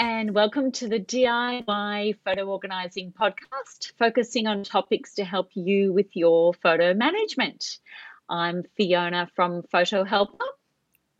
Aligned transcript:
and 0.00 0.34
welcome 0.34 0.72
to 0.72 0.88
the 0.88 0.98
DIY 0.98 2.16
Photo 2.24 2.46
Organising 2.46 3.12
podcast, 3.12 3.92
focusing 3.98 4.46
on 4.46 4.64
topics 4.64 5.16
to 5.16 5.24
help 5.24 5.50
you 5.52 5.92
with 5.92 6.16
your 6.16 6.54
photo 6.54 6.94
management. 6.94 7.76
I'm 8.26 8.62
Fiona 8.78 9.28
from 9.36 9.62
Photo 9.64 10.02
Helper. 10.04 10.42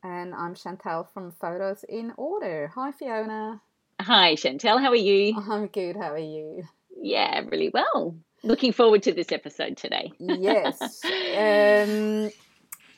And 0.02 0.34
I'm 0.34 0.54
Chantal 0.54 1.04
from 1.12 1.32
Photos 1.32 1.84
in 1.90 2.14
Order. 2.16 2.72
Hi, 2.74 2.90
Fiona. 2.92 3.60
Hi, 4.00 4.34
Chantal. 4.34 4.78
How 4.78 4.88
are 4.88 4.96
you? 4.96 5.36
I'm 5.36 5.66
good. 5.66 5.96
How 5.96 6.14
are 6.14 6.18
you? 6.18 6.62
Yeah, 6.98 7.42
really 7.50 7.68
well. 7.68 8.16
Looking 8.42 8.72
forward 8.72 9.02
to 9.02 9.12
this 9.12 9.30
episode 9.30 9.76
today. 9.76 10.10
yes. 10.18 11.02
Um, 11.30 12.30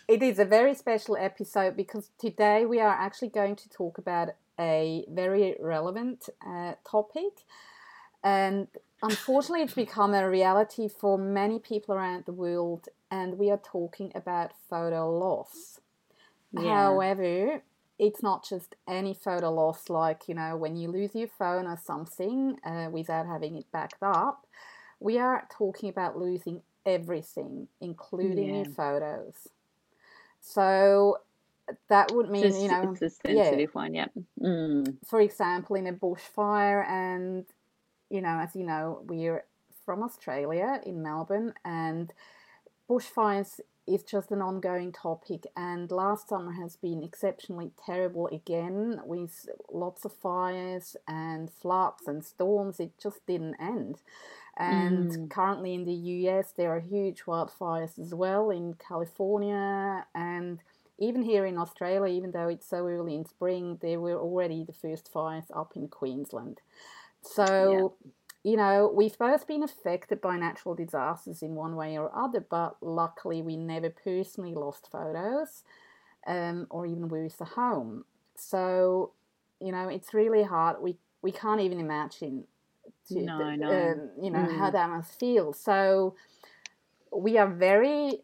it 0.09 0.23
is 0.23 0.39
a 0.39 0.45
very 0.45 0.75
special 0.75 1.17
episode 1.17 1.77
because 1.77 2.11
today 2.19 2.67
we 2.67 2.81
are 2.81 2.93
actually 2.93 3.31
going 3.31 3.57
to 3.57 3.69
talk 3.69 3.99
about 3.99 4.31
a 4.59 5.05
very 5.09 5.57
relevant 5.61 6.29
uh, 6.47 6.75
topic. 6.89 7.45
And 8.23 8.69
unfortunately, 9.03 9.63
it's 9.63 9.75
become 9.75 10.15
a 10.15 10.29
reality 10.29 10.89
for 10.89 11.19
many 11.19 11.59
people 11.59 11.95
around 11.95 12.25
the 12.25 12.33
world, 12.33 12.89
and 13.11 13.39
we 13.39 13.51
are 13.51 13.61
talking 13.63 14.13
about 14.15 14.53
photo 14.71 15.11
loss. 15.11 15.81
Yeah. 16.53 16.63
However, 16.63 17.63
it's 17.99 18.23
not 18.23 18.45
just 18.45 18.77
any 18.89 19.15
photo 19.15 19.53
loss, 19.53 19.89
like, 19.89 20.29
you 20.29 20.35
know, 20.35 20.57
when 20.57 20.77
you 20.77 20.89
lose 20.89 21.15
your 21.15 21.29
phone 21.29 21.67
or 21.67 21.79
something 21.83 22.57
uh, 22.65 22.89
without 22.91 23.27
having 23.27 23.57
it 23.57 23.71
backed 23.73 24.03
up. 24.03 24.47
We 25.01 25.19
are 25.19 25.47
talking 25.51 25.89
about 25.89 26.19
losing 26.19 26.63
everything, 26.87 27.69
including 27.81 28.49
yeah. 28.49 28.57
your 28.57 28.65
photos. 28.67 29.49
So 30.41 31.19
that 31.89 32.13
would 32.13 32.31
mean 32.31 32.45
it's, 32.45 32.61
you 32.61 32.69
know 32.69 32.93
it's 32.93 33.03
a 33.03 33.11
sensitive 33.11 33.61
yeah. 33.61 33.67
one 33.73 33.95
yeah 33.95 34.07
mm. 34.41 34.97
for 35.07 35.21
example 35.21 35.77
in 35.77 35.87
a 35.87 35.93
bushfire 35.93 36.87
and 36.89 37.47
you 38.11 38.21
know 38.21 38.41
as 38.41 38.55
you 38.55 38.65
know 38.65 39.03
we're 39.07 39.45
from 39.85 40.03
australia 40.03 40.81
in 40.85 41.03
melbourne 41.03 41.53
and 41.65 42.13
bushfires 42.89 43.61
is 43.87 44.05
just 44.05 44.31
an 44.31 44.41
ongoing 44.41 44.93
topic 44.93 45.45
and 45.57 45.91
last 45.91 46.29
summer 46.29 46.53
has 46.53 46.77
been 46.77 47.03
exceptionally 47.03 47.73
terrible 47.85 48.29
again 48.29 49.01
with 49.05 49.47
lots 49.73 50.05
of 50.05 50.13
fires 50.13 50.97
and 51.09 51.51
floods 51.51 52.07
and 52.07 52.25
storms 52.25 52.79
it 52.79 52.93
just 53.03 53.27
didn't 53.27 53.57
end 53.61 53.97
and 54.57 55.11
mm. 55.11 55.31
currently 55.31 55.75
in 55.75 55.85
the 55.85 55.93
US 55.93 56.53
there 56.57 56.71
are 56.71 56.81
huge 56.81 57.23
wildfires 57.23 57.99
as 57.99 58.15
well 58.15 58.51
in 58.51 58.75
California 58.75 60.07
and 60.15 60.61
even 60.99 61.23
here 61.23 61.45
in 61.47 61.59
Australia, 61.59 62.13
even 62.15 62.31
though 62.31 62.49
it's 62.49 62.69
so 62.69 62.87
early 62.87 63.15
in 63.15 63.25
spring, 63.25 63.79
there 63.81 64.01
were 64.01 64.19
already 64.19 64.65
the 64.65 64.73
first 64.73 65.11
fires 65.13 65.47
up 65.55 65.73
in 65.75 65.89
Queensland. 65.89 66.61
So, 67.23 67.97
yeah. 68.05 68.51
you 68.51 68.57
know, 68.57 68.93
we've 68.95 69.19
both 69.19 69.47
been 69.47 69.63
affected 69.63 70.21
by 70.21 70.37
natural 70.37 70.75
disasters 70.75 71.43
in 71.43 71.55
one 71.55 71.77
way 71.77 71.99
or 71.99 72.15
other, 72.15 72.41
but 72.41 72.77
luckily 72.81 73.43
we 73.43 73.57
never 73.57 73.91
personally 73.91 74.55
lost 74.55 74.91
photos 74.91 75.63
um, 76.27 76.67
or 76.71 76.87
even 76.87 77.09
worse, 77.09 77.41
a 77.41 77.45
home. 77.45 78.05
So, 78.37 79.13
you 79.61 79.73
know, 79.73 79.89
it's 79.89 80.15
really 80.15 80.43
hard. 80.43 80.77
We 80.81 80.97
we 81.23 81.31
can't 81.31 81.61
even 81.61 81.79
imagine, 81.79 82.45
to, 83.09 83.23
no, 83.23 83.55
no. 83.55 83.69
Um, 83.71 84.11
you 84.21 84.31
know, 84.31 84.41
mm. 84.41 84.59
how 84.59 84.71
that 84.71 84.91
must 84.91 85.19
feel. 85.19 85.53
So, 85.53 86.17
we 87.17 87.39
are 87.39 87.49
very 87.49 88.23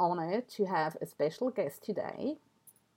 honored 0.00 0.48
to 0.48 0.66
have 0.66 0.96
a 1.02 1.06
special 1.06 1.50
guest 1.50 1.84
today. 1.84 2.38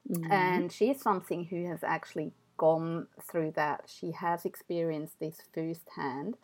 Mm-hmm. 0.09 0.31
And 0.31 0.71
she's 0.71 1.01
something 1.01 1.45
who 1.45 1.67
has 1.67 1.83
actually 1.83 2.33
gone 2.57 3.07
through 3.21 3.51
that. 3.55 3.85
She 3.87 4.11
has 4.11 4.45
experienced 4.45 5.19
this 5.19 5.41
firsthand 5.53 6.37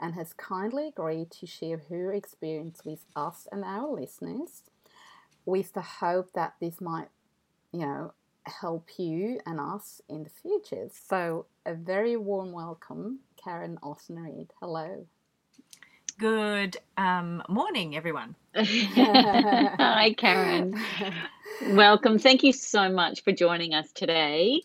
and 0.00 0.14
has 0.14 0.32
kindly 0.34 0.88
agreed 0.88 1.30
to 1.32 1.46
share 1.46 1.80
her 1.90 2.12
experience 2.12 2.84
with 2.84 3.04
us 3.16 3.48
and 3.52 3.64
our 3.64 3.88
listeners 3.88 4.62
with 5.46 5.72
the 5.74 5.82
hope 5.82 6.32
that 6.34 6.54
this 6.60 6.80
might, 6.80 7.08
you 7.72 7.80
know, 7.80 8.12
help 8.46 8.88
you 8.98 9.40
and 9.46 9.60
us 9.60 10.02
in 10.08 10.24
the 10.24 10.30
future. 10.30 10.88
So, 10.92 11.46
a 11.66 11.74
very 11.74 12.16
warm 12.16 12.52
welcome, 12.52 13.20
Karen 13.42 13.78
Osnerid. 13.82 14.50
Hello. 14.60 15.06
Good 16.18 16.76
um, 16.96 17.42
morning, 17.48 17.96
everyone. 17.96 18.36
Hi, 18.54 20.14
Karen. 20.16 20.80
Welcome. 21.70 22.20
Thank 22.20 22.44
you 22.44 22.52
so 22.52 22.88
much 22.88 23.24
for 23.24 23.32
joining 23.32 23.74
us 23.74 23.90
today. 23.90 24.62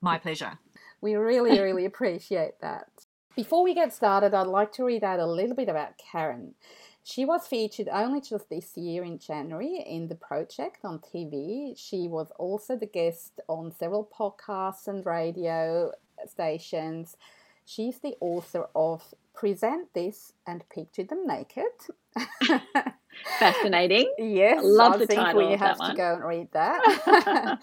My 0.00 0.16
pleasure. 0.16 0.58
We 1.02 1.16
really, 1.16 1.60
really 1.60 1.84
appreciate 1.84 2.60
that. 2.62 2.88
Before 3.36 3.62
we 3.62 3.74
get 3.74 3.92
started, 3.92 4.32
I'd 4.32 4.46
like 4.46 4.72
to 4.72 4.84
read 4.84 5.04
out 5.04 5.20
a 5.20 5.26
little 5.26 5.54
bit 5.54 5.68
about 5.68 5.98
Karen. 5.98 6.54
She 7.04 7.24
was 7.26 7.46
featured 7.46 7.88
only 7.92 8.20
just 8.22 8.48
this 8.48 8.76
year 8.76 9.04
in 9.04 9.18
January 9.18 9.84
in 9.86 10.08
The 10.08 10.14
Project 10.14 10.78
on 10.84 11.00
TV. 11.00 11.74
She 11.76 12.08
was 12.08 12.28
also 12.38 12.76
the 12.76 12.86
guest 12.86 13.40
on 13.48 13.72
several 13.72 14.08
podcasts 14.18 14.88
and 14.88 15.04
radio 15.04 15.92
stations. 16.26 17.16
She's 17.64 18.00
the 18.00 18.16
author 18.20 18.68
of 18.74 19.14
Present 19.34 19.88
This 19.94 20.32
and 20.46 20.68
Picture 20.68 21.04
Them 21.04 21.26
Naked. 21.26 21.64
Fascinating. 23.38 24.12
yes, 24.18 24.62
love 24.64 24.94
I 24.94 24.98
the 24.98 25.06
think 25.06 25.20
title. 25.20 25.48
We 25.48 25.56
have 25.56 25.78
to 25.78 25.94
go 25.94 26.14
and 26.14 26.24
read 26.24 26.48
that. 26.52 27.58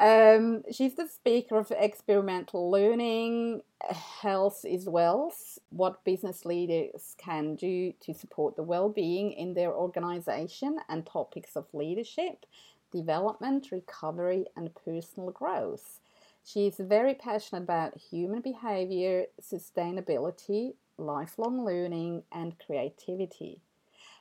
um, 0.38 0.62
she's 0.70 0.94
the 0.94 1.08
speaker 1.08 1.58
of 1.58 1.70
experimental 1.70 2.70
learning, 2.70 3.62
health 3.90 4.64
is 4.64 4.88
wealth, 4.88 5.58
what 5.70 6.04
business 6.04 6.44
leaders 6.44 7.14
can 7.18 7.56
do 7.56 7.92
to 8.00 8.14
support 8.14 8.56
the 8.56 8.62
well-being 8.62 9.32
in 9.32 9.54
their 9.54 9.72
organization, 9.72 10.78
and 10.88 11.06
topics 11.06 11.56
of 11.56 11.66
leadership, 11.72 12.46
development, 12.92 13.68
recovery, 13.70 14.46
and 14.56 14.74
personal 14.74 15.30
growth. 15.30 16.00
She 16.46 16.68
is 16.68 16.76
very 16.78 17.14
passionate 17.14 17.64
about 17.64 17.98
human 17.98 18.40
behavior, 18.40 19.26
sustainability, 19.42 20.74
lifelong 20.96 21.64
learning, 21.64 22.22
and 22.30 22.56
creativity. 22.64 23.58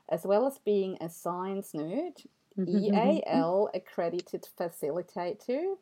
As 0.10 0.24
well 0.26 0.48
as 0.48 0.58
being 0.58 0.98
a 1.00 1.08
science 1.08 1.74
nerd, 1.74 2.26
mm-hmm, 2.58 2.64
mm-hmm, 2.64 2.96
mm-hmm. 2.96 3.38
EAL 3.38 3.70
accredited 3.76 4.48
facilitator, 4.60 5.76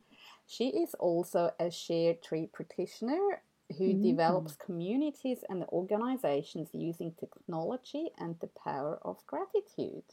she 0.46 0.68
is 0.68 0.92
also 0.96 1.50
a 1.58 1.68
ShareTree 1.68 2.52
practitioner 2.52 3.40
who 3.78 3.94
mm-hmm. 3.94 4.02
develops 4.02 4.54
communities 4.54 5.44
and 5.48 5.64
organizations 5.72 6.68
using 6.74 7.14
technology 7.18 8.10
and 8.18 8.38
the 8.40 8.48
power 8.48 8.98
of 9.00 9.26
gratitude. 9.26 10.04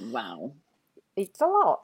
Wow 0.00 0.50
it's 1.16 1.40
a 1.40 1.46
lot. 1.46 1.82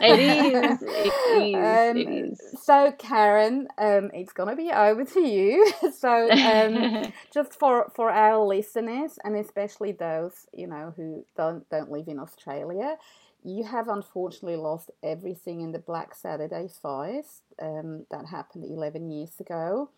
it 0.00 0.18
is. 0.18 0.82
It 0.82 1.14
is. 1.26 1.80
Um, 1.90 1.96
it 1.96 2.08
is. 2.08 2.40
So, 2.62 2.92
Karen, 2.98 3.68
um, 3.78 4.10
it's 4.14 4.32
gonna 4.32 4.56
be 4.56 4.70
over 4.70 5.04
to 5.04 5.20
you. 5.20 5.72
so, 5.98 6.36
um, 6.38 7.12
just 7.32 7.58
for 7.58 7.90
for 7.94 8.10
our 8.10 8.38
listeners, 8.44 9.18
and 9.24 9.36
especially 9.36 9.92
those 9.92 10.46
you 10.52 10.66
know 10.66 10.92
who 10.96 11.24
don't 11.36 11.68
don't 11.70 11.90
live 11.90 12.08
in 12.08 12.18
Australia, 12.18 12.96
you 13.44 13.64
have 13.64 13.88
unfortunately 13.88 14.56
lost 14.56 14.90
everything 15.02 15.60
in 15.60 15.72
the 15.72 15.78
Black 15.78 16.14
Saturday 16.14 16.68
fires 16.82 17.42
um, 17.60 18.06
that 18.10 18.26
happened 18.26 18.64
eleven 18.64 19.10
years 19.10 19.40
ago, 19.40 19.90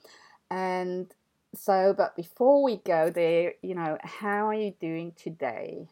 and 0.50 1.12
so. 1.54 1.94
But 1.96 2.16
before 2.16 2.62
we 2.62 2.76
go 2.78 3.10
there, 3.10 3.54
you 3.62 3.74
know, 3.74 3.98
how 4.02 4.48
are 4.48 4.54
you 4.54 4.74
doing 4.80 5.12
today? 5.16 5.88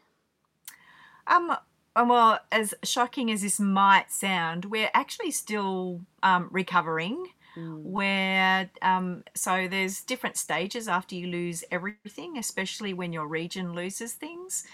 Um, 1.26 1.56
well, 1.96 2.38
as 2.52 2.74
shocking 2.84 3.30
as 3.30 3.42
this 3.42 3.58
might 3.58 4.10
sound, 4.10 4.66
we're 4.66 4.90
actually 4.94 5.30
still 5.30 6.02
um, 6.22 6.48
recovering. 6.50 7.26
Mm. 7.56 7.82
Where 7.82 8.70
um, 8.80 9.24
so 9.34 9.66
there's 9.68 10.02
different 10.02 10.36
stages 10.36 10.86
after 10.86 11.16
you 11.16 11.26
lose 11.26 11.64
everything, 11.72 12.38
especially 12.38 12.94
when 12.94 13.12
your 13.12 13.26
region 13.26 13.74
loses 13.74 14.12
things. 14.12 14.64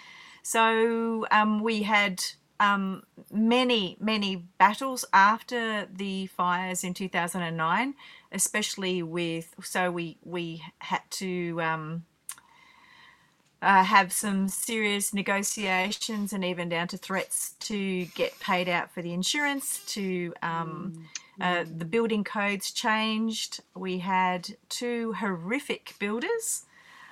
So 0.43 1.27
um, 1.31 1.63
we 1.63 1.85
had 1.85 2.23
um, 2.61 3.03
many, 3.33 3.97
many 3.99 4.45
battles 4.59 5.05
after 5.13 5.87
the 5.87 6.27
fires 6.27 6.85
in 6.85 6.95
2009, 6.95 7.95
especially 8.31 9.03
with. 9.03 9.55
So 9.63 9.91
we 9.91 10.19
we 10.23 10.63
had 10.79 11.03
to 11.13 11.61
um, 11.63 12.05
uh, 13.62 13.82
have 13.82 14.12
some 14.12 14.49
serious 14.49 15.14
negotiations 15.14 16.32
and 16.32 16.44
even 16.44 16.69
down 16.69 16.88
to 16.88 16.97
threats 16.97 17.55
to 17.61 18.05
get 18.06 18.38
paid 18.38 18.69
out 18.69 18.91
for 18.91 19.03
the 19.03 19.12
insurance. 19.12 19.82
To 19.94 20.35
um, 20.43 21.08
mm. 21.41 21.62
uh, 21.62 21.64
the 21.76 21.85
building 21.85 22.23
codes 22.23 22.70
changed. 22.70 23.61
We 23.75 23.99
had 23.99 24.56
two 24.69 25.14
horrific 25.14 25.94
builders, 25.99 26.64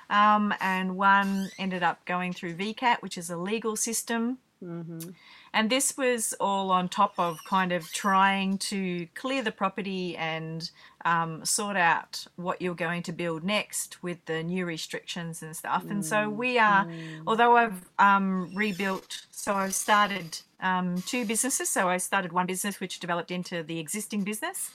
um, 0.09 0.53
and 0.61 0.97
one 0.97 1.49
ended 1.57 1.83
up 1.83 2.05
going 2.05 2.33
through 2.33 2.55
VCAT, 2.55 3.01
which 3.01 3.17
is 3.17 3.29
a 3.29 3.37
legal 3.37 3.75
system. 3.75 4.37
Mm-hmm. 4.63 5.09
And 5.55 5.69
this 5.69 5.95
was 5.97 6.35
all 6.39 6.69
on 6.69 6.89
top 6.89 7.13
of 7.17 7.39
kind 7.47 7.71
of 7.71 7.89
trying 7.93 8.57
to 8.57 9.07
clear 9.15 9.41
the 9.41 9.51
property 9.53 10.17
and 10.17 10.69
um, 11.05 11.45
sort 11.45 11.77
out 11.77 12.27
what 12.35 12.61
you're 12.61 12.75
going 12.75 13.03
to 13.03 13.13
build 13.13 13.43
next 13.43 14.03
with 14.03 14.23
the 14.25 14.43
new 14.43 14.65
restrictions 14.65 15.41
and 15.41 15.55
stuff. 15.55 15.83
And 15.89 16.05
so 16.05 16.29
we 16.29 16.59
are, 16.59 16.85
although 17.25 17.55
I've 17.55 17.85
um, 17.99 18.51
rebuilt, 18.53 19.25
so 19.31 19.53
I've 19.53 19.73
started 19.75 20.39
um, 20.59 21.01
two 21.03 21.25
businesses. 21.25 21.69
So 21.69 21.87
I 21.87 21.97
started 21.97 22.33
one 22.33 22.47
business 22.47 22.79
which 22.81 22.99
developed 22.99 23.31
into 23.31 23.63
the 23.63 23.79
existing 23.79 24.23
business, 24.23 24.71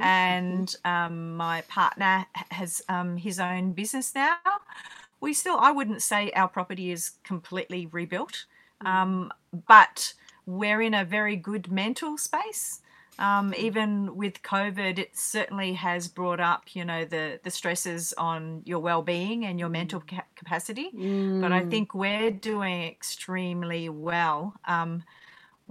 and 0.00 0.74
um, 0.84 1.36
my 1.36 1.60
partner 1.62 2.24
has 2.50 2.80
um, 2.88 3.16
his 3.18 3.38
own 3.38 3.72
business 3.72 4.14
now. 4.14 4.36
We 5.20 5.34
still, 5.34 5.58
I 5.58 5.72
wouldn't 5.72 6.02
say 6.02 6.30
our 6.34 6.48
property 6.48 6.90
is 6.90 7.12
completely 7.22 7.86
rebuilt, 7.92 8.46
um, 8.80 9.30
but 9.68 10.14
we're 10.46 10.82
in 10.82 10.94
a 10.94 11.04
very 11.04 11.36
good 11.36 11.70
mental 11.70 12.18
space. 12.18 12.80
Um, 13.18 13.52
even 13.58 14.16
with 14.16 14.42
COVID, 14.42 14.98
it 14.98 15.16
certainly 15.16 15.74
has 15.74 16.08
brought 16.08 16.40
up, 16.40 16.74
you 16.74 16.84
know, 16.84 17.04
the 17.04 17.38
the 17.42 17.50
stresses 17.50 18.14
on 18.16 18.62
your 18.64 18.78
well-being 18.80 19.44
and 19.44 19.60
your 19.60 19.68
mental 19.68 20.00
ca- 20.00 20.24
capacity. 20.34 20.90
But 21.40 21.52
I 21.52 21.60
think 21.70 21.94
we're 21.94 22.30
doing 22.30 22.84
extremely 22.84 23.88
well. 23.90 24.54
Um, 24.66 25.04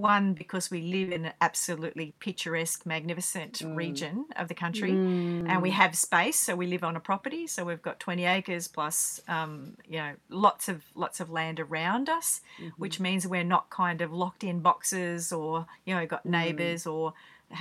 one 0.01 0.33
because 0.33 0.69
we 0.71 0.81
live 0.81 1.12
in 1.12 1.25
an 1.25 1.33
absolutely 1.39 2.13
picturesque, 2.19 2.86
magnificent 2.86 3.59
mm. 3.59 3.75
region 3.75 4.25
of 4.36 4.48
the 4.48 4.53
country, 4.53 4.92
and 4.92 5.62
we 5.62 5.69
mm. 5.69 5.74
have 5.74 5.95
space. 5.95 6.38
So 6.39 6.56
we 6.56 6.68
live 6.68 6.83
on 6.83 6.95
a 6.95 7.00
property. 7.00 7.48
So 7.48 7.63
we've 7.63 7.81
got 7.81 8.00
20 8.00 8.25
acres 8.25 8.68
plus, 8.68 9.21
um, 9.27 9.77
you 9.88 9.98
know, 9.98 10.13
lots 10.30 10.68
of 10.68 10.83
lots 10.95 11.19
of 11.19 11.30
land 11.30 11.59
around 11.59 12.09
us, 12.09 12.42
which 12.77 12.95
mm-hmm. 12.95 13.03
means 13.03 13.27
we're 13.27 13.44
not 13.44 13.69
kind 13.69 14.01
of 14.01 14.12
locked 14.12 14.44
in 14.44 14.59
boxes 14.59 15.31
or 15.31 15.68
you 15.86 15.95
know 15.95 16.06
got 16.06 16.25
mm. 16.25 16.31
neighbours 16.31 16.86
or 16.86 17.13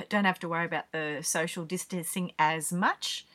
don't 0.08 0.25
have 0.25 0.38
to 0.40 0.48
worry 0.48 0.64
about 0.66 0.90
the 0.92 1.20
social 1.22 1.64
distancing 1.64 2.32
as 2.38 2.72
much. 2.72 3.26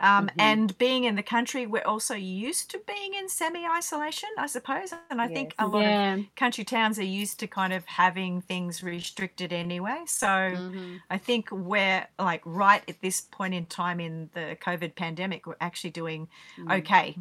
Um, 0.00 0.30
And 0.38 0.76
being 0.78 1.04
in 1.04 1.14
the 1.16 1.22
country, 1.22 1.66
we're 1.66 1.84
also 1.86 2.14
used 2.14 2.70
to 2.72 2.78
being 2.86 3.14
in 3.14 3.28
semi 3.28 3.64
isolation, 3.66 4.28
I 4.38 4.46
suppose. 4.46 4.92
And 5.10 5.20
I 5.20 5.28
think 5.28 5.54
a 5.58 5.66
lot 5.66 5.82
Yeah. 5.82 6.14
of 6.14 6.34
country 6.36 6.64
towns 6.64 6.98
are 6.98 7.04
used 7.22 7.38
to 7.40 7.46
kind 7.46 7.72
of 7.72 7.84
having 7.86 8.40
things 8.42 8.82
restricted 8.82 9.52
anyway. 9.52 10.02
So 10.06 10.28
Mm-hmm. 10.28 10.96
I 11.10 11.18
think 11.18 11.50
we're 11.52 12.06
like 12.18 12.42
right 12.44 12.82
at 12.88 13.00
this 13.00 13.20
point 13.20 13.54
in 13.54 13.66
time 13.66 14.00
in 14.00 14.30
the 14.34 14.56
COVID 14.60 14.94
pandemic, 14.96 15.46
we're 15.46 15.56
actually 15.60 15.90
doing 15.90 16.28
okay. 16.70 17.16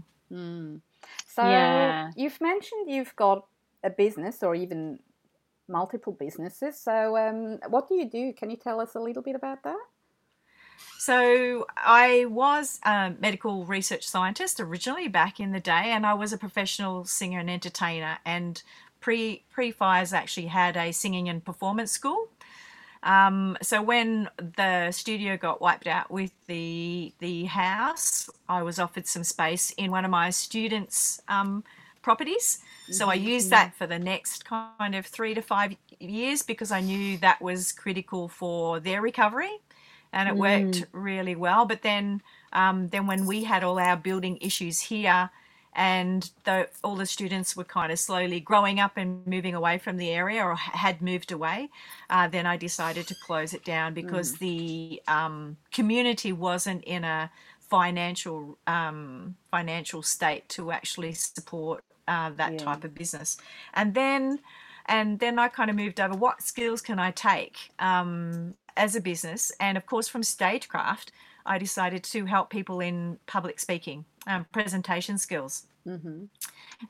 So 1.25 1.43
Yeah. 1.47 2.11
you've 2.15 2.39
mentioned 2.41 2.89
you've 2.89 3.15
got 3.15 3.45
a 3.83 3.89
business 3.89 4.43
or 4.43 4.55
even 4.55 4.99
multiple 5.67 6.13
businesses. 6.13 6.79
So 6.79 7.17
um, 7.17 7.59
what 7.69 7.87
do 7.87 7.95
you 7.95 8.09
do? 8.09 8.33
Can 8.33 8.49
you 8.49 8.57
tell 8.57 8.79
us 8.79 8.95
a 8.95 8.99
little 8.99 9.23
bit 9.23 9.35
about 9.35 9.63
that? 9.63 9.79
So 10.97 11.65
I 11.77 12.25
was 12.25 12.79
a 12.83 13.13
medical 13.19 13.65
research 13.65 14.07
scientist 14.07 14.59
originally 14.59 15.07
back 15.07 15.39
in 15.39 15.51
the 15.51 15.59
day, 15.59 15.91
and 15.91 16.05
I 16.05 16.13
was 16.13 16.33
a 16.33 16.37
professional 16.37 17.05
singer 17.05 17.39
and 17.39 17.49
entertainer. 17.49 18.19
And 18.25 18.61
pre 18.99 19.43
pre 19.51 19.71
fires 19.71 20.13
actually 20.13 20.47
had 20.47 20.77
a 20.77 20.91
singing 20.91 21.27
and 21.27 21.43
performance 21.43 21.91
school. 21.91 22.29
Um, 23.03 23.57
so 23.63 23.81
when 23.81 24.29
the 24.37 24.91
studio 24.91 25.37
got 25.37 25.59
wiped 25.59 25.87
out 25.87 26.11
with 26.11 26.31
the 26.45 27.13
the 27.19 27.45
house, 27.45 28.29
I 28.47 28.61
was 28.61 28.77
offered 28.77 29.07
some 29.07 29.23
space 29.23 29.71
in 29.71 29.89
one 29.89 30.05
of 30.05 30.11
my 30.11 30.29
students' 30.29 31.21
um, 31.27 31.63
properties. 32.01 32.59
So 32.89 33.09
I 33.09 33.13
used 33.13 33.50
that 33.51 33.75
for 33.75 33.88
the 33.88 34.00
next 34.00 34.45
kind 34.45 34.95
of 34.95 35.06
three 35.06 35.33
to 35.33 35.42
five 35.42 35.75
years 36.00 36.42
because 36.42 36.71
I 36.71 36.81
knew 36.81 37.18
that 37.19 37.42
was 37.42 37.71
critical 37.71 38.27
for 38.27 38.80
their 38.80 39.01
recovery, 39.01 39.59
and 40.12 40.27
it 40.27 40.36
worked 40.36 40.86
really 40.92 41.36
well. 41.36 41.65
But 41.65 41.83
then, 41.83 42.21
um, 42.51 42.89
then 42.89 43.07
when 43.07 43.25
we 43.25 43.44
had 43.45 43.63
all 43.63 43.80
our 43.80 43.95
building 43.95 44.38
issues 44.42 44.81
here, 44.81 45.30
and 45.74 46.30
the, 46.44 46.68
all 46.83 46.95
the 46.95 47.06
students 47.06 47.56
were 47.56 47.63
kind 47.63 47.92
of 47.92 48.00
slowly 48.00 48.42
growing 48.42 48.80
up 48.80 48.98
and 48.98 49.25
moving 49.25 49.56
away 49.56 49.77
from 49.77 49.95
the 49.98 50.09
area 50.09 50.44
or 50.44 50.56
had 50.56 51.01
moved 51.01 51.31
away, 51.31 51.69
uh, 52.09 52.27
then 52.27 52.45
I 52.45 52.57
decided 52.57 53.07
to 53.07 53.15
close 53.15 53.53
it 53.53 53.63
down 53.63 53.94
because 53.94 54.36
the 54.39 55.01
um, 55.07 55.56
community 55.71 56.33
wasn't 56.33 56.83
in 56.83 57.06
a 57.06 57.31
financial 57.69 58.57
um, 58.68 59.36
financial 59.50 60.03
state 60.03 60.50
to 60.50 60.71
actually 60.71 61.13
support 61.13 61.86
uh, 62.11 62.29
that 62.41 62.51
Yeah. 62.53 62.65
type 62.67 62.83
of 62.87 62.93
business. 63.01 63.37
And 63.73 63.93
then 63.93 64.39
and 64.87 65.19
then 65.19 65.39
I 65.39 65.47
kind 65.47 65.69
of 65.69 65.75
moved 65.77 65.99
over. 66.01 66.15
What 66.15 66.41
skills 66.41 66.81
can 66.81 66.99
I 66.99 67.11
take 67.11 67.55
um, 67.79 68.55
as 68.75 68.95
a 68.95 69.01
business? 69.01 69.51
And 69.59 69.77
of 69.77 69.85
course, 69.85 70.07
from 70.09 70.23
stagecraft, 70.23 71.11
I 71.45 71.57
decided 71.57 72.03
to 72.15 72.25
help 72.25 72.49
people 72.49 72.79
in 72.89 73.19
public 73.27 73.59
speaking, 73.59 74.05
um, 74.27 74.45
presentation 74.51 75.17
skills 75.17 75.53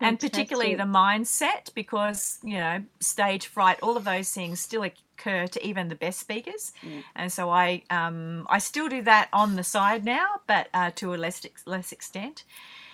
and 0.01 0.19
particularly 0.19 0.75
the 0.75 0.83
mindset 0.83 1.73
because 1.75 2.39
you 2.43 2.57
know 2.57 2.83
stage 2.99 3.47
fright 3.47 3.79
all 3.83 3.97
of 3.97 4.03
those 4.05 4.31
things 4.31 4.59
still 4.59 4.83
occur 4.83 5.47
to 5.47 5.59
even 5.65 5.87
the 5.89 5.95
best 5.95 6.19
speakers 6.19 6.73
and 7.15 7.31
so 7.31 7.49
i 7.49 7.83
um, 7.89 8.45
i 8.49 8.59
still 8.59 8.89
do 8.89 9.01
that 9.03 9.29
on 9.33 9.55
the 9.55 9.63
side 9.63 10.03
now 10.05 10.41
but 10.47 10.67
uh, 10.73 10.91
to 10.95 11.13
a 11.13 11.17
less 11.17 11.41
less 11.65 11.91
extent 11.91 12.43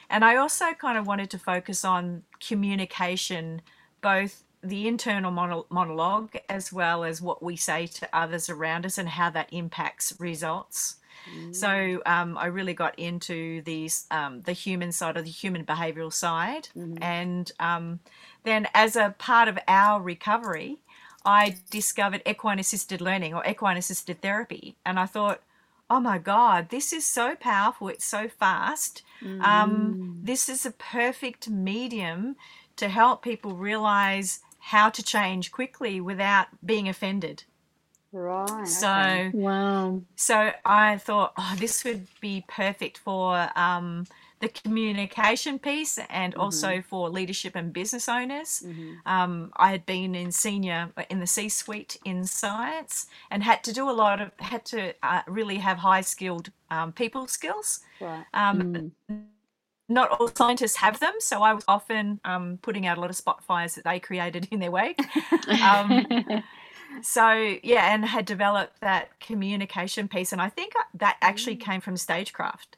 and 0.10 0.24
i 0.26 0.36
also 0.36 0.74
kind 0.74 0.98
of 0.98 1.06
wanted 1.08 1.30
to 1.30 1.38
focus 1.38 1.84
on 1.86 2.24
communication 2.40 3.62
both 4.02 4.44
the 4.64 4.88
internal 4.88 5.32
monologue 5.70 6.36
as 6.50 6.74
well 6.74 7.04
as 7.04 7.22
what 7.22 7.44
we 7.44 7.56
say 7.56 7.88
to 7.88 8.10
others 8.12 8.50
around 8.50 8.86
us 8.86 8.98
and 8.98 9.10
how 9.10 9.30
that 9.30 9.48
impacts 9.52 10.14
results. 10.20 10.96
So 11.52 12.02
um, 12.06 12.38
I 12.38 12.46
really 12.46 12.74
got 12.74 12.98
into 12.98 13.62
these 13.64 14.06
um, 14.12 14.42
the 14.44 14.54
human 14.54 14.92
side 14.94 15.18
of 15.18 15.26
the 15.26 15.30
human 15.30 15.66
behavioural 15.66 16.14
side, 16.14 16.70
and 17.02 17.52
um, 17.60 18.00
then 18.44 18.68
as 18.74 18.96
a 18.96 19.14
part 19.18 19.50
of 19.50 19.60
our 19.68 20.02
recovery, 20.02 20.78
I 21.26 21.58
discovered 21.70 22.22
equine 22.26 22.60
assisted 22.60 23.02
learning 23.02 23.34
or 23.34 23.46
equine 23.46 23.76
assisted 23.78 24.22
therapy, 24.22 24.78
and 24.86 24.98
I 24.98 25.06
thought, 25.06 25.42
oh 25.90 26.00
my 26.00 26.18
god, 26.18 26.70
this 26.70 26.94
is 26.94 27.06
so 27.06 27.36
powerful! 27.36 27.88
It's 27.90 28.06
so 28.06 28.28
fast. 28.28 29.04
Um, 29.42 30.20
this 30.24 30.48
is 30.48 30.66
a 30.66 30.72
perfect 30.72 31.50
medium 31.50 32.36
to 32.76 32.88
help 32.88 33.24
people 33.24 33.54
realize 33.54 34.40
how 34.60 34.90
to 34.90 35.02
change 35.04 35.52
quickly 35.52 36.00
without 36.00 36.48
being 36.66 36.88
offended. 36.88 37.44
Right. 38.12 38.68
So. 38.68 38.90
okay. 38.90 39.32
Wow. 39.34 40.02
So 40.16 40.52
I 40.66 40.98
thought, 40.98 41.34
oh, 41.38 41.56
this 41.58 41.84
would 41.84 42.08
be 42.22 42.44
perfect 42.48 42.98
for 42.98 43.50
um, 43.56 44.06
the 44.40 44.50
communication 44.50 45.58
piece 45.60 46.00
and 46.10 46.36
also 46.36 46.82
for 46.82 47.10
leadership 47.10 47.56
and 47.56 47.74
business 47.74 48.08
owners. 48.08 48.64
Um, 49.06 49.52
I 49.58 49.72
had 49.72 49.86
been 49.86 50.16
in 50.16 50.32
senior 50.32 50.92
in 51.10 51.20
the 51.20 51.28
C-suite 51.28 51.98
in 52.06 52.26
science 52.26 53.08
and 53.32 53.44
had 53.44 53.64
to 53.64 53.74
do 53.74 53.90
a 53.90 53.92
lot 53.92 54.22
of 54.22 54.32
had 54.40 54.66
to 54.66 54.94
uh, 55.04 55.22
really 55.28 55.58
have 55.58 55.78
high 55.78 56.02
skilled 56.02 56.52
um, 56.70 56.92
people 56.92 57.28
skills. 57.28 57.82
Right. 58.00 58.26
Um, 58.34 58.92
Not 59.90 60.12
all 60.12 60.28
scientists 60.28 60.76
have 60.76 61.00
them, 61.00 61.14
so 61.20 61.42
I 61.44 61.54
was 61.54 61.64
often 61.66 62.20
um, 62.26 62.60
putting 62.62 62.86
out 62.86 62.98
a 62.98 63.02
lot 63.02 63.10
of 63.10 63.16
spot 63.16 63.42
fires 63.42 63.76
that 63.76 63.86
they 63.86 64.02
created 64.02 64.46
in 64.52 64.60
their 64.60 64.70
wake. 64.72 65.00
Um, 65.62 66.06
so 67.02 67.58
yeah 67.64 67.94
and 67.94 68.06
had 68.06 68.26
developed 68.26 68.80
that 68.82 69.20
communication 69.20 70.08
piece 70.08 70.32
and 70.32 70.42
i 70.42 70.50
think 70.50 70.74
that 70.94 71.18
actually 71.22 71.56
came 71.56 71.82
from 71.82 71.98
stagecraft 71.98 72.78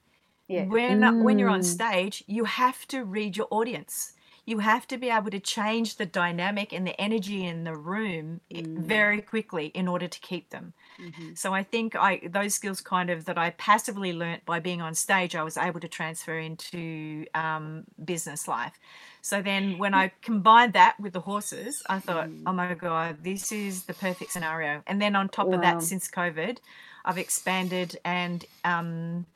Yeah. 0.49 0.65
when 0.65 1.03
uh, 1.03 1.13
when 1.13 1.37
you're 1.37 1.49
on 1.49 1.61
mm. 1.61 1.63
stage 1.63 2.23
you 2.25 2.45
have 2.45 2.87
to 2.87 3.03
read 3.05 3.37
your 3.37 3.47
audience. 3.51 4.13
You 4.45 4.57
have 4.59 4.87
to 4.87 4.97
be 4.97 5.11
able 5.11 5.29
to 5.29 5.39
change 5.39 5.97
the 5.97 6.07
dynamic 6.07 6.73
and 6.73 6.87
the 6.87 6.99
energy 6.99 7.45
in 7.45 7.65
the 7.65 7.75
room 7.75 8.41
i- 8.51 8.65
very 8.67 9.21
quickly 9.21 9.67
in 9.67 9.87
order 9.87 10.07
to 10.07 10.19
keep 10.19 10.49
them. 10.49 10.73
Mm-hmm. 10.99 11.35
So 11.35 11.53
i 11.53 11.61
think 11.61 11.95
i 11.95 12.19
those 12.27 12.55
skills 12.55 12.81
kind 12.81 13.11
of 13.11 13.25
that 13.25 13.37
i 13.37 13.51
passively 13.51 14.11
learnt 14.11 14.43
by 14.45 14.59
being 14.59 14.81
on 14.81 14.95
stage 14.95 15.35
i 15.35 15.43
was 15.43 15.55
able 15.55 15.79
to 15.79 15.87
transfer 15.87 16.37
into 16.39 17.25
um, 17.35 17.83
business 18.03 18.47
life. 18.47 18.73
So 19.21 19.43
then 19.43 19.77
when 19.77 19.93
i 19.93 20.11
combined 20.23 20.73
that 20.73 20.99
with 20.99 21.13
the 21.13 21.21
horses 21.21 21.83
i 21.87 21.99
thought 21.99 22.29
mm. 22.29 22.41
oh 22.47 22.53
my 22.53 22.73
god 22.73 23.17
this 23.23 23.51
is 23.51 23.83
the 23.83 23.93
perfect 23.93 24.31
scenario. 24.31 24.81
And 24.87 24.99
then 24.99 25.15
on 25.15 25.29
top 25.29 25.53
of 25.53 25.61
that 25.61 25.83
since 25.83 26.07
covid 26.07 26.57
i've 27.05 27.19
expanded 27.19 27.99
and 28.03 28.45
um, 28.65 29.27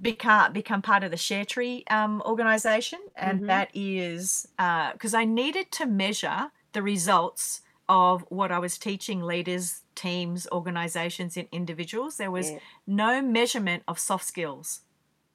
become 0.00 0.52
become 0.52 0.82
part 0.82 1.04
of 1.04 1.10
the 1.10 1.16
Share 1.16 1.44
Tree 1.44 1.84
um, 1.90 2.22
organization, 2.26 3.00
and 3.16 3.42
that 3.48 3.70
is 3.74 4.46
because 4.58 5.14
I 5.14 5.24
needed 5.24 5.72
to 5.72 5.86
measure 5.86 6.50
the 6.72 6.82
results 6.82 7.62
of 7.88 8.24
what 8.30 8.52
I 8.52 8.58
was 8.58 8.78
teaching 8.78 9.22
leaders, 9.22 9.82
teams, 9.94 10.46
organizations, 10.52 11.36
and 11.36 11.48
individuals. 11.52 12.16
There 12.16 12.30
was 12.30 12.50
Yeah. 12.50 12.58
no 12.86 13.22
measurement 13.22 13.84
of 13.88 13.98
soft 13.98 14.24
skills. 14.24 14.82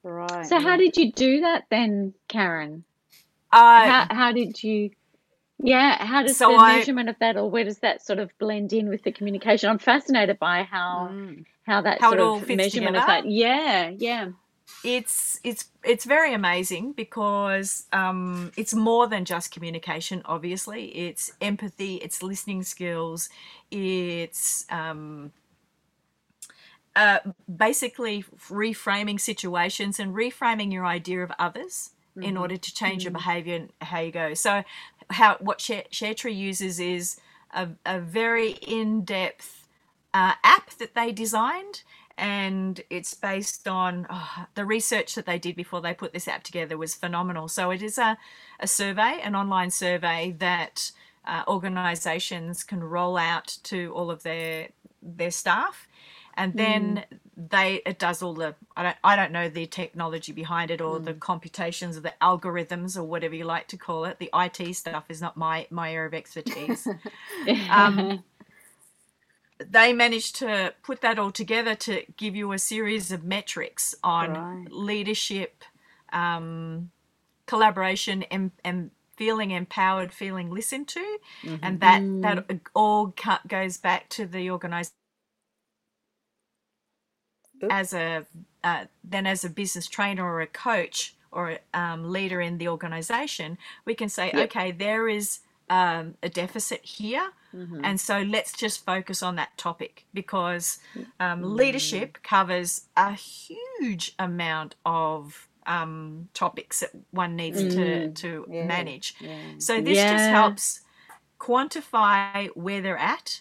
Right. 0.04 0.46
So 0.46 0.60
how 0.60 0.76
did 0.76 0.96
you 0.96 1.12
do 1.12 1.40
that 1.42 1.64
then, 1.70 2.14
Karen? 2.28 2.84
Uh, 3.52 3.80
How 3.86 4.06
how 4.10 4.32
did 4.32 4.62
you 4.62 4.90
Yeah, 5.58 6.04
how 6.04 6.22
does 6.22 6.38
So 6.38 6.48
the 6.48 6.58
I 6.58 6.78
measurement 6.78 7.08
of 7.08 7.16
that, 7.20 7.36
or 7.36 7.50
where 7.50 7.64
does 7.64 7.78
that 7.80 8.04
sort 8.04 8.18
of 8.18 8.30
blend 8.38 8.72
in 8.74 8.88
with 8.90 9.02
the 9.04 9.12
communication? 9.12 9.70
I'm 9.70 9.78
fascinated 9.78 10.38
by 10.38 10.64
how 10.64 11.08
Mm. 11.08 11.44
how 11.64 11.82
that 11.82 12.00
how 12.00 12.10
sort 12.10 12.20
it 12.20 12.20
all 12.20 12.38
of 12.38 12.46
fits 12.46 12.56
measurement 12.56 12.96
of 12.96 13.02
together. 13.02 13.06
that. 13.06 13.26
Yeah, 13.30 13.90
yeah. 13.96 14.30
It's 14.84 15.40
it's 15.44 15.66
it's 15.84 16.04
very 16.04 16.34
amazing 16.34 16.92
because 16.92 17.86
um, 17.92 18.52
it's 18.56 18.74
more 18.74 19.06
than 19.06 19.24
just 19.24 19.52
communication. 19.52 20.22
Obviously, 20.24 20.86
it's 20.86 21.32
empathy, 21.40 21.96
it's 21.96 22.22
listening 22.22 22.62
skills, 22.62 23.28
it's 23.70 24.66
um, 24.70 25.32
uh, 26.96 27.18
basically 27.54 28.24
reframing 28.48 29.20
situations 29.20 29.98
and 29.98 30.14
reframing 30.14 30.72
your 30.72 30.86
idea 30.86 31.22
of 31.22 31.32
others 31.38 31.90
in 32.20 32.36
order 32.36 32.56
to 32.58 32.74
change 32.74 33.04
your 33.04 33.12
behavior 33.12 33.54
and 33.54 33.72
how 33.80 34.00
you 34.00 34.12
go. 34.12 34.34
So, 34.34 34.64
how 35.10 35.36
what 35.40 35.60
Share, 35.60 35.84
ShareTree 35.90 36.36
uses 36.36 36.78
is 36.78 37.18
a, 37.54 37.68
a 37.86 38.00
very 38.00 38.52
in-depth 38.52 39.66
uh, 40.12 40.34
app 40.44 40.70
that 40.74 40.94
they 40.94 41.12
designed 41.12 41.82
and 42.18 42.80
it's 42.90 43.14
based 43.14 43.66
on 43.68 44.06
oh, 44.10 44.46
the 44.54 44.64
research 44.64 45.14
that 45.14 45.26
they 45.26 45.38
did 45.38 45.56
before 45.56 45.80
they 45.80 45.94
put 45.94 46.12
this 46.12 46.28
app 46.28 46.42
together 46.42 46.76
was 46.76 46.94
phenomenal 46.94 47.48
so 47.48 47.70
it 47.70 47.82
is 47.82 47.98
a, 47.98 48.16
a 48.60 48.66
survey 48.66 49.18
an 49.22 49.34
online 49.34 49.70
survey 49.70 50.34
that 50.38 50.92
uh, 51.26 51.42
organizations 51.46 52.64
can 52.64 52.82
roll 52.82 53.16
out 53.16 53.58
to 53.62 53.92
all 53.94 54.10
of 54.10 54.22
their 54.22 54.68
their 55.02 55.30
staff 55.30 55.88
and 56.34 56.54
then 56.54 57.04
they 57.36 57.82
it 57.86 57.98
does 57.98 58.22
all 58.22 58.34
the 58.34 58.54
I 58.76 58.82
don't 58.82 58.96
I 59.04 59.16
don't 59.16 59.32
know 59.32 59.48
the 59.48 59.66
technology 59.66 60.32
behind 60.32 60.70
it 60.70 60.80
or 60.80 60.98
the 60.98 61.14
computations 61.14 61.96
or 61.96 62.00
the 62.00 62.14
algorithms 62.20 62.96
or 62.96 63.04
whatever 63.04 63.34
you 63.34 63.44
like 63.44 63.68
to 63.68 63.76
call 63.76 64.04
it. 64.04 64.18
The 64.18 64.30
IT 64.34 64.74
stuff 64.74 65.04
is 65.08 65.20
not 65.20 65.36
my 65.36 65.66
my 65.70 65.92
area 65.92 66.08
of 66.08 66.14
expertise. 66.14 66.86
um, 67.70 68.22
they 69.70 69.92
managed 69.92 70.36
to 70.36 70.74
put 70.82 71.00
that 71.02 71.18
all 71.18 71.32
together 71.32 71.74
to 71.76 72.04
give 72.16 72.36
you 72.36 72.52
a 72.52 72.58
series 72.58 73.12
of 73.12 73.24
metrics 73.24 73.94
on 74.04 74.34
Right. 74.34 74.68
leadership, 74.70 75.64
um, 76.12 76.90
collaboration, 77.46 78.24
and, 78.24 78.52
and 78.64 78.90
feeling 79.16 79.52
empowered, 79.52 80.12
feeling 80.12 80.50
listened 80.50 80.88
to, 80.88 81.18
and 81.62 81.80
that 81.80 82.04
that 82.22 82.44
all 82.74 83.12
cut, 83.16 83.48
goes 83.48 83.78
back 83.78 84.08
to 84.10 84.26
the 84.26 84.50
organization 84.50 84.90
as 87.70 87.92
a 87.92 88.26
uh, 88.64 88.84
then 89.04 89.26
as 89.26 89.44
a 89.44 89.50
business 89.50 89.86
trainer 89.86 90.24
or 90.24 90.40
a 90.40 90.46
coach 90.46 91.14
or 91.32 91.50
a 91.74 91.78
um, 91.78 92.10
leader 92.10 92.40
in 92.40 92.58
the 92.58 92.68
organization, 92.68 93.58
we 93.84 93.94
can 93.94 94.08
say, 94.08 94.32
Yep. 94.32 94.38
okay, 94.38 94.72
there 94.72 95.08
is 95.08 95.40
um, 95.68 96.14
a 96.22 96.28
deficit 96.28 96.80
here, 96.84 97.30
and 97.82 98.00
so 98.00 98.20
let's 98.20 98.52
just 98.52 98.84
focus 98.84 99.22
on 99.22 99.36
that 99.36 99.56
topic 99.58 100.06
because 100.14 100.78
um, 101.20 101.56
leadership 101.56 102.18
covers 102.22 102.88
a 102.96 103.12
huge 103.12 104.14
amount 104.18 104.76
of 104.84 105.48
um, 105.66 106.28
topics 106.34 106.80
that 106.80 106.90
one 107.10 107.36
needs 107.36 107.64
to 107.68 108.08
to 108.08 108.46
Yeah. 108.50 108.66
manage. 108.66 109.14
Yeah. 109.20 109.52
So 109.58 109.80
this 109.80 110.04
just 110.04 110.28
helps 110.28 110.80
quantify 111.40 112.48
where 112.56 112.80
they're 112.80 112.98
at, 112.98 113.40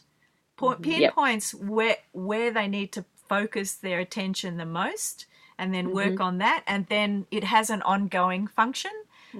po- 0.58 0.76
Yep. 0.78 1.14
pinpoints 1.16 1.54
where 1.54 1.98
where 2.12 2.52
they 2.52 2.68
need 2.68 2.92
to 2.94 3.06
focus 3.30 3.76
their 3.76 4.00
attention 4.00 4.58
the 4.58 4.66
most, 4.66 5.26
and 5.58 5.74
then 5.74 5.92
work 5.92 6.20
on 6.20 6.38
that. 6.40 6.64
And 6.68 6.88
then 6.88 7.28
it 7.32 7.44
has 7.46 7.70
an 7.70 7.82
ongoing 7.84 8.48
function. 8.48 8.92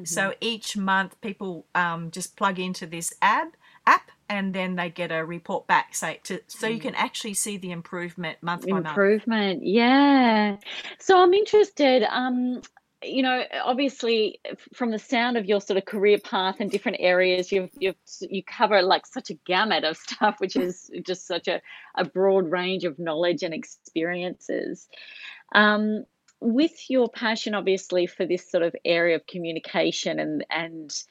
So 0.04 0.34
each 0.42 0.78
month, 0.78 1.20
people 1.22 1.68
um, 1.76 2.12
just 2.12 2.36
plug 2.38 2.60
into 2.60 2.88
this 2.88 3.14
app 3.22 3.56
app, 3.86 4.12
and 4.32 4.56
then 4.56 4.78
they 4.78 4.90
get 4.90 5.12
a 5.12 5.26
report 5.26 5.68
back. 5.68 5.94
Say 5.94 6.22
to 6.24 6.42
so 6.48 6.68
you 6.68 6.80
can 6.80 6.96
actually 6.96 7.34
see 7.34 7.58
the 7.58 7.72
improvement 7.72 8.38
month 8.42 8.66
by 8.66 8.74
month. 8.74 8.88
improvement 8.88 9.66
yeah 9.66 10.56
so 11.00 11.22
i'm 11.22 11.34
interested 11.34 12.04
um 12.04 12.62
you 13.04 13.22
know 13.24 13.44
obviously 13.64 14.40
from 14.74 14.92
the 14.92 15.00
sound 15.00 15.38
of 15.38 15.46
your 15.46 15.60
sort 15.60 15.78
of 15.78 15.86
career 15.86 16.18
path 16.18 16.58
and 16.60 16.72
different 16.72 16.98
areas 17.00 17.52
you've 17.52 17.70
you've 17.80 17.96
you 18.22 18.44
cover 18.44 18.82
like 18.82 19.06
such 19.06 19.30
a 19.30 19.34
gamut 19.46 19.84
of 19.84 19.98
stuff 20.08 20.36
which 20.40 20.56
is 20.56 20.90
just 21.06 21.28
such 21.28 21.48
a, 21.48 21.62
a 21.96 22.06
broad 22.06 22.50
range 22.50 22.86
of 22.86 22.98
knowledge 22.98 23.44
and 23.44 23.54
experiences 23.54 24.88
um 25.54 26.06
with 26.40 26.90
your 26.90 27.10
passion 27.10 27.54
obviously 27.54 28.08
for 28.08 28.26
this 28.26 28.50
sort 28.50 28.64
of 28.64 28.76
area 28.86 29.16
of 29.16 29.28
communication 29.28 30.20
and 30.20 30.46
and 30.50 31.04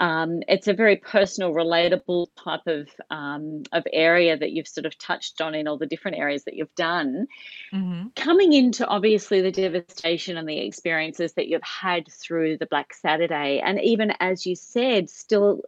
um, 0.00 0.42
it's 0.48 0.66
a 0.66 0.72
very 0.72 0.96
personal, 0.96 1.52
relatable 1.52 2.28
type 2.42 2.66
of 2.66 2.88
um, 3.10 3.64
of 3.70 3.86
area 3.92 4.36
that 4.36 4.50
you've 4.50 4.66
sort 4.66 4.86
of 4.86 4.96
touched 4.96 5.42
on 5.42 5.54
in 5.54 5.68
all 5.68 5.76
the 5.76 5.86
different 5.86 6.16
areas 6.16 6.44
that 6.44 6.56
you've 6.56 6.74
done. 6.74 7.26
hmm 7.70 8.04
Coming 8.16 8.54
into 8.54 8.86
obviously 8.86 9.42
the 9.42 9.52
devastation 9.52 10.38
and 10.38 10.48
the 10.48 10.58
experiences 10.58 11.34
that 11.34 11.48
you've 11.48 11.62
had 11.62 12.10
through 12.10 12.56
the 12.56 12.66
Black 12.66 12.94
Saturday, 12.94 13.60
and 13.62 13.78
even 13.82 14.14
as 14.20 14.46
you 14.46 14.56
said, 14.56 15.10
still 15.10 15.62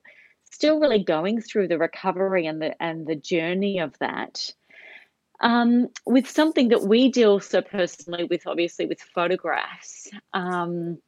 still 0.50 0.80
really 0.80 1.04
going 1.04 1.42
through 1.42 1.68
the 1.68 1.78
recovery 1.78 2.46
and 2.46 2.60
the 2.60 2.82
and 2.82 3.06
the 3.06 3.16
journey 3.16 3.80
of 3.80 3.96
that. 3.98 4.50
Um, 5.40 5.88
with 6.06 6.30
something 6.30 6.68
that 6.68 6.82
we 6.82 7.10
deal 7.10 7.38
so 7.40 7.60
personally 7.60 8.24
with, 8.24 8.46
obviously 8.46 8.86
with 8.86 9.00
photographs. 9.02 10.08
Um, 10.32 10.98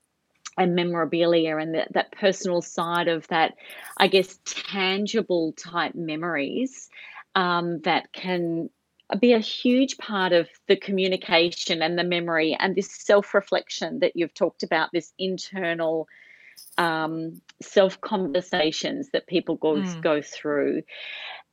and 0.59 0.75
memorabilia 0.75 1.57
and 1.57 1.75
that, 1.75 1.93
that 1.93 2.13
personal 2.13 2.63
side 2.63 3.09
of 3.09 3.27
that, 3.29 3.55
I 3.99 4.09
guess, 4.09 4.39
tangible 4.45 5.53
type 5.53 5.95
memories 5.95 6.89
um, 7.35 7.81
that 7.81 8.13
can 8.13 8.71
be 9.21 9.33
a 9.33 9.39
huge 9.39 9.99
part 9.99 10.33
of 10.33 10.49
the 10.69 10.77
communication 10.77 11.83
and 11.83 11.99
the 11.99 12.05
memory 12.05 12.57
and 12.59 12.75
this 12.75 12.91
self 12.93 13.35
reflection 13.35 14.01
that 14.01 14.13
you've 14.17 14.35
talked 14.35 14.63
about, 14.63 14.91
this 14.93 15.13
internal 15.19 16.09
um, 16.79 17.41
self 17.63 18.01
conversations 18.01 19.11
that 19.13 19.27
people 19.27 19.57
go, 19.57 19.77
Mm. 19.77 20.01
go 20.03 20.23
through. 20.23 20.83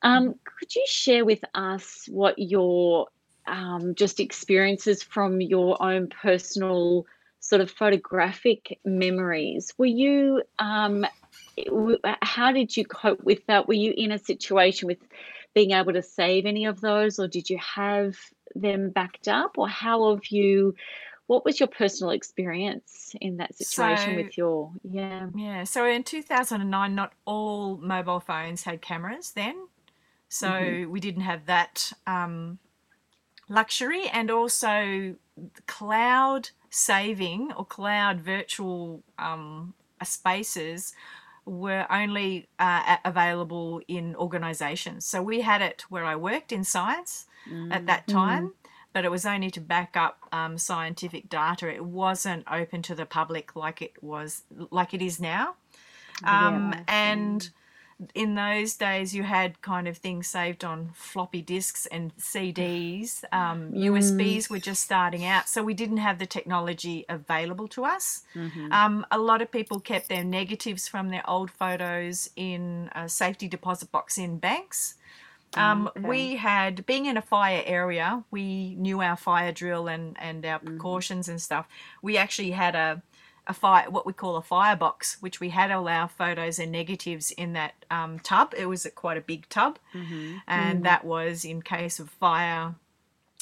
Um, 0.01 0.35
could 0.45 0.75
you 0.75 0.83
share 0.87 1.25
with 1.25 1.43
us 1.53 2.05
what 2.09 2.37
your 2.37 3.07
um, 3.47 3.95
just 3.95 4.19
experiences 4.19 5.03
from 5.03 5.41
your 5.41 5.81
own 5.81 6.07
personal 6.07 7.05
sort 7.41 7.59
of 7.59 7.69
photographic 7.69 8.79
memories? 8.85 9.73
Were 9.77 9.85
you, 9.85 10.43
um, 10.57 11.05
how 12.21 12.53
did 12.53 12.77
you 12.77 12.85
cope 12.85 13.21
with 13.23 13.45
that? 13.47 13.67
Were 13.67 13.73
you 13.73 13.93
in 13.95 14.11
a 14.11 14.19
situation 14.19 14.87
with 14.87 14.99
being 15.53 15.71
able 15.71 15.91
to 15.93 16.01
save 16.01 16.45
any 16.45 16.65
of 16.65 16.79
those, 16.79 17.19
or 17.19 17.27
did 17.27 17.49
you 17.49 17.57
have 17.57 18.15
them 18.55 18.89
backed 18.89 19.27
up, 19.27 19.57
or 19.57 19.67
how 19.67 20.11
have 20.11 20.25
you? 20.27 20.75
What 21.27 21.45
was 21.45 21.59
your 21.59 21.67
personal 21.67 22.11
experience 22.11 23.13
in 23.19 23.37
that 23.37 23.55
situation 23.55 24.11
So 24.11 24.15
with 24.15 24.37
your 24.37 24.71
yeah? 24.83 25.27
Yeah, 25.35 25.63
so 25.63 25.85
in 25.85 26.03
2009, 26.03 26.95
not 26.95 27.13
all 27.25 27.77
mobile 27.77 28.19
phones 28.19 28.63
had 28.63 28.81
cameras 28.81 29.31
then. 29.31 29.67
So 30.29 30.85
we 30.89 31.01
didn't 31.01 31.23
have 31.23 31.47
that 31.47 31.91
um, 32.07 32.59
luxury. 33.51 34.07
And 34.11 34.31
also, 34.31 35.15
cloud 35.67 36.49
saving 36.69 37.51
or 37.57 37.65
cloud 37.65 38.19
virtual 38.21 39.03
um, 39.19 39.73
uh, 39.99 40.05
spaces 40.05 40.93
were 41.45 41.85
only 41.91 42.47
uh, 42.59 42.97
available 43.03 43.81
in 43.87 44.15
organizations. 44.15 45.05
So 45.05 45.21
we 45.21 45.41
had 45.41 45.61
it 45.61 45.85
where 45.89 46.05
I 46.05 46.15
worked 46.15 46.51
in 46.51 46.63
science 46.63 47.25
at 47.71 47.85
that 47.87 48.07
time. 48.07 48.53
But 48.93 49.05
it 49.05 49.11
was 49.11 49.25
only 49.25 49.49
to 49.51 49.61
back 49.61 49.95
up 49.95 50.27
um, 50.33 50.57
scientific 50.57 51.29
data. 51.29 51.73
It 51.73 51.85
wasn't 51.85 52.43
open 52.51 52.81
to 52.81 52.93
the 52.93 53.05
public 53.05 53.55
like 53.55 53.81
it 53.81 53.93
was, 54.01 54.43
like 54.69 54.93
it 54.93 55.01
is 55.01 55.17
now. 55.17 55.55
Um, 56.25 56.73
Yeah. 56.73 56.83
and 56.89 57.49
in 58.15 58.35
those 58.35 58.75
days, 58.75 59.13
you 59.13 59.23
had 59.23 59.61
kind 59.61 59.87
of 59.87 59.97
things 59.97 60.27
saved 60.27 60.63
on 60.63 60.89
floppy 60.93 61.41
disks 61.41 61.85
and 61.85 62.15
CDs. 62.17 63.23
Um, 63.31 63.71
USBs 63.73 64.49
were 64.49 64.59
just 64.59 64.81
starting 64.83 65.25
out, 65.25 65.47
so 65.47 65.63
we 65.63 65.73
didn't 65.73 65.97
have 65.97 66.17
the 66.19 66.25
technology 66.25 67.05
available 67.09 67.67
to 67.69 67.85
us. 67.85 68.23
Um, 68.71 69.05
a 69.11 69.17
lot 69.19 69.41
of 69.41 69.51
people 69.51 69.79
kept 69.79 70.09
their 70.09 70.23
negatives 70.23 70.87
from 70.87 71.09
their 71.09 71.27
old 71.29 71.51
photos 71.51 72.29
in 72.35 72.89
a 72.95 73.07
safety 73.07 73.47
deposit 73.47 73.91
box 73.91 74.17
in 74.17 74.37
banks. 74.39 74.95
Um, 75.55 75.89
Okay. 75.95 76.07
We 76.07 76.35
had, 76.37 76.85
being 76.85 77.05
in 77.07 77.17
a 77.17 77.21
fire 77.21 77.61
area, 77.65 78.23
we 78.31 78.75
knew 78.75 79.01
our 79.01 79.17
fire 79.17 79.51
drill 79.51 79.87
and, 79.89 80.15
and 80.19 80.45
our 80.45 80.59
precautions 80.59 81.27
and 81.27 81.41
stuff. 81.41 81.67
We 82.01 82.17
actually 82.17 82.51
had 82.51 82.73
a, 82.73 83.01
a 83.47 83.53
fire, 83.53 83.89
what 83.89 84.05
we 84.05 84.13
call 84.13 84.35
a 84.35 84.41
firebox, 84.41 85.17
which 85.21 85.39
we 85.39 85.49
had 85.49 85.71
all 85.71 85.87
our 85.87 86.07
photos 86.07 86.59
and 86.59 86.71
negatives 86.71 87.31
in 87.31 87.53
that 87.53 87.73
um, 87.89 88.19
tub. 88.19 88.53
It 88.57 88.67
was 88.67 88.85
a, 88.85 88.91
quite 88.91 89.17
a 89.17 89.21
big 89.21 89.49
tub, 89.49 89.79
and 90.47 90.85
that 90.85 91.03
was 91.05 91.43
in 91.43 91.61
case 91.61 91.99
of 91.99 92.09
fire. 92.09 92.75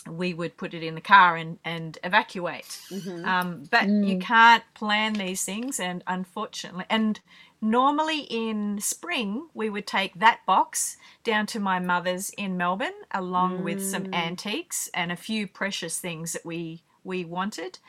We 0.09 0.33
would 0.33 0.55
put 0.57 0.73
it 0.73 0.81
in 0.81 0.95
the 0.95 1.01
car 1.01 1.35
and, 1.35 1.59
and 1.65 1.97
evacuate. 2.03 2.79
Um, 3.25 3.63
but 3.69 3.87
you 4.07 4.17
can't 4.19 4.63
plan 4.73 5.13
these 5.13 5.43
things, 5.43 5.79
and 5.79 6.03
unfortunately, 6.07 6.85
and 6.89 7.19
normally 7.61 8.21
in 8.29 8.79
spring 8.79 9.49
we 9.53 9.69
would 9.69 9.85
take 9.85 10.17
that 10.17 10.39
box 10.45 10.95
down 11.25 11.45
to 11.45 11.59
my 11.59 11.77
mother's 11.77 12.29
in 12.37 12.55
Melbourne 12.55 12.93
along 13.11 13.65
with 13.65 13.83
some 13.83 14.05
Mm. 14.05 14.15
antiques 14.15 14.89
and 14.93 15.11
a 15.11 15.17
few 15.17 15.45
precious 15.45 15.97
things 15.99 16.31
that 16.31 16.45
we 16.45 16.81
we 17.03 17.25
wanted. 17.25 17.79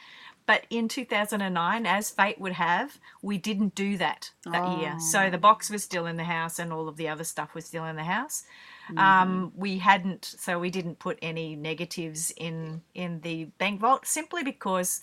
But 0.50 0.66
in 0.68 0.88
2009, 0.88 1.86
as 1.86 2.10
fate 2.10 2.40
would 2.40 2.54
have, 2.54 2.98
we 3.22 3.38
didn't 3.38 3.76
do 3.76 3.96
that 3.98 4.32
that 4.44 4.78
year. 4.78 4.94
So 4.98 5.18
Oh. 5.26 5.30
the 5.30 5.38
box 5.38 5.70
was 5.70 5.84
still 5.84 6.06
in 6.06 6.16
the 6.16 6.24
house 6.24 6.58
and 6.58 6.72
all 6.72 6.88
of 6.88 6.96
the 6.96 7.08
other 7.08 7.22
stuff 7.22 7.54
was 7.54 7.66
still 7.66 7.84
in 7.84 7.94
the 7.94 8.02
house. 8.16 8.42
Mm-hmm. 8.88 8.98
Um, 8.98 9.52
we 9.54 9.78
hadn't, 9.78 10.24
so 10.24 10.58
we 10.58 10.70
didn't 10.70 10.98
put 10.98 11.18
any 11.22 11.54
negatives 11.54 12.32
in 12.48 12.82
in 12.94 13.20
the 13.20 13.36
bank 13.60 13.78
vault 13.80 14.06
simply 14.06 14.42
because 14.42 15.00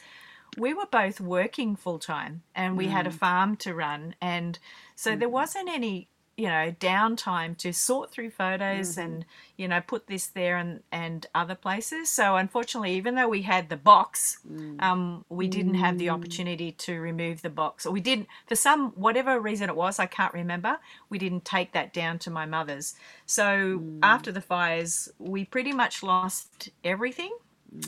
we 0.57 0.73
were 0.73 0.89
both 1.01 1.21
working 1.21 1.77
full 1.77 1.99
time 1.99 2.43
and 2.53 2.69
we 2.77 2.87
had 2.87 3.07
a 3.07 3.11
Mm. 3.11 3.19
farm 3.23 3.55
to 3.57 3.73
run, 3.73 4.15
and 4.19 4.59
so 4.95 5.15
there 5.15 5.29
wasn't 5.41 5.69
any 5.69 6.09
you 6.37 6.47
know 6.47 6.71
downtime 6.79 7.57
to 7.57 7.73
sort 7.73 8.11
through 8.11 8.29
photos 8.29 8.91
Mm-hmm. 8.91 9.01
and 9.01 9.25
you 9.57 9.67
know 9.67 9.81
put 9.81 10.05
this 10.07 10.27
there 10.27 10.55
and 10.57 10.81
and 10.91 11.25
other 11.33 11.55
places 11.55 12.09
so 12.09 12.35
unfortunately 12.35 12.93
even 12.93 13.15
though 13.15 13.27
we 13.27 13.41
had 13.41 13.69
the 13.69 13.75
box 13.77 14.37
Mm. 14.47 14.81
um, 14.81 15.25
we 15.29 15.47
didn't 15.47 15.73
have 15.75 15.97
the 15.97 16.09
opportunity 16.09 16.71
to 16.73 16.99
remove 16.99 17.41
the 17.41 17.49
box 17.49 17.85
or 17.85 17.91
we 17.91 18.01
didn't 18.01 18.27
for 18.47 18.55
some 18.55 18.91
whatever 18.91 19.39
reason 19.39 19.67
it 19.69 19.75
was 19.75 19.97
i 19.99 20.05
can't 20.05 20.33
remember 20.33 20.77
we 21.09 21.17
didn't 21.17 21.43
take 21.43 21.71
that 21.73 21.91
down 21.93 22.19
to 22.19 22.29
my 22.29 22.45
mother's 22.45 22.95
so 23.25 23.81
after 24.03 24.31
the 24.31 24.41
fires 24.41 25.09
we 25.19 25.43
pretty 25.43 25.73
much 25.73 26.03
lost 26.03 26.69
everything 26.83 27.35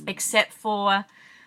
except 0.08 0.52
for 0.54 1.06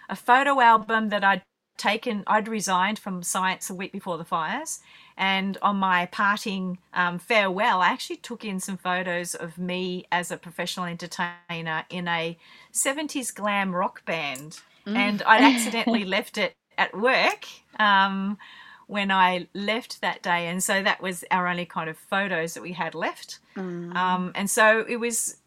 a 0.09 0.17
photo 0.17 0.61
album 0.61 1.09
that 1.11 1.25
I'd 1.25 1.43
taken. 1.79 2.23
I'd 2.27 2.49
resigned 2.49 2.99
from 2.99 3.23
science 3.23 3.71
a 3.71 3.75
week 3.75 3.93
before 3.93 4.19
the 4.19 4.25
fires, 4.25 4.81
and 5.17 5.59
on 5.63 5.77
my 5.77 6.07
parting 6.07 6.79
um, 6.95 7.19
farewell, 7.19 7.81
I 7.81 7.89
actually 7.89 8.17
took 8.17 8.45
in 8.45 8.61
some 8.61 8.77
photos 8.77 9.35
of 9.35 9.59
me 9.59 10.07
as 10.11 10.31
a 10.31 10.37
professional 10.37 10.87
entertainer 10.87 11.85
in 11.91 12.09
a 12.09 12.39
70s 12.73 13.35
glam 13.35 13.75
rock 13.75 14.05
band, 14.05 14.61
and 14.97 15.23
I'd 15.23 15.43
accidentally 15.43 16.05
left 16.17 16.39
it 16.39 16.55
at 16.79 16.97
work. 16.97 17.47
Um, 17.79 18.39
when 18.89 19.11
I 19.11 19.47
left 19.55 20.03
that 20.03 20.23
day, 20.23 20.49
and 20.49 20.63
so 20.63 20.83
that 20.83 21.01
was 21.01 21.25
our 21.31 21.47
only 21.49 21.65
kind 21.65 21.89
of 21.89 21.97
photos 21.97 22.53
that 22.55 22.63
we 22.63 22.73
had 22.73 22.95
left. 22.95 23.39
Um, 23.97 24.33
and 24.35 24.51
so 24.51 24.85
it 24.87 24.97
was 24.97 25.39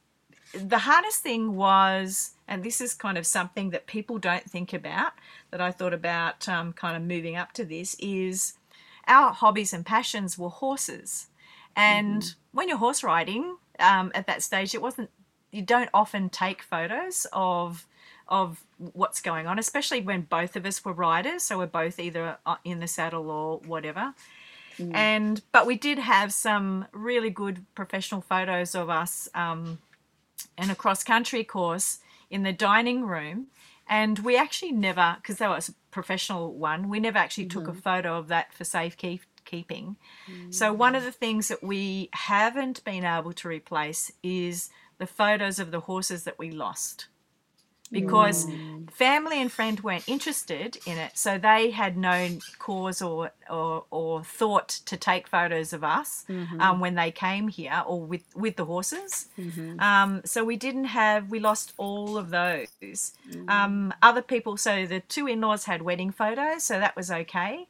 the 0.55 0.79
hardest 0.79 1.21
thing 1.21 1.55
was, 1.55 2.31
and 2.47 2.63
this 2.63 2.81
is 2.81 2.93
kind 2.93 3.17
of 3.17 3.25
something 3.27 3.69
that 3.71 3.87
people 3.87 4.17
don't 4.17 4.49
think 4.49 4.73
about, 4.73 5.13
that 5.51 5.61
I 5.61 5.71
thought 5.71 5.93
about 5.93 6.47
um, 6.47 6.73
kind 6.73 6.95
of 6.95 7.03
moving 7.03 7.35
up 7.35 7.51
to 7.53 7.65
this, 7.65 7.95
is 7.99 8.53
our 9.07 9.31
hobbies 9.33 9.73
and 9.73 9.85
passions 9.85 10.37
were 10.37 10.49
horses. 10.49 11.27
And 11.75 12.35
when 12.53 12.69
you're 12.69 12.77
horse 12.77 13.03
riding, 13.03 13.57
um, 13.79 14.11
at 14.15 14.27
that 14.27 14.41
stage, 14.41 14.73
it 14.73 14.81
wasn't, 14.81 15.09
you 15.51 15.61
don't 15.61 15.89
often 15.93 16.29
take 16.29 16.61
photos 16.61 17.27
of 17.33 17.85
of 18.27 18.63
what's 18.93 19.21
going 19.21 19.45
on, 19.45 19.59
especially 19.59 20.01
when 20.01 20.21
both 20.21 20.55
of 20.55 20.65
us 20.65 20.83
were 20.83 20.93
riders. 20.93 21.43
So 21.43 21.59
we're 21.59 21.67
both 21.67 21.99
either 21.99 22.37
uh, 22.45 22.55
in 22.63 22.79
the 22.79 22.87
saddle 22.87 23.29
or 23.29 23.59
whatever. 23.59 24.15
And 24.93 25.41
but 25.51 25.65
we 25.65 25.77
did 25.77 25.99
have 25.99 26.33
some 26.33 26.87
really 26.91 27.29
good 27.29 27.65
professional 27.75 28.21
photos 28.21 28.75
of 28.75 28.89
us 28.89 29.29
um, 29.33 29.79
in 30.57 30.69
a 30.69 30.75
cross 30.75 31.03
country 31.03 31.43
course 31.43 31.99
in 32.29 32.43
the 32.43 32.51
dining 32.51 33.05
room. 33.05 33.47
And 33.87 34.19
we 34.19 34.37
actually 34.37 34.71
never, 34.71 35.17
because 35.21 35.37
that 35.37 35.49
was 35.49 35.69
a 35.69 35.73
professional 35.91 36.53
one, 36.53 36.89
we 36.89 36.99
never 36.99 37.17
actually 37.17 37.45
took 37.45 37.67
a 37.67 37.71
mm-hmm. 37.71 37.79
photo 37.79 38.17
of 38.17 38.29
that 38.29 38.53
for 38.53 38.63
safe 38.63 38.97
keep, 38.97 39.21
keeping. 39.45 39.95
So, 40.49 40.73
mm. 40.73 40.77
one 40.77 40.95
of 40.95 41.03
the 41.03 41.11
things 41.11 41.49
that 41.49 41.63
we 41.63 42.09
haven't 42.13 42.83
been 42.83 43.05
able 43.05 43.33
to 43.33 43.47
replace 43.47 44.11
is 44.23 44.69
the 44.97 45.05
photos 45.05 45.59
of 45.59 45.71
the 45.71 45.81
horses 45.81 46.23
that 46.23 46.39
we 46.39 46.51
lost 46.51 47.07
because 47.91 48.47
family 48.93 49.41
and 49.41 49.51
friend 49.51 49.79
weren't 49.81 50.07
interested 50.07 50.77
in 50.85 50.97
it, 50.97 51.17
so 51.17 51.37
they 51.37 51.71
had 51.71 51.97
no 51.97 52.37
cause 52.59 53.01
or 53.01 53.31
or, 53.49 53.85
or 53.91 54.23
thought 54.23 54.69
to 54.85 54.97
take 54.97 55.27
photos 55.27 55.71
of 55.73 55.83
us 55.83 56.25
um, 56.59 56.79
when 56.79 56.95
they 56.95 57.11
came 57.11 57.47
here 57.47 57.83
or 57.85 58.01
with 58.01 58.23
with 58.35 58.55
the 58.55 58.65
horses. 58.65 59.27
Um, 59.79 60.21
so 60.25 60.43
we 60.43 60.55
didn't 60.57 60.85
have 60.85 61.29
we 61.29 61.39
lost 61.39 61.73
all 61.77 62.17
of 62.17 62.29
those. 62.31 62.67
Um, 63.47 63.93
other 64.01 64.21
people, 64.21 64.57
so 64.57 64.85
the 64.85 65.01
two 65.01 65.27
in-laws 65.27 65.65
had 65.65 65.81
wedding 65.81 66.11
photos, 66.11 66.63
so 66.63 66.79
that 66.79 66.95
was 66.95 67.09
okay. 67.11 67.67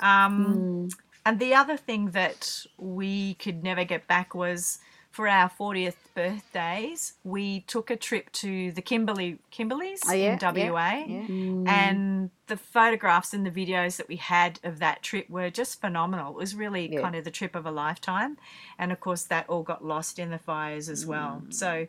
Um, 0.00 0.88
and 1.24 1.38
the 1.38 1.54
other 1.54 1.76
thing 1.76 2.10
that 2.10 2.66
we 2.78 3.34
could 3.34 3.62
never 3.62 3.84
get 3.84 4.08
back 4.08 4.34
was 4.34 4.78
for 5.12 5.28
our 5.28 5.50
40th 5.50 5.96
birthdays, 6.14 7.12
we 7.22 7.60
took 7.60 7.90
a 7.90 7.96
trip 7.96 8.32
to 8.32 8.72
the 8.72 8.80
Kimberley 8.80 9.38
Kimberleys 9.52 10.00
Oh, 10.08 10.14
yeah, 10.14 10.32
in 10.32 10.38
WA. 10.72 11.04
yeah. 11.06 11.70
And 11.70 12.30
the 12.46 12.56
photographs 12.56 13.34
and 13.34 13.44
the 13.44 13.50
videos 13.50 13.98
that 13.98 14.08
we 14.08 14.16
had 14.16 14.58
of 14.64 14.78
that 14.78 15.02
trip 15.02 15.28
were 15.28 15.50
just 15.50 15.82
phenomenal. 15.82 16.30
It 16.30 16.36
was 16.36 16.54
really 16.54 16.94
Yeah. 16.94 17.02
kind 17.02 17.14
of 17.14 17.24
the 17.24 17.30
trip 17.30 17.54
of 17.54 17.66
a 17.66 17.70
lifetime. 17.70 18.38
And 18.78 18.90
of 18.90 19.00
course, 19.00 19.24
that 19.24 19.46
all 19.50 19.62
got 19.62 19.84
lost 19.84 20.18
in 20.18 20.30
the 20.30 20.38
fires 20.38 20.88
as 20.88 21.04
well. 21.04 21.42
Mm. 21.44 21.52
So 21.52 21.88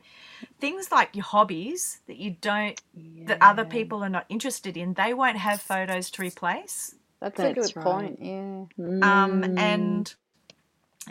things 0.60 0.92
like 0.92 1.16
your 1.16 1.24
hobbies 1.24 2.02
that 2.08 2.18
you 2.18 2.32
don't, 2.42 2.80
that 3.26 3.38
other 3.40 3.64
people 3.64 4.04
are 4.04 4.10
not 4.10 4.26
interested 4.28 4.76
in, 4.76 4.96
they 4.96 5.14
won't 5.14 5.38
have 5.38 5.62
photos 5.62 6.12
to 6.12 6.22
replace. 6.22 6.96
That's, 7.22 7.40
a 7.40 7.54
good 7.54 7.74
right. 7.78 7.86
point. 7.86 8.20
Yeah. 8.22 8.66
Um, 8.78 9.58
and 9.58 10.14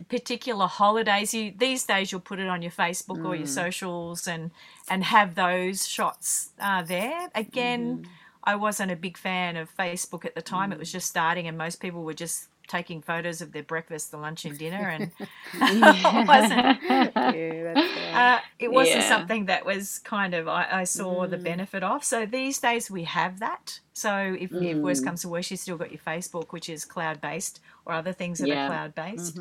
particular 0.09 0.66
holidays 0.66 1.35
you 1.35 1.52
these 1.57 1.85
days 1.85 2.11
you'll 2.11 2.20
put 2.20 2.38
it 2.38 2.48
on 2.48 2.62
your 2.62 2.70
facebook 2.70 3.24
or 3.24 3.35
your 3.35 3.46
mm. 3.46 3.61
socials 3.62 4.26
and 4.26 4.50
and 4.88 5.05
have 5.05 5.35
those 5.35 5.87
shots 5.87 6.50
uh, 6.61 6.83
there. 6.83 7.28
Again 7.35 7.98
mm-hmm. 7.98 8.12
i 8.44 8.55
wasn't 8.55 8.90
a 8.90 8.96
big 8.96 9.16
fan 9.16 9.57
of 9.57 9.74
facebook 9.76 10.24
at 10.24 10.35
the 10.35 10.42
time. 10.42 10.72
It 10.72 10.78
was 10.78 10.88
mm. 10.88 10.92
just 10.92 11.09
starting 11.09 11.46
and 11.46 11.59
most 11.59 11.81
people 11.81 12.02
were 12.02 12.14
just 12.14 12.48
taking 12.77 13.03
photos 13.03 13.41
of 13.45 13.53
their 13.53 13.63
breakfast 13.73 14.11
the 14.11 14.17
lunch 14.27 14.45
and 14.47 14.57
dinner 14.59 14.87
and 14.97 15.11
it 15.53 16.29
wasn't 16.29 16.79
yeah, 16.89 17.63
that's 17.75 17.97
right. 17.97 18.15
uh, 18.37 18.41
it 18.59 18.71
wasn't 18.73 19.03
Yeah. 19.03 19.09
something 19.15 19.47
that 19.47 19.63
was 19.67 19.99
kind 20.15 20.33
of 20.39 20.49
I, 20.49 20.63
I 20.83 20.85
saw 20.85 21.27
the 21.27 21.37
benefit 21.51 21.83
of. 21.93 22.03
So 22.13 22.25
these 22.27 22.59
days 22.69 22.91
we 22.91 23.05
have 23.05 23.39
that. 23.41 23.81
So 23.93 24.13
if, 24.45 24.51
if 24.53 24.79
worse 24.87 25.01
comes 25.01 25.21
to 25.23 25.29
worse, 25.29 25.51
you 25.51 25.57
still 25.57 25.77
got 25.83 25.91
your 25.93 26.01
Facebook, 26.13 26.49
which 26.57 26.69
is 26.75 26.85
cloud 26.85 27.21
based, 27.21 27.61
or 27.85 27.93
other 27.93 28.13
things 28.21 28.39
that 28.39 28.49
Yeah. 28.49 28.65
are 28.65 28.69
cloud 28.73 28.93
based. 28.95 29.37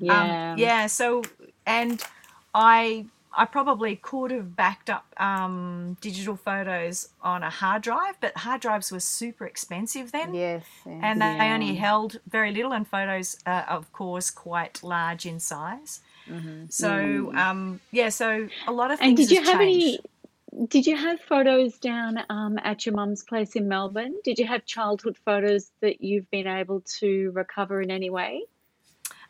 Yeah. 0.00 0.20
Um, 0.52 0.58
yeah. 0.58 0.86
So 0.86 1.22
and 1.66 2.02
I 2.54 3.06
I 3.38 3.44
probably 3.44 3.94
could 3.96 4.30
have 4.32 4.56
backed 4.56 4.90
up 4.90 5.06
um, 5.28 5.96
digital 6.00 6.36
photos 6.36 7.08
on 7.22 7.42
a 7.42 7.50
hard 7.50 7.82
drive, 7.82 8.16
but 8.20 8.36
hard 8.36 8.60
drives 8.60 8.90
were 8.92 9.00
super 9.00 9.46
expensive 9.46 10.10
then. 10.12 10.34
yes. 10.34 10.64
yeah. 10.84 11.00
And 11.02 11.22
they 11.22 11.36
Yeah. 11.36 11.54
only 11.54 11.74
held 11.76 12.20
very 12.28 12.50
little, 12.52 12.72
and 12.72 12.86
photos, 12.86 13.36
uh, 13.46 13.64
of 13.68 13.92
course, 13.92 14.28
quite 14.30 14.82
large 14.82 15.24
in 15.24 15.38
size. 15.40 16.00
So, 16.68 17.32
um, 17.34 17.80
yeah, 17.90 18.10
so 18.10 18.48
a 18.66 18.72
lot 18.72 18.90
of 18.90 18.98
things. 18.98 19.08
And 19.08 19.16
did 19.16 19.30
you 19.30 19.42
have 19.44 19.60
changed. 19.60 20.00
any? 20.52 20.66
Did 20.66 20.86
you 20.86 20.96
have 20.96 21.20
photos 21.20 21.78
down 21.78 22.18
um, 22.30 22.58
at 22.64 22.84
your 22.84 22.94
mum's 22.94 23.22
place 23.22 23.54
in 23.54 23.68
Melbourne? 23.68 24.14
Did 24.24 24.38
you 24.38 24.46
have 24.46 24.64
childhood 24.66 25.16
photos 25.24 25.70
that 25.80 26.00
you've 26.02 26.28
been 26.30 26.46
able 26.48 26.80
to 26.98 27.30
recover 27.32 27.80
in 27.80 27.90
any 27.90 28.10
way? 28.10 28.42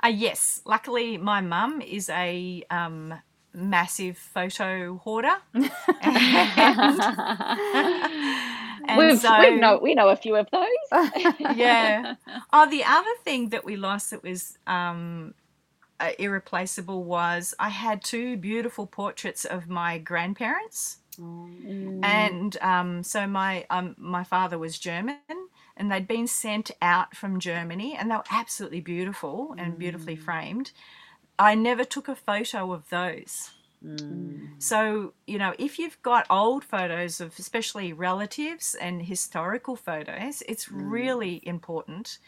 Uh, 0.03 0.09
yes, 0.09 0.63
luckily 0.65 1.19
my 1.19 1.41
mum 1.41 1.81
is 1.83 2.09
a 2.09 2.63
um, 2.71 3.15
massive 3.59 4.17
photo 4.17 4.97
hoarder. 4.97 5.37
And 8.89 9.21
so- 9.21 9.39
we 9.39 9.57
know 9.57 9.79
we 9.83 9.95
know 9.95 10.09
a 10.09 10.17
few 10.17 10.37
of 10.37 10.49
those. 10.51 10.65
yeah. 11.57 12.15
Oh, 12.53 12.71
the 12.71 12.85
other 12.85 13.11
thing 13.23 13.51
that 13.51 13.65
we 13.65 13.77
lost 13.77 14.11
that 14.11 14.23
was 14.23 14.57
um, 14.67 15.35
uh, 16.01 16.11
irreplaceable 16.19 17.05
was 17.05 17.55
I 17.59 17.69
had 17.69 18.03
two 18.03 18.37
beautiful 18.37 18.87
portraits 18.87 19.45
of 19.45 19.69
my 19.69 19.99
grandparents. 19.99 20.99
Mm. 21.21 22.05
and 22.05 22.57
um, 22.61 23.03
so 23.03 23.27
my 23.27 23.67
um, 23.71 23.97
my 23.99 24.23
father 24.23 24.57
was 24.57 24.79
German, 24.79 25.17
and 25.77 25.91
they'd 25.91 26.07
been 26.07 26.29
sent 26.29 26.71
out 26.81 27.17
from 27.17 27.41
Germany, 27.41 27.97
and 27.99 28.09
they 28.09 28.15
were 28.15 28.23
absolutely 28.31 28.81
beautiful 28.81 29.53
and 29.59 29.77
beautifully 29.77 30.15
framed. 30.15 30.71
I 31.39 31.55
never 31.55 31.85
took 31.85 32.09
a 32.09 32.17
photo 32.17 32.73
of 32.73 32.89
those. 32.89 33.51
Mm. 33.85 34.61
So 34.61 35.13
you 35.27 35.39
know, 35.39 35.55
if 35.59 35.79
you've 35.79 36.01
got 36.03 36.27
old 36.31 36.65
photos 36.65 37.21
of 37.21 37.39
especially 37.39 37.93
relatives 37.93 38.75
and 38.75 39.03
historical 39.03 39.77
photos, 39.77 40.43
it's 40.49 40.67
mm. 40.67 40.91
really 40.91 41.41
important 41.45 42.19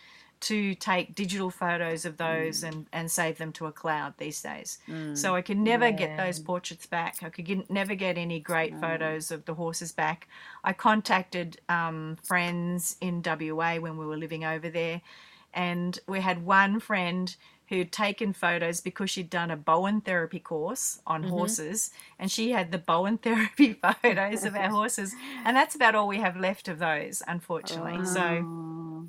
to 0.40 0.74
take 0.76 1.14
digital 1.14 1.50
photos 1.50 2.06
of 2.06 2.16
those 2.16 2.62
mm. 2.62 2.68
and, 2.68 2.86
and 2.92 3.10
save 3.10 3.36
them 3.36 3.52
to 3.52 3.66
a 3.66 3.72
cloud 3.72 4.14
these 4.16 4.40
days. 4.40 4.78
So 5.14 5.36
I 5.36 5.42
could 5.42 5.58
never 5.58 5.92
get 5.92 6.16
those 6.16 6.38
portraits 6.38 6.86
back. 6.86 7.16
I 7.22 7.28
could 7.28 7.44
get, 7.44 7.70
never 7.70 7.94
get 7.94 8.16
any 8.16 8.40
great 8.40 8.78
photos 8.80 9.30
of 9.30 9.44
the 9.44 9.52
horses 9.52 9.92
back. 9.92 10.28
I 10.64 10.72
contacted 10.72 11.60
um, 11.68 12.16
friends 12.22 12.96
in 13.02 13.22
WA 13.22 13.76
when 13.76 13.98
we 13.98 14.06
were 14.06 14.16
living 14.16 14.44
over 14.44 14.70
there, 14.70 15.02
and 15.52 15.98
we 16.06 16.20
had 16.20 16.44
one 16.44 16.80
friend 16.80 17.36
who'd 17.70 17.92
taken 17.92 18.34
photos 18.34 18.80
because 18.82 19.10
she'd 19.10 19.30
done 19.30 19.50
a 19.50 19.56
Bowen 19.56 20.02
therapy 20.02 20.40
course 20.40 21.00
on 21.06 21.24
Mm-hmm. 21.24 21.24
horses, 21.24 21.90
and 22.18 22.30
she 22.30 22.52
had 22.52 22.72
the 22.72 22.78
Bowen 22.78 23.18
therapy 23.26 23.74
photos 23.74 24.44
of 24.44 24.56
our 24.56 24.70
horses, 24.70 25.16
and 25.44 25.56
that's 25.56 25.76
about 25.76 25.94
all 25.96 26.08
we 26.08 26.18
have 26.20 26.36
left 26.36 26.68
of 26.68 26.78
those, 26.80 27.22
unfortunately. 27.28 28.04
So, 28.04 28.46
Oh, 28.46 29.06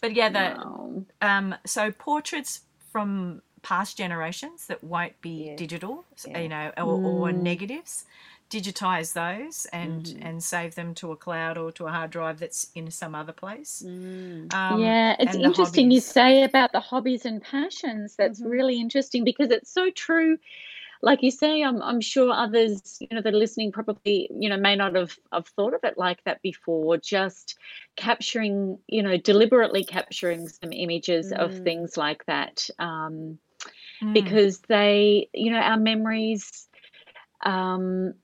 but 0.00 0.14
yeah, 0.14 0.28
the 0.30 0.58
wow. 0.58 1.04
um, 1.22 1.54
so 1.66 1.90
portraits 1.92 2.62
from 2.92 3.42
past 3.62 3.96
generations 3.98 4.66
that 4.68 4.84
won't 4.84 5.20
be 5.20 5.44
Yeah. 5.44 5.56
digital, 5.56 6.06
Yeah. 6.24 6.38
you 6.40 6.48
know, 6.48 6.72
or, 6.78 7.00
or 7.02 7.32
Mm. 7.32 7.42
negatives, 7.42 8.04
digitize 8.50 9.12
those 9.14 9.66
and 9.72 10.06
Mm-hmm. 10.06 10.22
and 10.22 10.42
save 10.42 10.74
them 10.74 10.94
to 10.96 11.12
a 11.12 11.16
cloud 11.16 11.58
or 11.58 11.72
to 11.72 11.86
a 11.86 11.90
hard 11.92 12.10
drive 12.10 12.38
that's 12.40 12.70
in 12.74 12.90
some 12.90 13.14
other 13.14 13.32
place. 13.32 13.84
Mm. 13.84 14.54
Um, 14.54 14.80
yeah, 14.80 15.16
it's 15.18 15.34
and 15.34 15.44
the 15.44 15.44
interesting 15.44 15.90
you 15.90 16.00
say 16.00 16.42
about 16.44 16.72
the 16.72 16.80
hobbies 16.80 17.26
and 17.26 17.42
passions. 17.42 18.16
That's 18.16 18.40
Mhm. 18.40 18.50
really 18.50 18.80
interesting 18.80 19.24
because 19.24 19.50
it's 19.50 19.70
so 19.72 19.90
true. 19.90 20.38
Like 21.02 21.22
you 21.22 21.30
say, 21.30 21.62
I'm 21.62 21.82
I'm 21.82 22.00
sure 22.00 22.32
others, 22.32 22.98
you 23.00 23.08
know, 23.12 23.20
that 23.22 23.34
are 23.34 23.36
listening 23.36 23.72
probably, 23.72 24.28
you 24.32 24.48
know, 24.48 24.56
may 24.56 24.76
not 24.76 24.94
have, 24.96 25.16
have 25.32 25.46
thought 25.48 25.74
of 25.74 25.80
it 25.84 25.98
like 25.98 26.22
that 26.24 26.42
before. 26.42 26.96
Just 26.98 27.58
capturing, 27.96 28.78
you 28.88 29.02
know, 29.02 29.16
deliberately 29.18 29.84
capturing 29.84 30.48
some 30.48 30.72
images 30.72 31.32
of 31.32 31.54
Mm. 31.54 31.62
things 31.64 31.96
like 31.96 32.24
that. 32.26 32.68
Um, 32.78 33.38
Mm. 34.02 34.14
because 34.14 34.60
they, 34.68 35.28
you 35.34 35.50
know, 35.52 35.58
our 35.60 35.78
memories 35.78 36.68
um, 37.44 38.14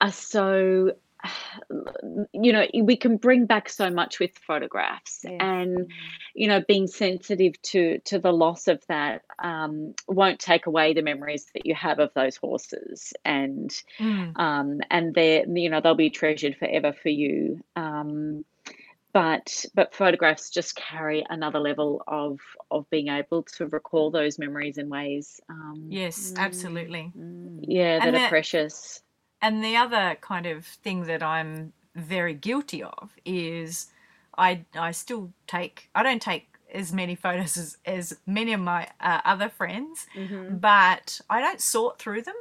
are 0.00 0.12
so, 0.12 0.92
you 2.32 2.52
know, 2.52 2.66
we 2.82 2.96
can 2.96 3.16
bring 3.16 3.46
back 3.46 3.68
so 3.68 3.90
much 3.90 4.20
with 4.20 4.36
photographs, 4.38 5.24
Yes. 5.24 5.40
and 5.40 5.90
you 6.34 6.48
know, 6.48 6.62
being 6.68 6.86
sensitive 6.86 7.60
to 7.62 7.98
to 8.00 8.18
the 8.18 8.32
loss 8.32 8.68
of 8.68 8.82
that 8.88 9.22
um, 9.42 9.94
won't 10.08 10.40
take 10.40 10.66
away 10.66 10.92
the 10.94 11.02
memories 11.02 11.46
that 11.54 11.66
you 11.66 11.74
have 11.74 11.98
of 11.98 12.12
those 12.14 12.36
horses, 12.36 13.12
and 13.24 13.70
Mm. 14.00 14.36
um, 14.36 14.80
and 14.90 15.14
they're, 15.14 15.44
you 15.48 15.70
know, 15.70 15.80
they'll 15.80 15.94
be 15.94 16.10
treasured 16.10 16.56
forever 16.56 16.92
for 16.92 17.08
you. 17.10 17.60
Um, 17.76 18.44
but 19.12 19.64
but 19.74 19.94
photographs 19.94 20.50
just 20.50 20.76
carry 20.76 21.24
another 21.30 21.58
level 21.60 22.02
of 22.06 22.40
of 22.70 22.88
being 22.90 23.08
able 23.08 23.42
to 23.44 23.66
recall 23.68 24.10
those 24.10 24.38
memories 24.38 24.78
in 24.78 24.88
ways 24.88 25.40
um 25.50 25.98
Yes, 25.98 26.18
Mm. 26.20 26.36
absolutely. 26.36 27.12
Mm. 27.16 27.64
yeah 27.68 28.00
that 28.00 28.14
And 28.14 28.14
are 28.14 28.20
precious 28.20 29.02
And 29.42 29.62
the 29.62 29.76
other 29.76 30.16
kind 30.20 30.46
of 30.46 30.64
thing 30.66 31.04
that 31.04 31.22
I'm 31.22 31.72
very 31.94 32.34
guilty 32.34 32.82
of 32.82 33.10
is 33.24 33.88
I 34.36 34.64
I 34.74 34.90
still 34.92 35.32
take 35.46 35.88
I 35.94 36.02
don't 36.02 36.22
take 36.22 36.48
as 36.72 36.92
many 36.92 37.14
photos 37.14 37.56
as, 37.56 37.76
as 37.86 38.18
many 38.26 38.52
of 38.52 38.60
my 38.60 38.88
uh, 39.00 39.20
other 39.24 39.48
friends, 39.48 40.06
Mhm. 40.16 40.60
but 40.60 41.20
I 41.30 41.40
don't 41.40 41.60
sort 41.60 41.98
through 41.98 42.22
them. 42.22 42.34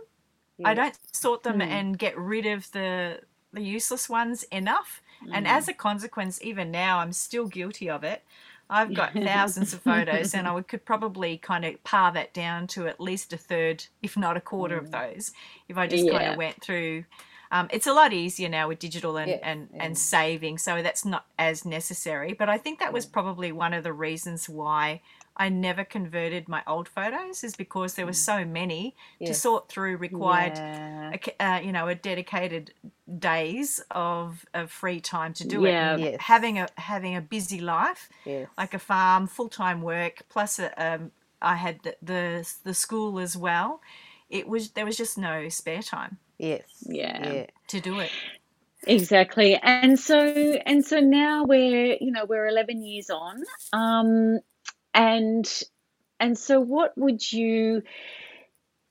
I 0.64 0.74
don't 0.74 0.98
sort 1.14 1.44
them 1.44 1.56
Hmm. 1.56 1.62
and 1.62 2.00
get 2.00 2.18
rid 2.18 2.46
of 2.46 2.72
the 2.72 3.22
the 3.54 3.62
useless 3.62 4.10
ones 4.10 4.44
enough. 4.52 5.02
And 5.32 5.46
Mm. 5.46 5.50
as 5.50 5.68
a 5.70 5.74
consequence, 5.74 6.42
even 6.42 6.72
now, 6.72 7.00
I'm 7.00 7.14
still 7.14 7.48
guilty 7.48 7.90
of 7.90 8.04
it. 8.04 8.24
I've 8.70 8.94
got 8.94 9.14
thousands 9.14 9.74
of 9.74 9.82
photos, 9.82 10.34
and 10.34 10.48
I 10.48 10.62
could 10.68 10.86
probably 10.86 11.38
kind 11.38 11.66
of 11.66 11.84
pare 11.84 12.12
that 12.12 12.34
down 12.34 12.68
to 12.68 12.88
at 12.88 13.00
least 13.00 13.34
a 13.34 13.38
third, 13.38 13.86
if 14.02 14.18
not 14.18 14.38
a 14.38 14.42
quarter 14.42 14.78
of 14.78 14.92
those, 14.92 15.32
if 15.70 15.78
I 15.78 15.88
just 15.88 16.10
kind 16.10 16.32
of 16.32 16.38
went 16.38 16.62
through. 16.62 17.06
Um, 17.52 17.68
it's 17.72 17.88
a 17.88 17.94
lot 17.94 18.12
easier 18.12 18.50
now 18.50 18.68
with 18.68 18.80
digital 18.80 19.18
and, 19.18 19.30
Yes, 19.30 19.40
and, 19.44 19.70
yeah. 19.74 19.84
and 19.84 19.98
saving, 19.98 20.58
so 20.58 20.82
that's 20.82 21.06
not 21.06 21.26
as 21.38 21.64
necessary. 21.64 22.34
But 22.34 22.50
I 22.50 22.58
think 22.58 22.80
that 22.80 22.92
was 22.92 23.06
probably 23.06 23.52
one 23.52 23.74
of 23.74 23.84
the 23.84 23.94
reasons 23.94 24.50
why 24.50 25.02
I 25.38 25.50
never 25.50 25.84
converted 25.84 26.48
my 26.48 26.64
old 26.68 26.88
photos, 26.88 27.44
is 27.44 27.56
because 27.56 27.96
there 27.96 28.06
were 28.06 28.14
so 28.14 28.46
many 28.46 28.96
to 29.26 29.34
sort 29.34 29.68
through 29.70 29.98
required 29.98 30.54
yeah. 30.56 31.12
a 31.40 31.44
uh, 31.46 31.60
you 31.60 31.72
know 31.72 31.88
a 31.88 31.96
dedicated 31.96 32.74
days 33.20 33.84
of, 33.92 34.46
of 34.54 34.72
free 34.72 35.00
time 35.00 35.34
to 35.34 35.48
do 35.48 35.66
it 35.66 35.72
Yeah. 35.72 35.94
and 35.94 36.02
Yes. 36.04 36.18
having 36.22 36.60
a 36.60 36.68
having 36.78 37.16
a 37.16 37.22
busy 37.22 37.60
life 37.60 38.10
Yes. 38.26 38.48
like 38.58 38.74
a 38.74 38.80
farm 38.80 39.28
full-time 39.28 39.82
work 39.82 40.24
plus 40.30 40.60
a, 40.60 40.68
um, 40.84 41.12
i 41.42 41.56
had 41.56 41.80
the, 41.84 41.96
the 42.02 42.22
the 42.64 42.74
school 42.74 43.20
as 43.20 43.36
well 43.38 43.82
it 44.30 44.48
was 44.48 44.72
there 44.72 44.86
was 44.86 44.98
just 44.98 45.18
no 45.18 45.50
spare 45.50 45.82
time 45.82 46.18
yes. 46.40 46.64
Yeah. 46.86 47.34
Yeah. 47.34 47.46
to 47.68 47.80
do 47.80 48.00
it 48.00 48.12
exactly 48.88 49.56
and 49.62 50.00
so 50.00 50.18
and 50.66 50.86
so 50.86 51.00
now 51.00 51.44
we're 51.46 51.98
you 52.00 52.12
know 52.12 52.26
we're 52.26 52.48
11 52.48 52.84
years 52.84 53.10
on 53.10 53.44
um 53.74 54.40
and 54.96 55.64
and 56.20 56.38
so 56.38 56.60
what 56.60 56.98
would 56.98 57.32
you 57.32 57.84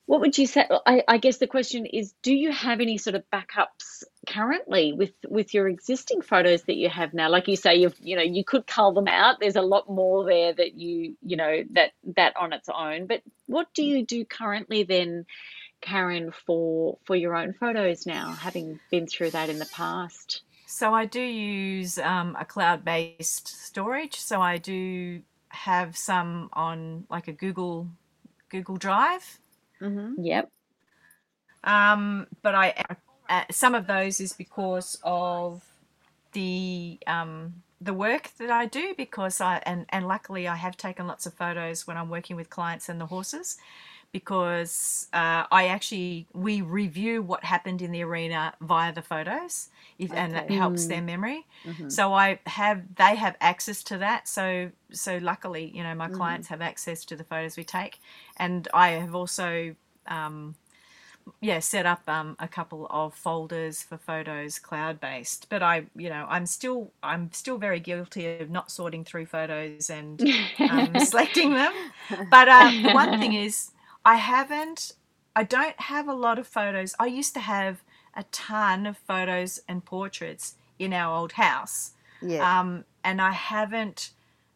what 0.07 0.21
would 0.21 0.37
you 0.37 0.47
say 0.47 0.67
I, 0.87 1.03
I 1.09 1.17
guess 1.17 1.38
the 1.38 1.47
question 1.47 1.87
is 1.87 2.14
do 2.23 2.35
you 2.35 2.53
have 2.53 2.81
any 2.81 2.99
sort 2.99 3.17
of 3.17 3.25
backups 3.33 4.05
currently 4.29 4.93
with 4.93 5.12
with 5.27 5.55
your 5.55 5.67
existing 5.67 6.21
photos 6.21 6.62
that 6.64 6.77
you 6.77 6.90
have 6.90 7.14
now? 7.14 7.31
Like 7.31 7.49
you 7.49 7.57
say 7.57 7.77
you've 7.77 7.97
you 8.01 8.17
know 8.17 8.23
you 8.23 8.45
could 8.45 8.67
cull 8.67 8.93
them 8.93 9.09
out. 9.09 9.40
There's 9.40 9.57
a 9.57 9.62
lot 9.62 9.88
more 9.88 10.25
there 10.27 10.53
that 10.53 10.75
you 10.75 11.17
you 11.23 11.37
know 11.37 11.62
that 11.73 11.93
that 12.17 12.37
on 12.37 12.53
its 12.53 12.69
own. 12.69 13.07
But 13.07 13.23
what 13.47 13.69
do 13.75 13.83
you 13.83 14.05
do 14.05 14.27
currently 14.27 14.83
then 14.83 15.25
karen 15.81 16.33
for 16.47 16.99
for 17.05 17.17
your 17.17 17.35
own 17.35 17.55
photos 17.55 18.07
now 18.07 18.33
having 18.33 18.81
been 18.90 19.07
through 19.07 19.31
that 19.31 19.49
in 19.49 19.59
the 19.59 19.67
past? 19.73 20.43
So 20.67 20.93
i 20.93 21.07
do 21.07 21.21
use 21.21 21.99
um, 21.99 22.37
a 22.38 22.45
cloud-based 22.45 23.49
storage. 23.49 24.17
So 24.17 24.43
i 24.43 24.59
do 24.59 25.23
have 25.55 25.97
some 25.97 26.51
on 26.53 27.05
like 27.11 27.29
a 27.29 27.33
google 27.33 27.88
google 28.51 28.77
drive. 28.77 29.38
Mm-hmm. 29.81 30.23
yep. 30.23 30.51
Um, 31.62 32.27
but 32.43 32.55
I 32.55 32.85
uh, 33.29 33.45
some 33.51 33.75
of 33.75 33.87
those 33.87 34.21
is 34.21 34.33
because 34.33 34.99
of 35.03 35.62
the 36.33 36.99
um, 37.07 37.62
the 37.81 37.95
work 37.95 38.31
that 38.38 38.51
I 38.51 38.67
do 38.67 38.95
because 38.97 39.40
I 39.40 39.62
and 39.64 39.87
and 39.88 40.07
luckily 40.07 40.47
I 40.47 40.57
have 40.57 40.77
taken 40.77 41.07
lots 41.07 41.27
of 41.27 41.35
photos 41.35 41.87
when 41.87 41.97
I'm 41.97 42.11
working 42.11 42.37
with 42.37 42.51
clients 42.51 42.88
and 42.88 43.01
the 43.01 43.07
horses 43.07 43.57
because 44.14 45.09
uh, 45.12 45.44
I 45.53 45.68
actually 45.68 46.29
we 46.33 46.62
review 46.62 47.22
what 47.22 47.44
happened 47.44 47.83
in 47.83 47.92
the 47.92 48.03
arena 48.05 48.55
via 48.62 48.94
the 48.94 49.03
photos 49.03 49.68
if, 49.98 50.14
and 50.16 50.35
that 50.35 50.50
Okay. 50.50 50.53
helps 50.53 50.87
their 50.87 51.03
memory. 51.03 51.46
So 51.88 52.14
I 52.14 52.40
have 52.46 52.96
they 52.96 53.16
have 53.16 53.37
access 53.40 53.83
to 53.85 53.98
that. 53.98 54.29
So 54.29 54.72
so 54.92 55.18
luckily 55.18 55.72
you 55.74 55.83
know 55.85 55.94
my 55.94 56.09
clients 56.09 56.48
have 56.48 56.62
access 56.62 57.05
to 57.07 57.16
the 57.16 57.24
photos 57.24 57.59
we 57.59 57.64
take. 57.64 58.00
And 58.38 58.68
I 58.74 58.90
have 58.92 59.14
also 59.16 59.77
um, 60.07 60.57
yeah 61.40 61.59
set 61.61 61.87
up 61.87 62.03
um, 62.09 62.37
a 62.38 62.48
couple 62.48 62.87
of 62.90 63.14
folders 63.14 63.83
for 63.83 63.96
photos 63.98 64.59
cloud 64.59 65.00
based 65.00 65.48
but 65.50 65.62
i 65.62 65.87
you 65.96 66.09
know 66.09 66.27
i'm 66.29 66.46
still 66.46 66.92
i'm 67.03 67.31
still 67.33 67.59
very 67.59 67.81
guilty 67.81 68.27
of 68.27 68.50
not 68.50 68.70
sorting 68.70 69.05
through 69.05 69.27
photos 69.27 69.90
and 69.90 70.24
um, 70.68 70.98
selecting 70.98 71.55
them. 71.55 71.74
But 72.31 72.48
uh, 72.48 72.72
one 72.83 73.14
thing 73.14 73.35
is 73.35 73.70
i 74.05 74.17
haven't 74.17 74.93
i 75.37 75.43
don't 75.43 75.79
have 75.81 76.09
a 76.09 76.14
lot 76.14 76.38
of 76.38 76.47
photos 76.47 76.95
i 76.99 77.07
used 77.07 77.35
to 77.35 77.40
have 77.40 77.83
a 78.17 78.25
ton 78.31 78.87
of 78.87 78.97
photos 78.99 79.61
and 79.69 79.85
portraits 79.85 80.55
in 80.79 80.93
our 80.93 81.14
old 81.17 81.33
house 81.33 81.93
Yeah. 82.23 82.61
um, 82.61 82.85
and 83.03 83.21
I 83.21 83.33
haven't 83.33 84.11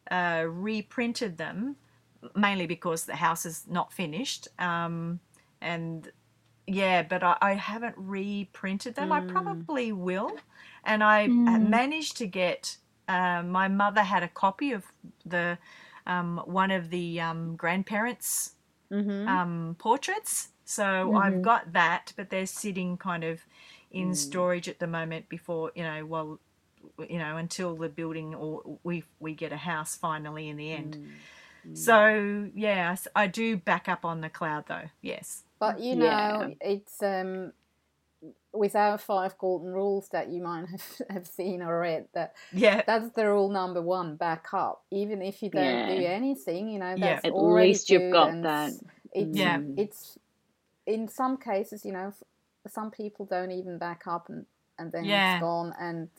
uh, 0.09 0.45
reprinted 0.47 1.37
them 1.37 1.75
mainly 2.35 2.65
because 2.67 3.05
the 3.05 3.15
house 3.17 3.45
is 3.45 3.65
not 3.67 3.93
finished. 3.93 4.47
Um, 4.57 5.19
and 5.61 6.11
yeah, 6.65 7.03
but 7.03 7.21
I, 7.23 7.37
I 7.41 7.53
haven't 7.53 7.95
reprinted 7.97 8.95
them. 8.95 9.11
I 9.11 9.21
probably 9.21 9.91
will. 9.91 10.31
And 10.83 11.03
I 11.03 11.25
uh, 11.25 11.59
managed 11.59 12.17
to 12.17 12.27
get. 12.27 12.77
Uh, 13.07 13.43
my 13.43 13.67
mother 13.67 14.01
had 14.03 14.23
a 14.23 14.27
copy 14.27 14.71
of 14.71 14.83
the 15.25 15.57
um, 16.07 16.41
one 16.45 16.71
of 16.71 16.89
the 16.89 17.21
um, 17.21 17.55
grandparents' 17.55 18.53
mm-hmm. 18.91 19.27
um, 19.27 19.75
portraits. 19.79 20.49
So 20.65 21.15
I've 21.15 21.41
got 21.41 21.73
that, 21.73 22.13
but 22.15 22.29
they're 22.29 22.45
sitting 22.45 22.97
kind 22.97 23.23
of 23.23 23.41
in 23.91 24.13
storage 24.13 24.69
at 24.69 24.77
the 24.77 24.87
moment 24.87 25.27
before 25.29 25.71
you 25.73 25.83
know, 25.83 26.05
well, 26.05 26.39
you 27.09 27.17
know, 27.17 27.37
until 27.37 27.75
the 27.75 27.89
building 27.89 28.35
or 28.35 28.77
we 28.83 29.03
we 29.19 29.33
get 29.33 29.51
a 29.51 29.57
house 29.57 29.95
finally 29.95 30.47
in 30.47 30.57
the 30.57 30.71
end. 30.71 31.07
So 31.73 32.49
yeah, 32.55 32.95
I 33.15 33.27
do 33.27 33.57
back 33.57 33.89
up 33.89 34.05
on 34.05 34.21
the 34.21 34.29
cloud 34.29 34.65
though. 34.67 34.89
Yes. 35.01 35.43
But 35.59 35.79
you 35.79 35.95
know, 35.95 36.05
Yeah. 36.05 36.47
it's 36.61 37.01
um, 37.03 37.53
with 38.53 38.75
our 38.75 38.97
five 38.97 39.37
golden 39.37 39.71
rules 39.71 40.09
that 40.09 40.29
you 40.29 40.41
might 40.41 40.67
have, 40.67 41.01
have 41.09 41.27
seen 41.27 41.61
or 41.61 41.79
read 41.79 42.07
that 42.13 42.35
Yeah. 42.51 42.81
that's 42.85 43.09
the 43.11 43.25
rule 43.27 43.49
number 43.49 43.81
one: 43.81 44.15
back 44.15 44.47
up. 44.53 44.83
Even 44.91 45.21
if 45.21 45.41
you 45.41 45.49
don't 45.49 45.87
do 45.87 46.05
anything, 46.05 46.69
you 46.69 46.79
know, 46.79 46.95
Yeah. 46.95 47.15
that's 47.15 47.25
At 47.25 47.31
already 47.33 47.69
least 47.69 47.89
you've 47.89 48.11
got 48.11 48.41
that. 48.43 48.73
It's, 49.13 49.37
Yeah. 49.37 49.61
it's 49.77 50.17
in 50.85 51.07
some 51.07 51.37
cases, 51.37 51.85
you 51.85 51.91
know, 51.93 52.13
some 52.67 52.91
people 52.91 53.25
don't 53.25 53.51
even 53.51 53.77
back 53.77 54.07
up 54.07 54.29
and 54.29 54.45
and 54.77 54.91
then 54.91 55.05
Yeah. 55.05 55.35
it's 55.35 55.41
gone 55.41 55.73
and 55.79 56.09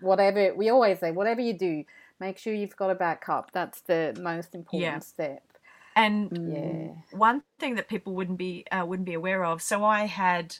whatever 0.00 0.54
we 0.54 0.68
always 0.68 1.00
say 1.00 1.10
whatever 1.10 1.40
you 1.40 1.54
do 1.54 1.84
make 2.20 2.38
sure 2.38 2.52
you've 2.54 2.76
got 2.76 2.90
a 2.90 2.94
backup. 2.94 3.50
That's 3.52 3.80
the 3.82 4.16
most 4.20 4.54
important 4.54 4.82
Yeah. 4.92 4.98
step. 5.00 5.42
And 5.94 6.30
Yeah. 6.48 7.18
one 7.18 7.42
thing 7.58 7.74
that 7.76 7.88
people 7.88 8.14
wouldn't 8.14 8.38
be 8.38 8.64
uh, 8.70 8.84
wouldn't 8.86 9.06
be 9.06 9.14
aware 9.14 9.44
of. 9.44 9.60
So 9.62 9.84
I 9.84 10.06
had, 10.06 10.56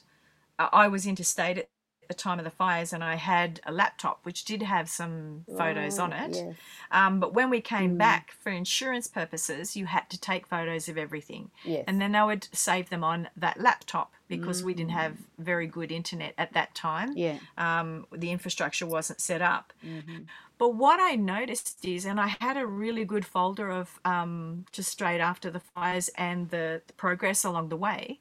I 0.59 0.87
was 0.87 1.05
interstate 1.05 1.57
at 1.57 1.69
the 2.07 2.13
time 2.13 2.39
of 2.39 2.45
the 2.45 2.51
fires, 2.51 2.93
and 2.93 3.03
I 3.03 3.15
had 3.15 3.59
a 3.65 3.71
laptop 3.71 4.19
which 4.23 4.45
did 4.45 4.61
have 4.63 4.89
some 4.89 5.45
photos 5.57 5.99
on 5.99 6.13
it. 6.13 6.35
Yes. 6.35 6.55
Um, 6.89 7.19
but 7.19 7.33
when 7.33 7.49
we 7.49 7.59
came 7.61 7.95
Mm. 7.95 7.97
back 7.97 8.31
for 8.31 8.49
insurance 8.49 9.07
purposes, 9.07 9.75
you 9.75 9.87
had 9.87 10.09
to 10.09 10.19
take 10.19 10.47
photos 10.47 10.87
of 10.87 10.97
everything, 10.97 11.51
Yes. 11.65 11.83
and 11.87 11.99
then 12.01 12.15
I 12.15 12.23
would 12.23 12.47
save 12.53 12.89
them 12.89 13.03
on 13.03 13.29
that 13.35 13.59
laptop 13.59 14.13
because 14.29 14.63
we 14.63 14.73
didn't 14.73 14.91
Mm. 14.91 15.01
have 15.03 15.17
very 15.37 15.67
good 15.67 15.91
internet 15.91 16.33
at 16.37 16.53
that 16.53 16.73
time. 16.75 17.11
yeah. 17.15 17.39
Um, 17.57 18.07
the 18.11 18.31
infrastructure 18.31 18.85
wasn't 18.85 19.19
set 19.21 19.41
up. 19.41 19.73
hmm 19.81 20.19
But 20.57 20.69
what 20.73 20.99
I 20.99 21.15
noticed 21.15 21.85
is, 21.85 22.03
and 22.05 22.19
I 22.19 22.35
had 22.39 22.57
a 22.57 22.65
really 22.65 23.05
good 23.05 23.25
folder 23.25 23.69
of 23.69 23.99
um, 24.05 24.65
just 24.71 24.89
straight 24.91 25.19
after 25.21 25.51
the 25.51 25.59
fires 25.59 26.09
and 26.17 26.49
the, 26.49 26.81
the 26.87 26.93
progress 26.93 27.43
along 27.43 27.69
the 27.69 27.77
way. 27.77 28.19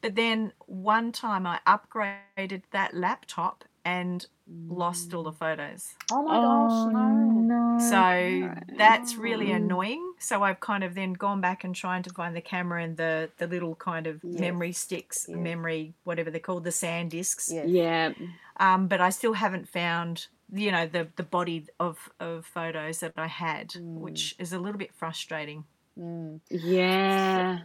But 0.00 0.14
then 0.14 0.52
one 0.66 1.12
time 1.12 1.46
I 1.46 1.60
upgraded 1.66 2.62
that 2.70 2.94
laptop 2.94 3.64
and 3.84 4.26
lost 4.68 5.12
all 5.14 5.22
the 5.22 5.32
photos. 5.32 5.94
Oh 6.12 6.22
my 6.22 6.36
gosh, 6.36 6.92
no. 6.92 7.40
no. 7.40 7.78
So 7.78 8.54
that's 8.76 9.16
really 9.16 9.46
Mm. 9.46 9.56
annoying. 9.56 10.12
So 10.18 10.42
I've 10.42 10.60
kind 10.60 10.84
of 10.84 10.94
then 10.94 11.12
gone 11.14 11.40
back 11.40 11.64
and 11.64 11.74
trying 11.74 12.02
to 12.04 12.10
find 12.10 12.34
the 12.36 12.40
camera 12.40 12.82
and 12.82 12.96
the, 12.96 13.30
the 13.38 13.46
little 13.46 13.74
kind 13.76 14.06
of 14.06 14.20
Yes. 14.22 14.40
memory 14.40 14.72
sticks, 14.72 15.26
Yes. 15.28 15.38
memory, 15.38 15.94
whatever 16.04 16.30
they're 16.30 16.40
called, 16.40 16.64
the 16.64 16.70
SanDisks. 16.70 17.52
Yes. 17.52 17.68
Yeah. 17.68 18.12
Um, 18.58 18.88
but 18.88 19.00
I 19.00 19.10
still 19.10 19.34
haven't 19.34 19.68
found, 19.68 20.26
you 20.52 20.70
know, 20.72 20.86
the, 20.86 21.08
the 21.16 21.22
body 21.22 21.66
of, 21.80 22.10
of 22.20 22.46
photos 22.46 23.00
that 23.00 23.12
I 23.16 23.26
had, 23.26 23.72
which 23.80 24.34
is 24.38 24.52
a 24.52 24.58
little 24.58 24.78
bit 24.78 24.94
frustrating. 24.94 25.64
Mm. 25.98 26.40
Yeah. 26.50 27.58
So 27.58 27.64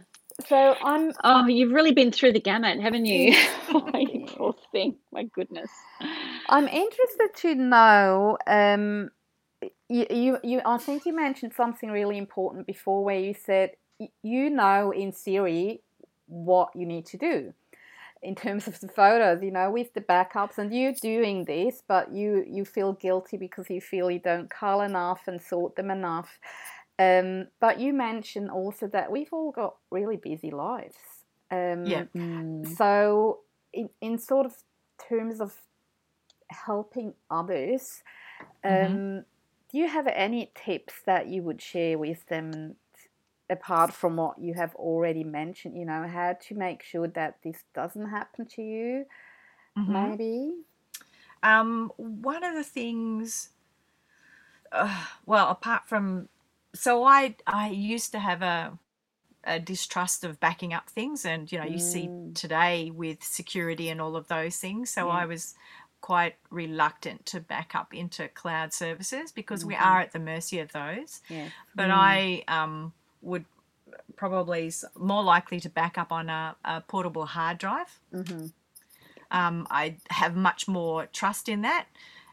I'm 0.50 1.12
Oh, 1.22 1.46
you've 1.46 1.72
really 1.72 1.92
been 1.92 2.10
through 2.10 2.32
the 2.32 2.40
gamut, 2.40 2.80
haven't 2.80 3.06
you? 3.06 3.34
oh, 3.70 3.90
poor 4.26 4.54
thing. 4.72 4.96
My 5.12 5.24
goodness. 5.24 5.70
I'm 6.48 6.68
interested 6.68 7.34
to 7.36 7.54
know. 7.54 8.38
Um, 8.46 9.10
you, 9.88 10.06
you, 10.10 10.38
you, 10.42 10.60
I 10.64 10.78
think 10.78 11.06
you 11.06 11.14
mentioned 11.14 11.52
something 11.54 11.90
really 11.90 12.18
important 12.18 12.66
before, 12.66 13.04
where 13.04 13.18
you 13.18 13.34
said 13.34 13.72
you 14.22 14.50
know 14.50 14.90
in 14.90 15.12
theory 15.12 15.80
what 16.26 16.70
you 16.74 16.84
need 16.84 17.06
to 17.06 17.16
do 17.16 17.52
in 18.22 18.34
terms 18.34 18.66
of 18.66 18.80
the 18.80 18.88
photos. 18.88 19.42
You 19.42 19.52
know, 19.52 19.70
with 19.70 19.94
the 19.94 20.00
backups, 20.00 20.58
and 20.58 20.74
you're 20.74 20.92
doing 20.92 21.44
this, 21.44 21.82
but 21.86 22.12
you 22.12 22.44
you 22.48 22.64
feel 22.64 22.94
guilty 22.94 23.36
because 23.36 23.70
you 23.70 23.80
feel 23.80 24.10
you 24.10 24.18
don't 24.18 24.50
cull 24.50 24.80
enough 24.80 25.22
and 25.28 25.40
sort 25.40 25.76
them 25.76 25.90
enough. 25.90 26.38
Um, 26.98 27.48
but 27.60 27.80
you 27.80 27.92
mentioned 27.92 28.50
also 28.50 28.86
that 28.88 29.10
we've 29.10 29.32
all 29.32 29.50
got 29.50 29.76
really 29.90 30.16
busy 30.16 30.50
lives. 30.50 30.96
Um, 31.50 31.84
Yeah. 31.84 32.04
Mm. 32.14 32.76
so, 32.76 33.40
in, 33.72 33.90
in 34.00 34.18
sort 34.18 34.46
of 34.46 34.54
terms 35.08 35.40
of 35.40 35.54
helping 36.48 37.14
others, 37.30 38.02
um, 38.62 38.70
Mhm. 38.70 39.24
do 39.70 39.78
you 39.78 39.88
have 39.88 40.06
any 40.06 40.52
tips 40.54 40.94
that 41.04 41.26
you 41.26 41.42
would 41.42 41.60
share 41.60 41.98
with 41.98 42.26
them 42.26 42.76
apart 43.50 43.92
from 43.92 44.16
what 44.16 44.38
you 44.38 44.54
have 44.54 44.74
already 44.76 45.24
mentioned? 45.24 45.76
You 45.76 45.84
know, 45.84 46.06
how 46.06 46.34
to 46.34 46.54
make 46.54 46.82
sure 46.82 47.08
that 47.08 47.38
this 47.42 47.64
doesn't 47.74 48.08
happen 48.10 48.46
to 48.46 48.62
you, 48.62 49.06
Mhm. 49.76 50.10
maybe? 50.10 50.64
Um, 51.42 51.92
one 51.96 52.42
of 52.42 52.54
the 52.54 52.64
things, 52.64 53.50
uh, 54.72 55.06
well, 55.26 55.50
apart 55.50 55.86
from, 55.86 56.28
so 56.74 57.04
I 57.04 57.36
I 57.46 57.70
used 57.70 58.12
to 58.12 58.18
have 58.18 58.42
a 58.42 58.78
a 59.44 59.60
distrust 59.60 60.24
of 60.24 60.40
backing 60.40 60.74
up 60.74 60.90
things, 60.90 61.24
and 61.24 61.50
you 61.52 61.58
know, 61.58 61.64
you 61.66 61.78
see 61.78 62.08
Mm. 62.08 62.34
today 62.34 62.90
with 62.90 63.22
security 63.24 63.88
and 63.90 64.00
all 64.00 64.16
of 64.16 64.28
those 64.28 64.56
things. 64.58 64.90
So 64.90 65.10
I 65.10 65.26
was 65.26 65.54
quite 66.00 66.36
reluctant 66.50 67.26
to 67.26 67.40
back 67.40 67.74
up 67.74 67.94
into 67.94 68.28
cloud 68.28 68.72
services 68.72 69.32
because 69.32 69.64
we 69.64 69.74
Mhm. 69.74 69.80
are 69.80 70.00
at 70.00 70.12
the 70.12 70.18
mercy 70.18 70.58
of 70.60 70.72
those. 70.72 71.22
Yeah. 71.28 71.50
But 71.74 71.90
I 71.90 72.44
um, 72.48 72.92
would 73.22 73.46
probably 74.16 74.72
more 74.96 75.22
likely 75.24 75.60
to 75.60 75.70
back 75.70 75.98
up 75.98 76.12
on 76.12 76.28
a, 76.30 76.56
a 76.64 76.80
portable 76.82 77.26
hard 77.26 77.58
drive 77.58 78.00
Mm-hmm. 78.12 78.46
um, 79.30 79.66
I 79.70 79.96
have 80.10 80.36
much 80.36 80.68
more 80.68 81.06
trust 81.06 81.48
in 81.48 81.62
that. 81.62 81.86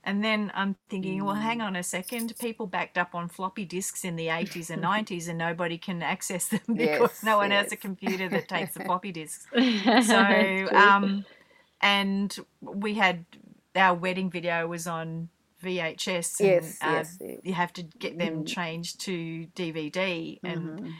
And 0.03 0.23
then 0.23 0.51
I'm 0.55 0.75
thinking, 0.89 1.23
well, 1.23 1.35
Mm. 1.35 1.41
hang 1.41 1.61
on 1.61 1.75
a 1.75 1.83
second. 1.83 2.33
People 2.39 2.65
backed 2.67 2.97
up 2.97 3.13
on 3.13 3.29
floppy 3.29 3.65
disks 3.65 4.03
in 4.03 4.15
the 4.15 4.29
80s 4.29 4.69
and 4.71 4.81
90s, 4.81 5.27
and 5.27 5.37
nobody 5.37 5.77
can 5.77 6.01
access 6.01 6.47
them 6.47 6.61
because 6.75 7.11
Yes, 7.11 7.23
no 7.23 7.37
one 7.37 7.51
has 7.51 7.71
a 7.71 7.75
computer 7.77 8.27
that 8.29 8.47
takes 8.47 8.73
the 8.73 8.79
floppy 8.85 9.11
disks. 9.11 9.47
So, 10.01 10.69
um, 10.73 11.25
and 11.81 12.35
we 12.61 12.95
had 12.95 13.25
our 13.75 13.93
wedding 13.93 14.29
video 14.31 14.67
was 14.67 14.87
on 14.87 15.29
VHS. 15.63 16.39
And, 16.39 16.47
Yes, 16.47 16.77
uh, 16.81 16.85
yes. 16.91 17.17
yes. 17.21 17.39
You 17.43 17.53
have 17.53 17.73
to 17.73 17.83
get 17.83 18.17
them 18.17 18.43
Mm. 18.43 18.47
changed 18.47 18.99
to 19.01 19.47
DVD 19.55 20.39
and 20.43 20.79
Mhm. 20.79 20.93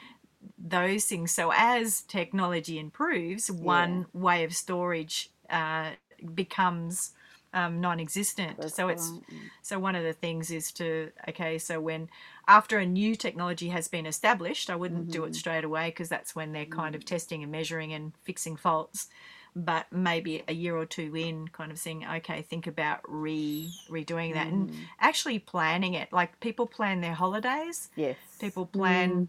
those 0.58 1.06
things. 1.06 1.32
So 1.32 1.52
as 1.56 2.02
technology 2.02 2.78
improves, 2.80 3.50
one 3.52 4.06
way 4.14 4.44
of 4.44 4.56
storage 4.56 5.30
uh, 5.50 5.92
becomes 6.34 7.12
um, 7.54 7.82
non-existent. 7.82 8.58
That's 8.58 8.76
so 8.76 8.88
it's 8.90 9.10
right, 9.10 9.22
mm. 9.34 9.50
so 9.62 9.80
one 9.80 9.96
of 9.96 10.04
the 10.04 10.14
things 10.14 10.52
is 10.52 10.72
to 10.74 11.12
okay. 11.30 11.58
So 11.58 11.80
when 11.80 12.10
after 12.48 12.80
a 12.80 12.86
new 12.86 13.16
technology 13.16 13.70
has 13.70 13.88
been 13.88 14.06
established, 14.06 14.70
I 14.70 14.76
wouldn't 14.76 15.12
do 15.12 15.24
it 15.26 15.32
Mhm. 15.32 15.36
straight 15.36 15.64
away 15.64 15.90
because 15.90 16.10
that's 16.10 16.36
when 16.36 16.52
they're 16.54 16.66
kind 16.66 16.94
Mm. 16.94 16.98
of 16.98 17.06
testing 17.06 17.44
and 17.44 17.52
measuring 17.52 17.94
and 17.94 18.14
fixing 18.24 18.56
faults. 18.58 19.08
But 19.54 19.92
maybe 19.92 20.44
a 20.48 20.54
year 20.54 20.78
or 20.78 20.86
two 20.86 21.14
in, 21.16 21.50
kind 21.50 21.72
of 21.74 21.78
saying, 21.80 22.06
okay, 22.06 22.42
think 22.42 22.68
about 22.68 23.02
re 23.08 23.70
redoing 23.90 24.34
that 24.34 24.48
and 24.48 24.70
Mhm. 24.70 24.76
actually 25.00 25.40
planning 25.40 25.94
it. 25.94 26.14
Like 26.14 26.40
people 26.40 26.66
plan 26.68 27.02
their 27.02 27.14
holidays, 27.16 27.90
Yes. 27.96 28.18
people 28.40 28.66
plan 28.66 29.28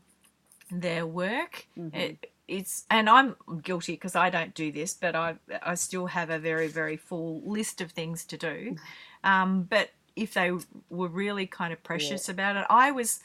their 0.71 1.07
work. 1.07 1.67
Mhm. 1.77 1.95
It, 1.95 2.32
it's 2.49 2.85
and 2.91 3.09
I'm 3.09 3.37
guilty 3.63 3.93
because 3.95 4.17
I 4.17 4.31
don't 4.31 4.55
do 4.55 4.73
this, 4.73 4.95
but 4.95 5.15
I 5.15 5.37
I 5.63 5.75
still 5.75 6.07
have 6.07 6.31
a 6.31 6.39
very 6.39 6.69
very 6.69 6.97
full 6.97 7.43
list 7.45 7.81
of 7.81 7.93
things 7.93 8.25
to 8.27 8.37
do. 8.37 8.77
Um, 9.25 9.63
but 9.71 9.91
if 10.17 10.35
they 10.35 10.51
were 10.91 11.07
really 11.07 11.47
kind 11.47 11.73
of 11.73 11.81
precious 11.85 12.29
about 12.29 12.57
it, 12.57 12.67
I 12.69 12.91
was 12.91 13.21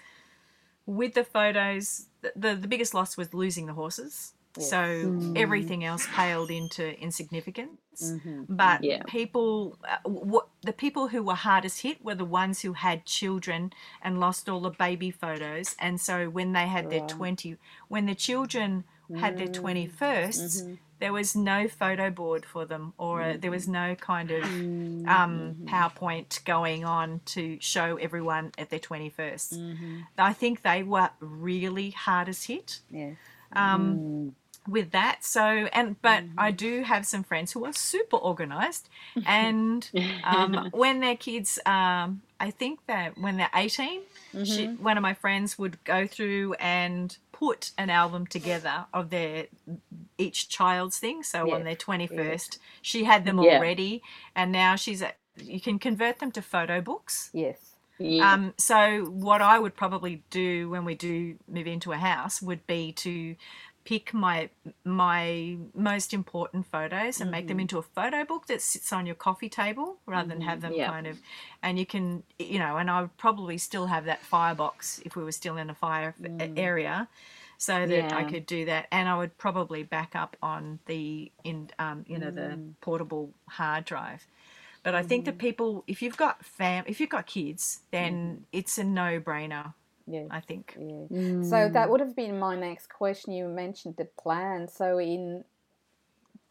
with 0.85 1.13
the 1.13 1.23
photos. 1.23 2.05
The, 2.35 2.55
the 2.55 2.67
biggest 2.67 2.93
loss 2.93 3.17
was 3.17 3.33
losing 3.33 3.65
the 3.65 3.73
horses. 3.73 4.33
Yes. 4.55 4.69
So 4.69 4.77
Mm. 5.03 5.35
everything 5.35 5.83
else 5.85 6.07
paled 6.13 6.49
into 6.51 6.99
insignificance. 6.99 7.79
Mhm. 8.01 8.45
But 8.49 8.81
Yeah. 8.83 9.03
people, 9.05 9.77
uh, 9.87 9.97
what 10.09 10.47
the 10.61 10.73
people 10.73 11.09
who 11.09 11.21
were 11.23 11.35
hardest 11.35 11.81
hit 11.81 12.03
were 12.03 12.15
the 12.15 12.25
ones 12.25 12.61
who 12.61 12.73
had 12.73 13.05
children 13.05 13.71
and 14.01 14.19
lost 14.19 14.49
all 14.49 14.61
the 14.61 14.69
baby 14.71 15.11
photos. 15.11 15.75
And 15.79 15.99
so 16.01 16.29
when 16.29 16.53
they 16.53 16.67
had 16.67 16.89
their 16.89 17.01
Right. 17.01 17.07
twenty, 17.07 17.57
when 17.87 18.05
the 18.05 18.15
children 18.15 18.85
had 19.15 19.37
their 19.37 19.47
Mm. 19.47 19.53
twenty 19.53 19.87
firsts, 19.87 20.61
Mhm. 20.61 20.77
there 20.99 21.13
was 21.13 21.35
no 21.35 21.67
photo 21.67 22.09
board 22.09 22.43
for 22.45 22.65
them, 22.65 22.93
or 22.97 23.21
uh, 23.21 23.37
there 23.37 23.51
was 23.51 23.67
no 23.67 23.95
kind 23.95 24.31
of 24.31 24.43
Mm-hmm. 24.43 25.07
um, 25.07 25.55
PowerPoint 25.65 26.43
going 26.43 26.83
on 26.83 27.21
to 27.25 27.57
show 27.61 27.97
everyone 27.97 28.51
at 28.57 28.69
their 28.69 28.79
twenty 28.79 29.09
first. 29.09 29.53
Mhm. 29.53 30.05
I 30.17 30.33
think 30.33 30.61
they 30.63 30.83
were 30.83 31.09
really 31.19 31.91
hardest 31.91 32.47
hit 32.47 32.79
Yes. 32.89 33.15
um, 33.53 33.99
Mm. 33.99 34.33
with 34.67 34.91
that. 34.91 35.23
So, 35.23 35.41
and 35.71 36.01
but 36.01 36.23
Mm. 36.23 36.33
I 36.37 36.51
do 36.51 36.83
have 36.83 37.05
some 37.05 37.23
friends 37.23 37.53
who 37.53 37.63
are 37.65 37.73
super 37.73 38.17
organized, 38.17 38.89
and 39.25 39.89
um, 40.23 40.69
when 40.73 40.99
their 40.99 41.15
kids, 41.15 41.57
um, 41.65 42.21
I 42.39 42.51
think 42.51 42.85
that 42.87 43.17
when 43.17 43.37
they're 43.37 43.49
18, 43.53 44.01
she, 44.43 44.67
Mhm. 44.67 44.79
one 44.79 44.97
of 44.97 45.01
my 45.03 45.13
friends 45.13 45.57
would 45.57 45.81
go 45.85 46.05
through 46.05 46.53
and 46.59 47.17
put 47.39 47.71
an 47.77 47.89
album 47.89 48.25
together 48.25 48.85
of 48.93 49.09
their 49.09 49.45
each 50.17 50.49
child's 50.49 50.97
thing. 50.97 51.21
So 51.23 51.53
on 51.53 51.63
their 51.63 51.75
21st, 51.75 52.57
she 52.81 53.03
had 53.03 53.25
them 53.25 53.39
Yeah. 53.39 53.57
already, 53.57 54.01
and 54.35 54.51
now 54.51 54.75
she's 54.75 55.01
at, 55.01 55.17
you 55.35 55.59
can 55.61 55.77
convert 55.77 56.19
them 56.19 56.31
to 56.31 56.41
photo 56.41 56.81
books. 56.81 57.29
Yes. 57.33 57.57
Yeah. 57.99 58.31
Um, 58.31 58.53
so 58.57 59.05
what 59.05 59.41
I 59.41 59.59
would 59.59 59.75
probably 59.75 60.23
do 60.29 60.69
when 60.69 60.85
we 60.85 60.95
do 60.95 61.37
move 61.47 61.67
into 61.67 61.91
a 61.91 61.97
house 61.97 62.41
would 62.41 62.65
be 62.67 62.91
to 62.93 63.35
pick 63.89 64.13
my 64.13 64.49
my 64.83 65.57
most 65.73 66.09
important 66.13 66.63
photos 66.75 67.21
and 67.21 67.31
make 67.31 67.47
them 67.47 67.57
Mhm. 67.57 67.61
into 67.65 67.77
a 67.77 67.81
photo 67.97 68.21
book 68.31 68.43
that 68.47 68.61
sits 68.61 68.91
on 68.97 69.05
your 69.09 69.15
coffee 69.27 69.49
table 69.61 69.87
rather 70.05 70.27
than 70.33 70.41
have 70.41 70.59
them 70.61 70.73
Yeah. 70.73 70.89
kind 70.91 71.07
of 71.07 71.15
and 71.63 71.79
you 71.79 71.85
can 71.93 72.05
you 72.37 72.59
know 72.63 72.73
and 72.79 72.89
I 72.95 72.97
would 73.01 73.15
probably 73.17 73.57
still 73.57 73.87
have 73.87 74.05
that 74.11 74.21
firebox 74.33 74.77
if 75.07 75.15
we 75.17 75.23
were 75.23 75.31
still 75.41 75.57
in 75.63 75.69
a 75.69 75.75
fire 75.85 76.11
Mm. 76.21 76.57
area 76.57 77.07
so 77.57 77.73
that 77.87 78.13
I 78.19 78.23
could 78.31 78.45
do 78.45 78.65
that 78.65 78.83
and 78.91 79.07
I 79.13 79.15
would 79.17 79.33
probably 79.37 79.83
back 79.83 80.11
up 80.23 80.35
on 80.41 80.79
the 80.85 81.31
in 81.43 81.57
um, 81.79 82.03
you 82.11 82.17
know 82.19 82.31
the 82.41 82.49
Mm. 82.59 82.73
portable 82.81 83.25
hard 83.59 83.85
drive 83.85 84.21
But 84.83 84.95
I 84.95 85.03
think 85.03 85.25
that 85.25 85.37
people, 85.37 85.83
if 85.87 86.01
you've 86.01 86.17
got 86.25 86.35
fam, 86.45 86.83
if 86.87 86.99
you've 87.01 87.09
got 87.17 87.25
kids, 87.25 87.63
then 87.91 88.45
it's 88.53 88.77
a 88.77 88.83
no-brainer. 88.83 89.73
Yes. 90.07 90.27
I 90.31 90.39
think. 90.39 90.75
Yeah. 90.79 91.05
So 91.41 91.69
that 91.69 91.89
would 91.89 91.99
have 91.99 92.15
been 92.15 92.39
my 92.39 92.55
next 92.55 92.87
question. 92.89 93.33
You 93.33 93.47
mentioned 93.47 93.95
the 93.97 94.05
plan. 94.05 94.67
So 94.69 94.99
in 94.99 95.43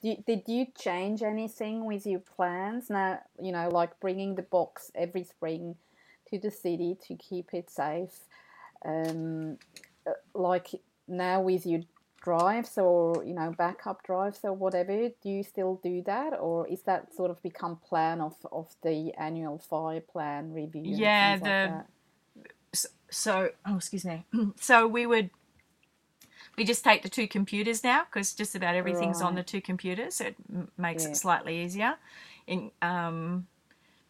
did, 0.03 0.25
did 0.27 0.42
you 0.47 0.66
change 0.79 1.23
anything 1.23 1.85
with 1.85 2.07
your 2.07 2.21
plans 2.21 2.90
now? 2.90 3.21
You 3.40 3.53
know, 3.53 3.69
like 3.69 3.99
bringing 4.01 4.35
the 4.35 4.42
box 4.42 4.90
every 4.95 5.25
spring 5.25 5.77
to 6.31 6.38
the 6.38 6.51
city 6.51 6.97
to 7.07 7.14
keep 7.16 7.55
it 7.55 7.71
safe. 7.71 8.19
Um, 8.85 9.59
uh, 10.07 10.12
like 10.35 10.69
now 11.09 11.40
with 11.40 11.66
your 11.66 11.81
drives 12.23 12.77
or 12.77 13.25
you 13.25 13.35
know 13.35 13.55
backup 13.57 14.03
drives 14.03 14.40
or 14.42 14.53
whatever, 14.53 15.09
do 15.23 15.29
you 15.31 15.42
still 15.42 15.81
do 15.83 16.03
that, 16.07 16.35
or 16.38 16.66
is 16.69 16.83
that 16.83 17.14
sort 17.14 17.31
of 17.31 17.42
become 17.42 17.77
plan 17.77 18.21
of 18.21 18.35
of 18.53 18.75
the 18.83 19.12
annual 19.19 19.59
fire 19.59 20.01
plan 20.01 20.53
review? 20.53 20.83
Yeah, 20.85 21.31
things 21.33 21.42
like 21.42 21.51
the 21.62 21.69
that? 21.69 21.81
s- 21.81 21.87
so 23.11 23.51
oh 23.64 23.77
excuse 23.77 24.05
me. 24.05 24.25
So 24.61 24.87
we 24.87 25.07
would 25.07 25.31
we 26.57 26.64
just 26.64 26.85
take 26.85 27.03
the 27.03 27.09
two 27.09 27.29
computers 27.29 27.85
now 27.85 28.05
because 28.05 28.33
just 28.33 28.55
about 28.55 28.75
everything's 28.75 29.21
on 29.21 29.35
the 29.35 29.42
two 29.42 29.61
computers. 29.61 30.21
It 30.21 30.37
makes 30.79 31.05
Yeah. 31.05 31.11
it 31.11 31.16
slightly 31.16 31.62
easier. 31.64 31.97
In 32.47 32.71
um 32.83 33.47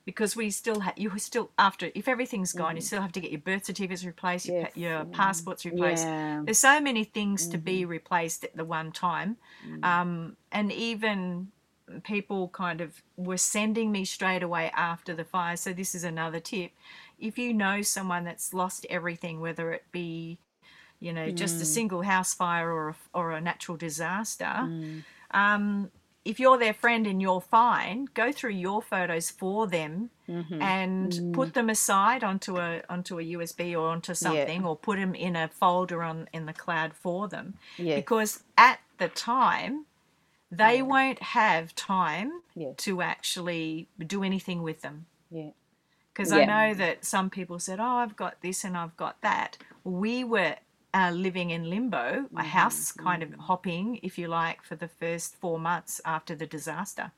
because 0.05 0.37
we 0.37 0.51
still 0.51 0.81
ha- 0.81 0.93
you 0.97 1.11
still 1.19 1.51
after 1.59 1.91
if 1.95 2.07
everything's 2.07 2.53
gone, 2.53 2.77
you 2.77 2.83
still 2.83 3.03
have 3.03 3.13
to 3.13 3.21
get 3.21 3.33
your 3.33 3.41
birth 3.41 3.65
certificates 3.65 4.05
replaced, 4.05 4.47
your, 4.47 4.55
Mm-hmm. 4.55 4.65
Yes, 4.67 4.77
your 4.77 4.99
yeah. 4.99 5.05
passports 5.11 5.65
replaced. 5.65 6.05
Yeah. 6.07 6.43
There's 6.45 6.59
so 6.59 6.81
many 6.81 7.05
things 7.05 7.49
to 7.49 7.59
be 7.59 7.81
Mm-hmm. 7.83 7.91
replaced 7.91 8.45
at 8.45 8.57
the 8.57 8.65
one 8.65 8.93
time. 8.93 9.37
Mm. 9.67 9.85
Um, 9.85 10.37
and 10.53 10.71
even 10.73 11.49
people 12.05 12.49
kind 12.49 12.81
of 12.81 13.03
were 13.17 13.37
sending 13.37 13.93
me 13.93 14.05
straight 14.05 14.43
away 14.43 14.71
after 14.75 15.15
the 15.15 15.25
fire. 15.25 15.57
So 15.57 15.73
this 15.73 15.95
is 15.95 16.05
another 16.05 16.41
tip. 16.41 16.71
If 17.19 17.39
you 17.39 17.53
know 17.55 17.83
someone 17.83 18.25
that's 18.25 18.53
lost 18.53 18.87
everything, 18.91 19.41
whether 19.41 19.73
it 19.73 19.85
be, 19.93 20.39
you 21.01 21.13
know, 21.13 21.31
just 21.31 21.61
a 21.61 21.65
Mm. 21.65 21.67
single 21.67 22.03
house 22.03 22.35
fire 22.35 22.71
or 22.71 22.89
a, 22.91 22.97
or 23.15 23.31
a 23.33 23.41
natural 23.41 23.77
disaster, 23.77 24.45
Mm. 24.45 25.05
um, 25.31 25.91
if 26.25 26.41
you're 26.41 26.59
their 26.59 26.75
friend 26.75 27.07
and 27.07 27.23
you're 27.23 27.41
fine, 27.41 28.07
go 28.13 28.33
through 28.33 28.51
your 28.51 28.83
photos 28.83 29.31
for 29.31 29.67
them 29.69 30.11
Mm-hmm. 30.29 30.61
and 30.61 31.33
put 31.33 31.55
them 31.55 31.71
aside 31.71 32.25
onto 32.25 32.59
a 32.59 32.83
onto 32.89 33.21
a 33.21 33.23
USB 33.23 33.75
or 33.77 33.89
onto 33.91 34.13
something, 34.13 34.65
or 34.65 34.75
put 34.77 34.97
them 34.99 35.15
in 35.15 35.37
a 35.37 35.47
folder 35.47 36.03
on 36.03 36.29
in 36.33 36.47
the 36.47 36.53
cloud 36.53 36.95
for 36.95 37.29
them, 37.29 37.55
Yes. 37.79 37.97
because 38.01 38.43
at 38.59 38.81
the 38.99 39.09
time 39.09 39.87
they 40.51 40.83
won't 40.83 41.21
have 41.23 41.75
time 41.77 42.43
Yes. 42.57 42.75
to 42.79 43.03
actually 43.03 43.89
do 44.05 44.25
anything 44.25 44.63
with 44.63 44.81
them. 44.81 45.07
Yeah. 45.31 45.51
Because 46.17 46.33
I 46.33 46.47
know 46.47 46.75
that 46.75 47.05
some 47.05 47.29
people 47.29 47.59
said, 47.59 47.79
"Oh, 47.79 47.97
I've 47.97 48.17
got 48.17 48.41
this 48.41 48.65
and 48.65 48.75
I've 48.75 48.97
got 48.97 49.21
that." 49.21 49.59
We 49.85 50.25
were 50.25 50.57
uh, 50.95 51.11
living 51.11 51.51
in 51.51 51.69
limbo, 51.69 52.27
a 52.35 52.43
house 52.43 52.91
kind 52.91 53.23
of 53.23 53.35
hopping, 53.39 54.01
if 54.03 54.17
you 54.19 54.27
like, 54.27 54.63
for 54.63 54.77
the 54.77 54.89
first 54.89 55.37
four 55.37 55.59
months 55.59 56.01
after 56.07 56.35
the 56.35 56.47
disaster, 56.47 57.13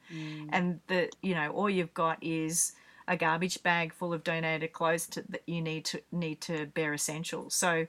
and 0.48 0.80
the 0.88 1.10
you 1.22 1.34
know 1.34 1.50
all 1.50 1.70
you've 1.70 1.94
got 1.94 2.18
is 2.20 2.72
a 3.06 3.16
garbage 3.16 3.62
bag 3.62 3.92
full 3.92 4.12
of 4.12 4.24
donated 4.24 4.72
clothes 4.72 5.06
to, 5.06 5.22
that 5.28 5.42
you 5.46 5.62
need 5.62 5.84
to 5.84 6.02
need 6.10 6.40
to 6.40 6.66
bare 6.66 6.92
essentials. 6.92 7.54
So 7.54 7.86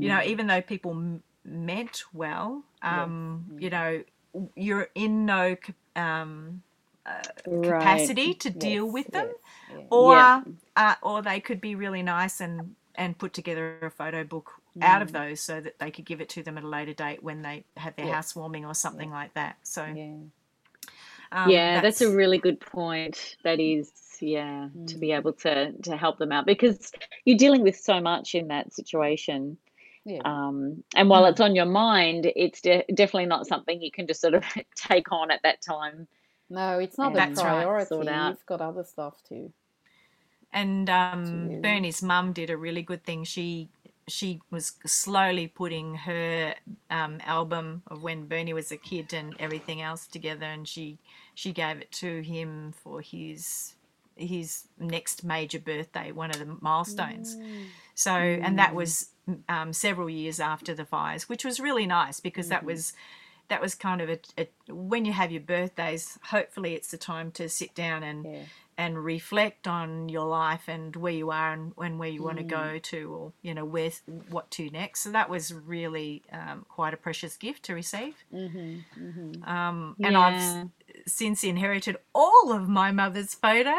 you 0.00 0.08
know, 0.08 0.22
even 0.22 0.46
though 0.46 0.62
people 0.62 0.92
m- 0.92 1.22
meant 1.44 2.04
well, 2.14 2.62
um, 2.82 3.44
you 3.58 3.68
know, 3.70 4.04
you're 4.54 4.88
in 4.94 5.26
no 5.26 5.56
um, 5.96 6.62
Right. 7.46 7.78
capacity 7.80 8.34
to 8.34 8.50
deal 8.50 8.86
with 8.90 9.06
them 9.08 9.28
yes, 9.28 9.78
yeah. 9.78 9.84
or 9.90 10.14
Yeah. 10.14 10.42
uh, 10.76 10.94
or 11.02 11.22
they 11.22 11.40
could 11.40 11.60
be 11.60 11.74
really 11.74 12.02
nice 12.02 12.40
and 12.40 12.74
and 12.96 13.16
put 13.16 13.32
together 13.32 13.78
a 13.82 13.90
photo 13.90 14.24
book 14.24 14.52
out 14.82 15.00
Mm. 15.00 15.02
of 15.02 15.12
those 15.12 15.40
so 15.40 15.60
that 15.60 15.78
they 15.78 15.90
could 15.90 16.04
give 16.04 16.20
it 16.20 16.28
to 16.30 16.42
them 16.42 16.58
at 16.58 16.64
a 16.64 16.68
later 16.68 16.92
date 16.92 17.22
when 17.22 17.42
they 17.42 17.64
have 17.76 17.96
their 17.96 18.06
Yeah. 18.06 18.14
housewarming 18.14 18.64
or 18.66 18.74
something 18.74 19.10
like 19.10 19.32
that 19.34 19.56
so 19.62 19.84
Yeah. 19.84 20.14
um, 21.32 21.48
yeah, 21.50 21.80
that's, 21.80 22.00
a 22.00 22.10
really 22.10 22.38
good 22.38 22.58
point. 22.60 23.36
That 23.44 23.60
is, 23.60 23.92
yeah, 24.20 24.68
to 24.86 24.94
Mm. 24.96 25.00
be 25.00 25.12
able 25.12 25.32
to 25.44 25.72
to 25.72 25.96
help 25.96 26.18
them 26.18 26.32
out 26.32 26.44
because 26.44 26.92
you're 27.24 27.38
dealing 27.38 27.62
with 27.62 27.76
so 27.76 28.00
much 28.00 28.34
in 28.34 28.48
that 28.48 28.72
situation. 28.72 29.56
Yeah. 30.04 30.22
Um, 30.24 30.82
and 30.96 31.08
while 31.08 31.22
Mm. 31.24 31.30
it's 31.30 31.40
on 31.40 31.54
your 31.54 31.66
mind, 31.66 32.32
it's 32.34 32.60
de- 32.60 32.84
definitely 32.92 33.26
not 33.26 33.46
something 33.46 33.80
you 33.80 33.90
can 33.92 34.06
just 34.06 34.20
sort 34.20 34.34
of 34.34 34.44
take 34.74 35.12
on 35.12 35.30
at 35.30 35.42
that 35.42 35.60
time. 35.62 36.08
No, 36.50 36.78
it's 36.78 36.98
not 36.98 37.12
a 37.12 37.14
That's 37.14 37.40
right, 37.42 37.62
priority. 37.64 37.86
sort 37.88 38.08
out. 38.08 38.30
You've 38.30 38.46
got 38.46 38.60
other 38.60 38.84
stuff 38.84 39.22
too. 39.28 39.52
and 40.52 40.90
um, 40.90 41.20
Absolutely. 41.20 41.60
Bernie's 41.60 42.02
mum 42.02 42.32
did 42.32 42.50
a 42.50 42.56
really 42.56 42.82
good 42.82 43.04
thing. 43.04 43.24
She 43.24 43.68
she 44.08 44.40
was 44.50 44.72
slowly 44.84 45.46
putting 45.46 45.94
her 45.94 46.56
um, 46.90 47.20
album 47.24 47.82
of 47.86 48.02
when 48.02 48.26
Bernie 48.26 48.52
was 48.52 48.72
a 48.72 48.76
kid 48.76 49.12
and 49.14 49.36
everything 49.38 49.80
else 49.80 50.08
together, 50.08 50.46
and 50.46 50.66
she 50.66 50.98
she 51.34 51.52
gave 51.52 51.78
it 51.78 51.92
to 51.92 52.20
him 52.22 52.72
for 52.72 53.00
his 53.00 53.74
his 54.16 54.64
next 54.78 55.24
major 55.24 55.60
birthday, 55.60 56.10
one 56.12 56.30
of 56.30 56.38
the 56.40 56.56
milestones. 56.60 57.36
So, 57.94 58.10
and 58.12 58.58
that 58.58 58.74
was 58.74 59.10
um, 59.48 59.72
several 59.72 60.10
years 60.10 60.40
after 60.40 60.74
the 60.74 60.84
fires, 60.84 61.28
which 61.28 61.44
was 61.44 61.60
really 61.60 61.86
nice 61.86 62.18
because 62.20 62.48
that 62.48 62.64
was 62.64 62.92
that 63.50 63.60
was 63.60 63.74
kind 63.74 64.00
of 64.00 64.08
a, 64.08 64.18
a 64.38 64.48
when 64.72 65.04
you 65.04 65.12
have 65.12 65.30
your 65.30 65.42
birthdays. 65.42 66.18
Hopefully, 66.24 66.74
it's 66.74 66.90
the 66.90 66.96
time 66.96 67.30
to 67.32 67.48
sit 67.48 67.74
down 67.74 68.02
and 68.02 68.24
Yeah. 68.24 68.42
and 68.78 69.04
reflect 69.04 69.66
on 69.68 70.08
your 70.08 70.26
life 70.26 70.62
and 70.66 70.96
where 70.96 71.12
you 71.12 71.30
are 71.30 71.52
and, 71.52 71.74
and 71.76 71.98
where 71.98 72.08
you 72.08 72.22
want 72.22 72.38
to 72.38 72.44
go 72.44 72.78
to, 72.78 73.12
or 73.12 73.32
you 73.42 73.52
know 73.52 73.64
where 73.66 73.90
what 74.30 74.50
to 74.52 74.70
next. 74.70 75.02
So 75.02 75.10
that 75.12 75.28
was 75.28 75.52
really 75.52 76.22
um, 76.32 76.64
quite 76.68 76.94
a 76.94 76.96
precious 76.96 77.36
gift 77.36 77.64
to 77.64 77.74
receive. 77.74 78.14
Mm-hmm. 78.32 79.44
Um, 79.44 79.96
and 80.02 80.16
I've 80.16 80.68
since 81.06 81.44
inherited 81.44 81.96
all 82.14 82.52
of 82.52 82.68
my 82.68 82.90
mother's 82.90 83.34
photos. 83.34 83.74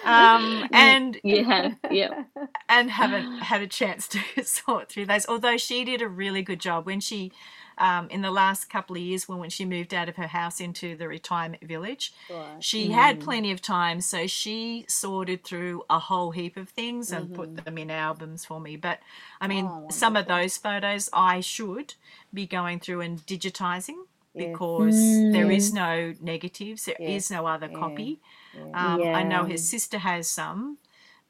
um, 0.05 0.69
and 0.73 1.19
yeah, 1.23 1.75
yeah, 1.91 2.25
and 2.69 2.91
haven't 2.91 3.39
had 3.39 3.63
a 3.63 3.67
chance 3.67 4.09
to 4.09 4.21
sort 4.45 4.89
through 4.89 5.07
those. 5.07 5.27
Although 5.29 5.57
she 5.57 5.85
did 5.85 6.03
a 6.03 6.09
really 6.09 6.43
good 6.43 6.61
job 6.61 6.87
when 6.87 7.01
she, 7.01 7.33
um, 7.79 8.09
in 8.11 8.23
the 8.23 8.31
last 8.31 8.71
couple 8.71 8.97
of 8.97 9.03
years, 9.03 9.29
when 9.29 9.39
when 9.39 9.51
she 9.51 9.65
moved 9.65 9.93
out 9.95 10.09
of 10.09 10.17
her 10.17 10.27
house 10.29 10.61
into 10.61 10.97
the 10.97 11.09
retirement 11.09 11.63
village, 11.63 12.13
Right. 12.31 12.63
she 12.63 12.91
had 12.91 13.21
plenty 13.21 13.53
of 13.53 13.61
time, 13.63 14.01
so 14.01 14.27
she 14.27 14.85
sorted 14.89 15.45
through 15.45 15.85
a 15.91 15.99
whole 15.99 16.31
heap 16.31 16.57
of 16.57 16.69
things 16.71 17.13
and 17.13 17.35
put 17.35 17.65
them 17.65 17.79
in 17.79 17.91
albums 17.91 18.45
for 18.45 18.61
me. 18.61 18.77
But 18.77 19.01
I 19.41 19.47
mean, 19.49 19.67
Oh, 19.67 19.89
some 19.91 20.17
of 20.17 20.27
those 20.27 20.57
photos 20.57 21.11
I 21.13 21.41
should 21.41 21.95
be 22.33 22.47
going 22.47 22.81
through 22.81 23.03
and 23.03 23.25
digitizing 23.27 24.06
Yes. 24.37 24.49
because 24.51 24.97
there 25.33 25.51
is 25.51 25.73
no 25.73 26.15
negatives, 26.21 26.85
there 26.85 26.97
is 27.01 27.25
Yes. 27.25 27.31
no 27.31 27.47
other 27.47 27.69
Yeah. 27.71 27.79
copy. 27.79 28.21
Yeah. 28.55 28.95
Um, 28.95 29.03
I 29.03 29.23
know 29.23 29.45
his 29.45 29.69
sister 29.69 29.99
has 29.99 30.29
some, 30.29 30.79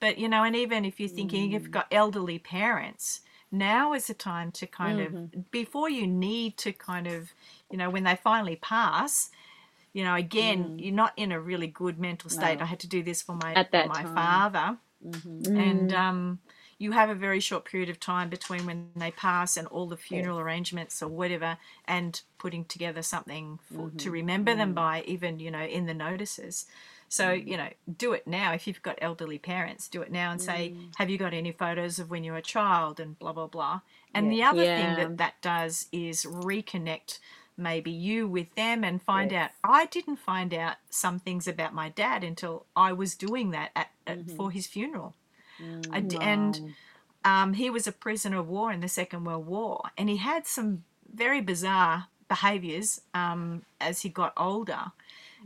but 0.01 0.19
you 0.19 0.29
know, 0.29 0.43
and 0.45 0.55
even 0.57 0.85
if 0.85 0.99
you're 1.01 1.09
thinking 1.09 1.53
you've 1.53 1.71
got 1.71 1.87
elderly 1.91 2.39
parents, 2.39 3.21
now 3.53 3.93
is 3.93 4.07
the 4.09 4.15
time 4.15 4.51
to 4.53 4.67
kind 4.67 5.01
of 5.01 5.51
before 5.51 5.89
you 5.89 6.07
need 6.07 6.57
to 6.59 6.73
kind 6.73 7.07
of, 7.07 7.33
you 7.71 7.79
know, 7.79 7.89
when 7.91 8.05
they 8.05 8.17
finally 8.17 8.57
pass. 8.57 9.31
You 9.93 10.05
know, 10.05 10.15
again, 10.15 10.79
you're 10.79 10.93
not 10.93 11.15
in 11.17 11.33
a 11.33 11.41
really 11.41 11.69
good 11.69 11.99
mental 11.99 12.29
state. 12.29 12.59
No. 12.59 12.65
I 12.65 12.67
had 12.67 12.81
to 12.81 12.87
do 12.87 13.03
this 13.03 13.23
for 13.23 13.35
my 13.35 13.55
At 13.55 13.71
that 13.71 13.89
my 13.89 14.03
time. 14.03 14.15
father, 14.15 14.79
Mm-hmm. 15.07 15.57
and 15.57 15.93
um, 15.95 16.39
you 16.79 16.93
have 16.93 17.09
a 17.09 17.15
very 17.15 17.41
short 17.41 17.65
period 17.65 17.89
of 17.89 17.99
time 17.99 18.29
between 18.29 18.67
when 18.67 18.91
they 18.97 19.11
pass 19.11 19.57
and 19.57 19.67
all 19.69 19.87
the 19.87 19.97
funeral 19.97 20.39
arrangements 20.39 21.03
or 21.03 21.09
whatever, 21.09 21.57
and 21.87 22.21
putting 22.39 22.65
together 22.65 23.03
something 23.03 23.59
for, 23.73 23.91
to 23.91 23.97
mm-hmm. 23.97 24.11
remember 24.11 24.55
them 24.55 24.69
mm-hmm. 24.69 24.75
by, 24.75 25.03
even 25.07 25.39
you 25.39 25.51
know, 25.51 25.65
in 25.65 25.87
the 25.87 25.95
notices. 25.95 26.67
So 27.09 27.29
mm. 27.29 27.47
you 27.47 27.57
know, 27.57 27.69
do 27.99 28.13
it 28.13 28.27
now. 28.27 28.53
If 28.53 28.67
you've 28.67 28.83
got 28.83 28.99
elderly 29.01 29.39
parents, 29.39 29.89
do 29.89 30.03
it 30.03 30.11
now 30.11 30.33
and 30.33 30.43
say, 30.43 30.75
mm. 30.75 30.93
"Have 30.97 31.09
you 31.09 31.19
got 31.19 31.33
any 31.33 31.53
photos 31.53 31.99
of 31.99 32.11
when 32.11 32.25
you 32.25 32.33
were 32.33 32.39
a 32.39 32.43
child?" 32.43 33.01
and 33.01 33.19
blah 33.19 33.33
blah 33.33 33.47
blah. 33.47 33.81
And 34.13 34.31
the 34.31 34.43
other 34.43 34.65
thing 34.65 34.97
that 34.97 35.19
that 35.19 35.35
does 35.43 35.87
is 35.93 36.25
reconnect 36.25 37.21
maybe 37.57 37.91
you 37.91 38.29
with 38.29 38.55
them 38.55 38.85
and 38.85 39.03
find 39.03 39.33
Yes. 39.33 39.51
out 39.65 39.73
i 39.73 39.87
didn't 39.87 40.17
find 40.17 40.53
out 40.53 40.77
some 40.91 41.19
things 41.19 41.49
about 41.49 41.73
my 41.73 41.89
dad 41.89 42.23
until 42.23 42.67
i 42.77 42.93
was 42.93 43.15
doing 43.15 43.51
that 43.51 43.71
at, 43.75 43.89
at, 44.07 44.19
for 44.27 44.49
mm-hmm. 44.49 44.49
his 44.51 44.67
funeral 44.67 45.15
I 45.93 46.01
d- 46.01 46.19
and 46.21 46.61
um, 47.25 47.55
he 47.55 47.71
was 47.71 47.87
a 47.87 47.93
prisoner 47.93 48.39
of 48.39 48.49
war 48.49 48.73
in 48.73 48.81
the 48.81 48.89
second 48.89 49.25
world 49.25 49.47
war 49.47 49.83
and 49.97 50.09
he 50.09 50.17
had 50.19 50.47
some 50.47 50.85
very 51.13 51.41
bizarre 51.41 52.07
behaviors 52.29 53.01
um, 53.15 53.63
as 53.81 54.03
he 54.03 54.09
got 54.09 54.33
older. 54.37 54.93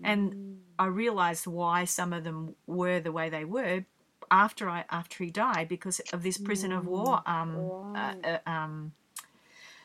And 0.02 0.34
i 0.78 0.86
realized 0.86 1.46
why 1.46 1.84
some 1.84 2.12
of 2.12 2.24
them 2.24 2.54
were 2.66 3.00
the 3.00 3.12
way 3.12 3.28
they 3.28 3.44
were 3.44 3.84
after 4.30 4.68
i 4.68 4.84
after 4.90 5.22
he 5.24 5.30
died 5.30 5.68
because 5.68 6.00
of 6.12 6.22
this 6.22 6.38
prisoner 6.38 6.78
of 6.78 6.86
war 6.86 7.22
um, 7.26 7.72
uh, 7.94 8.14
uh, 8.24 8.38
um, 8.46 8.92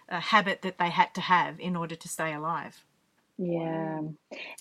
a 0.07 0.19
habit 0.19 0.61
that 0.61 0.77
they 0.77 0.89
had 0.89 1.13
to 1.13 1.21
have 1.21 1.59
in 1.59 1.75
order 1.75 1.95
to 1.95 2.07
stay 2.07 2.33
alive 2.33 2.83
Yeah, 3.37 4.01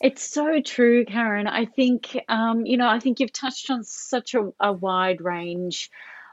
it's 0.03 0.22
so 0.31 0.61
true, 0.62 1.05
Karen. 1.07 1.47
I 1.47 1.66
think, 1.66 2.18
um, 2.29 2.66
you 2.66 2.77
know, 2.77 2.89
I 2.89 3.01
think 3.01 3.20
you've 3.20 3.33
touched 3.33 3.70
on 3.70 3.85
such 3.85 4.35
a, 4.35 4.53
a 4.61 4.72
wide 4.72 5.20
range 5.22 5.91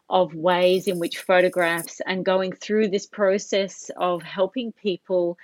of 0.10 0.36
ways 0.36 0.88
in 0.88 1.00
which 1.00 1.20
photographs 1.20 2.02
and 2.06 2.26
going 2.26 2.54
through 2.54 2.90
this 2.90 3.08
process 3.08 3.92
of 3.98 4.24
helping 4.24 4.74
people 4.74 5.38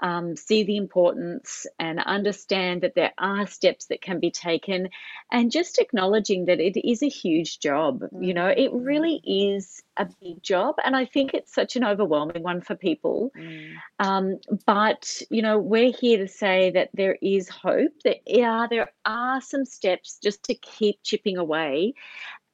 um, 0.00 0.36
see 0.36 0.62
the 0.64 0.76
importance 0.76 1.66
and 1.78 2.00
understand 2.00 2.82
that 2.82 2.94
there 2.94 3.12
are 3.18 3.46
steps 3.46 3.86
that 3.86 4.02
can 4.02 4.20
be 4.20 4.30
taken 4.30 4.88
and 5.30 5.50
just 5.50 5.78
acknowledging 5.78 6.46
that 6.46 6.60
it 6.60 6.76
is 6.88 7.02
a 7.02 7.08
huge 7.08 7.58
job. 7.60 8.02
You 8.18 8.34
know, 8.34 8.48
it 8.48 8.72
Mm, 8.72 8.72
really 8.72 9.20
is 9.24 9.82
a 9.96 10.06
big 10.20 10.42
job. 10.42 10.76
And 10.84 10.94
I 10.96 11.06
think 11.06 11.34
it's 11.34 11.54
such 11.54 11.76
an 11.76 11.84
overwhelming 11.84 12.42
one 12.42 12.60
for 12.60 12.74
people. 12.76 13.32
mm, 13.34 13.82
Um, 13.98 14.38
but, 14.66 15.22
you 15.30 15.42
know, 15.42 15.58
we're 15.58 15.92
here 15.92 16.18
to 16.18 16.28
say 16.28 16.70
that 16.72 16.90
there 16.94 17.16
is 17.22 17.48
hope, 17.48 17.92
that 18.04 18.18
yeah, 18.26 18.66
there 18.68 18.92
are 19.06 19.40
some 19.40 19.64
steps 19.64 20.18
just 20.22 20.44
to 20.44 20.54
keep 20.54 21.02
chipping 21.02 21.38
away 21.38 21.94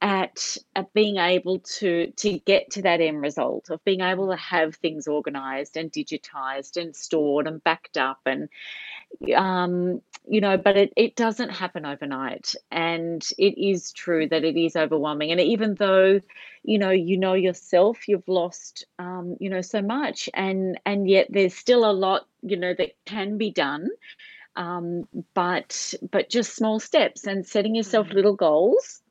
at, 0.03 0.59
at 0.76 0.92
being 0.94 1.16
able 1.18 1.61
to 1.61 2.11
to 2.16 2.38
get 2.40 2.70
to 2.72 2.82
that 2.82 3.00
end 3.00 3.22
result 3.22 3.70
of 3.70 3.82
being 3.84 4.03
able 4.03 4.28
to 4.30 4.36
have 4.36 4.74
things 4.76 5.07
organized 5.09 5.76
and 5.76 5.92
digitized 5.92 6.76
and 6.76 6.96
stored 6.96 7.46
and 7.46 7.64
backed 7.64 7.96
up 7.96 8.20
and 8.26 8.48
um 9.36 10.00
you 10.28 10.40
know 10.40 10.57
but 10.59 10.76
it, 10.76 10.92
it 10.96 11.16
doesn't 11.16 11.50
happen 11.50 11.86
overnight. 11.86 12.55
And 12.70 13.26
it 13.38 13.59
is 13.59 13.92
true 13.92 14.28
that 14.28 14.44
it 14.44 14.57
is 14.57 14.76
overwhelming. 14.76 15.30
And 15.32 15.40
even 15.40 15.76
though 15.76 16.20
you 16.64 16.78
know 16.78 16.90
you 16.90 17.18
know 17.18 17.34
yourself 17.34 18.09
you've 18.09 18.28
lost 18.28 18.86
um 18.98 19.36
you 19.40 19.50
know 19.50 19.61
so 19.62 19.82
much 19.82 20.28
and 20.34 20.80
and 20.86 21.09
yet 21.09 21.28
there's 21.30 21.55
still 21.55 21.88
a 21.88 21.92
lot 21.92 22.26
you 22.42 22.57
know 22.57 22.74
that 22.74 22.92
can 23.07 23.38
be 23.38 23.50
done 23.53 23.88
um 24.57 25.05
but 25.34 25.94
but 26.11 26.30
just 26.30 26.57
small 26.57 26.80
steps 26.80 27.26
and 27.26 27.46
setting 27.46 27.74
yourself 27.76 28.09
mm, 28.09 28.14
little 28.14 28.36
goals 28.36 29.01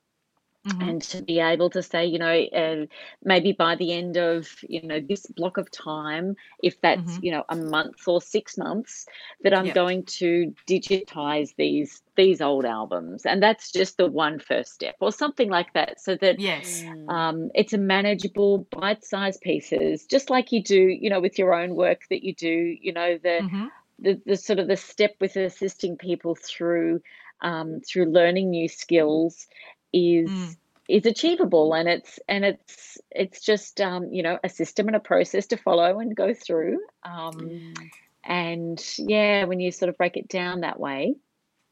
hmm 0.65 0.91
and 0.91 1.01
to 1.03 1.21
be 1.21 1.39
able 1.39 1.69
to 1.71 1.81
say, 1.83 2.05
you 2.05 2.19
know, 2.19 2.43
uh, 2.53 2.85
maybe 3.23 3.51
by 3.53 3.75
the 3.75 3.91
end 3.93 4.17
of, 4.17 4.49
you 4.69 4.81
know, 4.81 4.99
this 4.99 5.25
block 5.27 5.57
of 5.57 5.69
time, 5.71 6.35
if 6.63 6.79
that's, 6.81 7.09
hmm 7.09 7.21
you 7.21 7.31
know, 7.31 7.43
a 7.49 7.55
month 7.55 8.07
or 8.07 8.21
six 8.21 8.57
months, 8.57 9.05
that 9.43 9.53
I'm 9.53 9.69
Yep. 9.69 9.71
going 9.71 10.05
to 10.19 10.53
digitize 10.67 11.55
these 11.57 12.01
these 12.15 12.41
old 12.41 12.65
albums, 12.65 13.25
and 13.25 13.41
that's 13.41 13.71
just 13.71 13.97
the 13.97 14.07
one 14.09 14.39
first 14.39 14.73
step, 14.73 14.95
or 14.99 15.11
something 15.11 15.49
like 15.49 15.73
that, 15.73 15.99
so 15.99 16.15
that 16.17 16.37
Yes. 16.37 16.83
mm. 16.83 17.09
um, 17.09 17.49
it's 17.55 17.73
a 17.73 17.77
manageable, 17.77 18.67
bite-sized 18.71 19.41
pieces, 19.41 20.05
just 20.05 20.29
like 20.29 20.51
you 20.51 20.63
do, 20.63 20.79
you 20.79 21.09
know, 21.09 21.19
with 21.21 21.37
your 21.37 21.53
own 21.53 21.75
work 21.75 22.01
that 22.09 22.23
you 22.23 22.33
do, 22.35 22.77
you 22.81 22.93
know, 22.93 23.17
the 23.23 23.43
hmm 23.43 23.67
the, 23.99 24.21
the 24.25 24.35
sort 24.37 24.59
of 24.59 24.67
the 24.67 24.77
step 24.77 25.15
with 25.19 25.35
assisting 25.35 25.97
people 25.97 26.35
through 26.35 27.01
um, 27.41 27.79
through 27.81 28.05
learning 28.11 28.49
new 28.49 28.67
skills 28.67 29.47
is 29.93 30.29
Mm. 30.29 30.55
is 30.87 31.05
achievable 31.05 31.73
and 31.73 31.87
it's 31.87 32.19
and 32.27 32.43
it's 32.45 32.97
it's 33.11 33.41
just 33.41 33.79
um, 33.81 34.11
you 34.11 34.23
know 34.23 34.37
a 34.43 34.49
system 34.49 34.87
and 34.87 34.95
a 34.95 34.99
process 34.99 35.47
to 35.47 35.57
follow 35.57 35.99
and 35.99 36.15
go 36.15 36.33
through 36.33 36.79
um, 37.03 37.33
Mm, 37.33 37.89
and 38.23 38.93
yeah 38.97 39.45
when 39.45 39.59
you 39.59 39.71
sort 39.71 39.89
of 39.89 39.97
break 39.97 40.17
it 40.17 40.27
down 40.27 40.61
that 40.61 40.79
way 40.79 41.15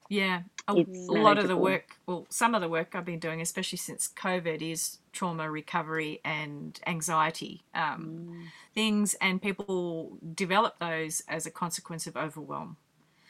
Yeah. 0.09 0.41
A, 0.67 0.73
a 0.73 1.13
lot 1.21 1.39
of 1.39 1.47
the 1.47 1.57
work, 1.57 1.97
well, 2.05 2.27
some 2.29 2.53
of 2.53 2.61
the 2.61 2.69
work 2.69 2.93
I've 2.93 3.05
been 3.05 3.19
doing, 3.19 3.41
especially 3.41 3.77
since 3.79 4.07
COVID, 4.07 4.61
is 4.61 4.99
trauma 5.13 5.49
recovery 5.49 6.19
and 6.23 6.79
anxiety 6.85 7.63
um, 7.73 8.27
mm. 8.29 8.43
things, 8.75 9.15
and 9.19 9.41
people 9.41 10.17
develop 10.35 10.77
those 10.79 11.23
as 11.27 11.47
a 11.47 11.51
consequence 11.51 12.05
of 12.05 12.15
overwhelm. 12.15 12.77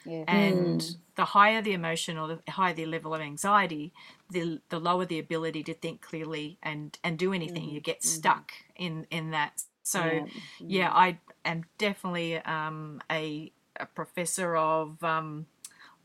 Yes. 0.04 0.28
And 0.28 0.88
mm, 0.88 0.96
the 1.16 1.24
higher 1.24 1.60
the 1.62 1.72
emotion 1.72 2.16
or 2.18 2.28
the 2.28 2.52
higher 2.52 2.74
the 2.74 2.86
level 2.86 3.14
of 3.14 3.20
anxiety, 3.20 3.92
the 4.30 4.60
the 4.68 4.78
lower 4.78 5.04
the 5.04 5.18
ability 5.18 5.62
to 5.64 5.74
think 5.74 6.00
clearly 6.02 6.58
and 6.62 6.98
and 7.04 7.18
do 7.18 7.32
anything. 7.32 7.68
Mm, 7.68 7.70
You 7.70 7.80
get 7.80 8.04
mhm, 8.04 8.04
stuck 8.04 8.52
in 8.76 9.06
in 9.10 9.30
that. 9.30 9.62
So 9.82 10.20
yeah 10.20 10.50
yeah, 10.68 10.90
mm, 10.90 10.94
I 10.94 11.18
am 11.44 11.64
definitely 11.78 12.36
um, 12.38 13.00
a 13.10 13.52
a 13.78 13.86
professor 13.86 14.56
of 14.56 15.02
um, 15.02 15.46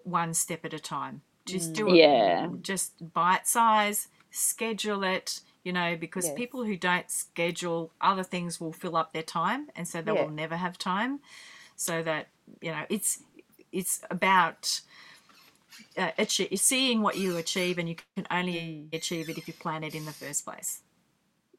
one 0.04 0.34
step 0.34 0.66
at 0.66 0.74
a 0.74 0.80
time. 0.80 1.22
Just 1.46 1.74
mm, 1.74 1.76
do 1.76 1.94
it, 1.94 2.02
yeah 2.06 2.48
mm. 2.48 2.62
just 2.62 2.94
bite 3.14 3.48
size, 3.48 4.08
schedule 4.32 5.04
it. 5.04 5.42
You 5.64 5.74
know, 5.74 5.96
because 5.98 6.30
Yes. 6.30 6.32
people 6.32 6.64
who 6.64 6.78
don't 6.78 7.10
schedule, 7.10 7.92
other 8.00 8.24
things 8.24 8.60
will 8.62 8.74
fill 8.74 8.96
up 8.96 9.14
their 9.14 9.24
time, 9.24 9.68
and 9.76 9.88
so 9.88 10.02
they 10.02 10.12
Yeah. 10.12 10.14
will 10.14 10.30
never 10.30 10.56
have 10.58 10.78
time. 10.78 11.20
So 11.76 12.04
that 12.04 12.28
you 12.62 12.72
know, 12.72 12.86
it's 12.90 13.20
it's 13.76 14.02
about 14.10 14.82
uh, 15.98 16.12
achie- 16.20 16.58
seeing 16.60 17.02
what 17.02 17.18
you 17.18 17.38
achieve, 17.38 17.78
and 17.80 17.90
you 17.90 17.96
can 18.16 18.26
only 18.32 18.54
Mm. 18.54 18.94
achieve 18.94 19.30
it 19.30 19.38
if 19.38 19.48
you 19.48 19.54
plan 19.54 19.84
it 19.84 19.96
in 19.96 20.06
the 20.06 20.14
first 20.14 20.46
place. 20.46 20.82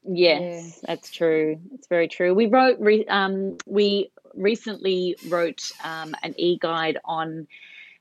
Yeah. 0.03 0.39
yes 0.39 0.79
that's 0.87 1.11
true 1.11 1.59
it's 1.73 1.87
very 1.87 2.07
true 2.07 2.33
we 2.33 2.47
wrote 2.47 2.77
re- 2.79 3.05
um, 3.07 3.57
we 3.65 4.11
recently 4.35 5.17
wrote 5.29 5.71
um, 5.83 6.15
an 6.23 6.33
e-guide 6.37 6.97
on 7.05 7.47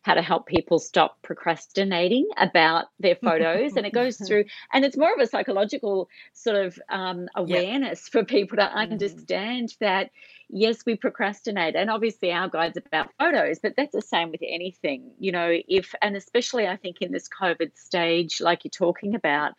how 0.06 0.14
to 0.14 0.22
help 0.22 0.46
people 0.46 0.78
stop 0.78 1.20
procrastinating 1.22 2.28
about 2.38 2.86
their 3.00 3.16
photos 3.24 3.76
and 3.76 3.84
it 3.86 3.92
goes 3.92 4.18
through 4.20 4.44
and 4.72 4.84
it's 4.84 4.96
more 4.96 5.12
of 5.12 5.20
a 5.20 5.26
psychological 5.26 6.08
sort 6.32 6.56
of 6.56 6.78
um, 6.90 7.28
awareness 7.34 8.08
for 8.08 8.24
people 8.24 8.56
to 8.56 8.72
Mhm. 8.80 8.90
understand 8.92 9.74
that 9.80 10.10
yes 10.48 10.84
we 10.86 10.96
procrastinate 10.96 11.74
and 11.74 11.90
obviously 11.90 12.32
our 12.32 12.48
guide's 12.48 12.78
about 12.78 13.08
photos 13.18 13.58
but 13.58 13.74
that's 13.76 13.92
the 13.94 14.00
same 14.00 14.30
with 14.30 14.42
anything 14.46 15.10
you 15.18 15.32
know 15.32 15.50
if 15.68 15.92
and 16.00 16.16
especially 16.16 16.68
i 16.68 16.76
think 16.76 17.02
in 17.02 17.10
this 17.12 17.28
covid 17.28 17.76
stage 17.76 18.40
like 18.40 18.64
you're 18.64 18.70
talking 18.70 19.16
about 19.16 19.54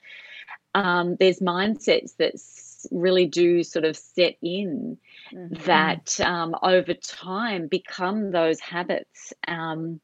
um, 0.75 1.15
there's 1.19 1.39
mindsets 1.39 2.15
that 2.17 2.35
s- 2.35 2.66
really 2.91 3.25
do 3.25 3.63
sort 3.63 3.85
of 3.85 3.95
set 3.95 4.35
in 4.41 4.97
Mhm. 5.31 5.55
Mm. 5.73 6.01
that 6.05 6.19
um, 6.21 6.55
over 6.61 6.93
time 6.93 7.67
become 7.67 8.31
those 8.31 8.59
habits. 8.59 9.33
Um, 9.47 9.99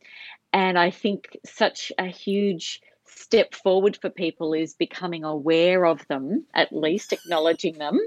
and 0.54 0.78
I 0.78 0.90
think 0.90 1.38
such 1.46 1.92
a 1.98 2.06
huge 2.06 2.82
step 3.06 3.54
forward 3.54 3.98
for 3.98 4.10
people 4.10 4.54
is 4.54 4.74
becoming 4.74 5.24
aware 5.24 5.86
of 5.86 6.08
them, 6.08 6.46
at 6.54 6.72
least 6.74 7.14
acknowledging 7.14 7.78
them, 7.78 8.00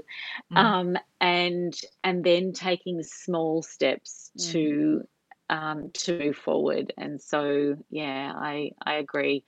Mhm. 0.49 0.55
um, 0.55 0.97
and 1.19 1.73
and 2.03 2.23
then 2.23 2.51
taking 2.53 3.01
small 3.03 3.61
steps 3.61 4.31
Mm. 4.37 4.51
to 4.51 5.01
um, 5.49 5.91
to 5.93 6.13
move 6.13 6.35
forward. 6.35 6.93
And 6.97 7.21
so, 7.21 7.75
yeah, 7.89 8.33
I 8.35 8.71
I 8.85 8.95
agree. 8.95 9.43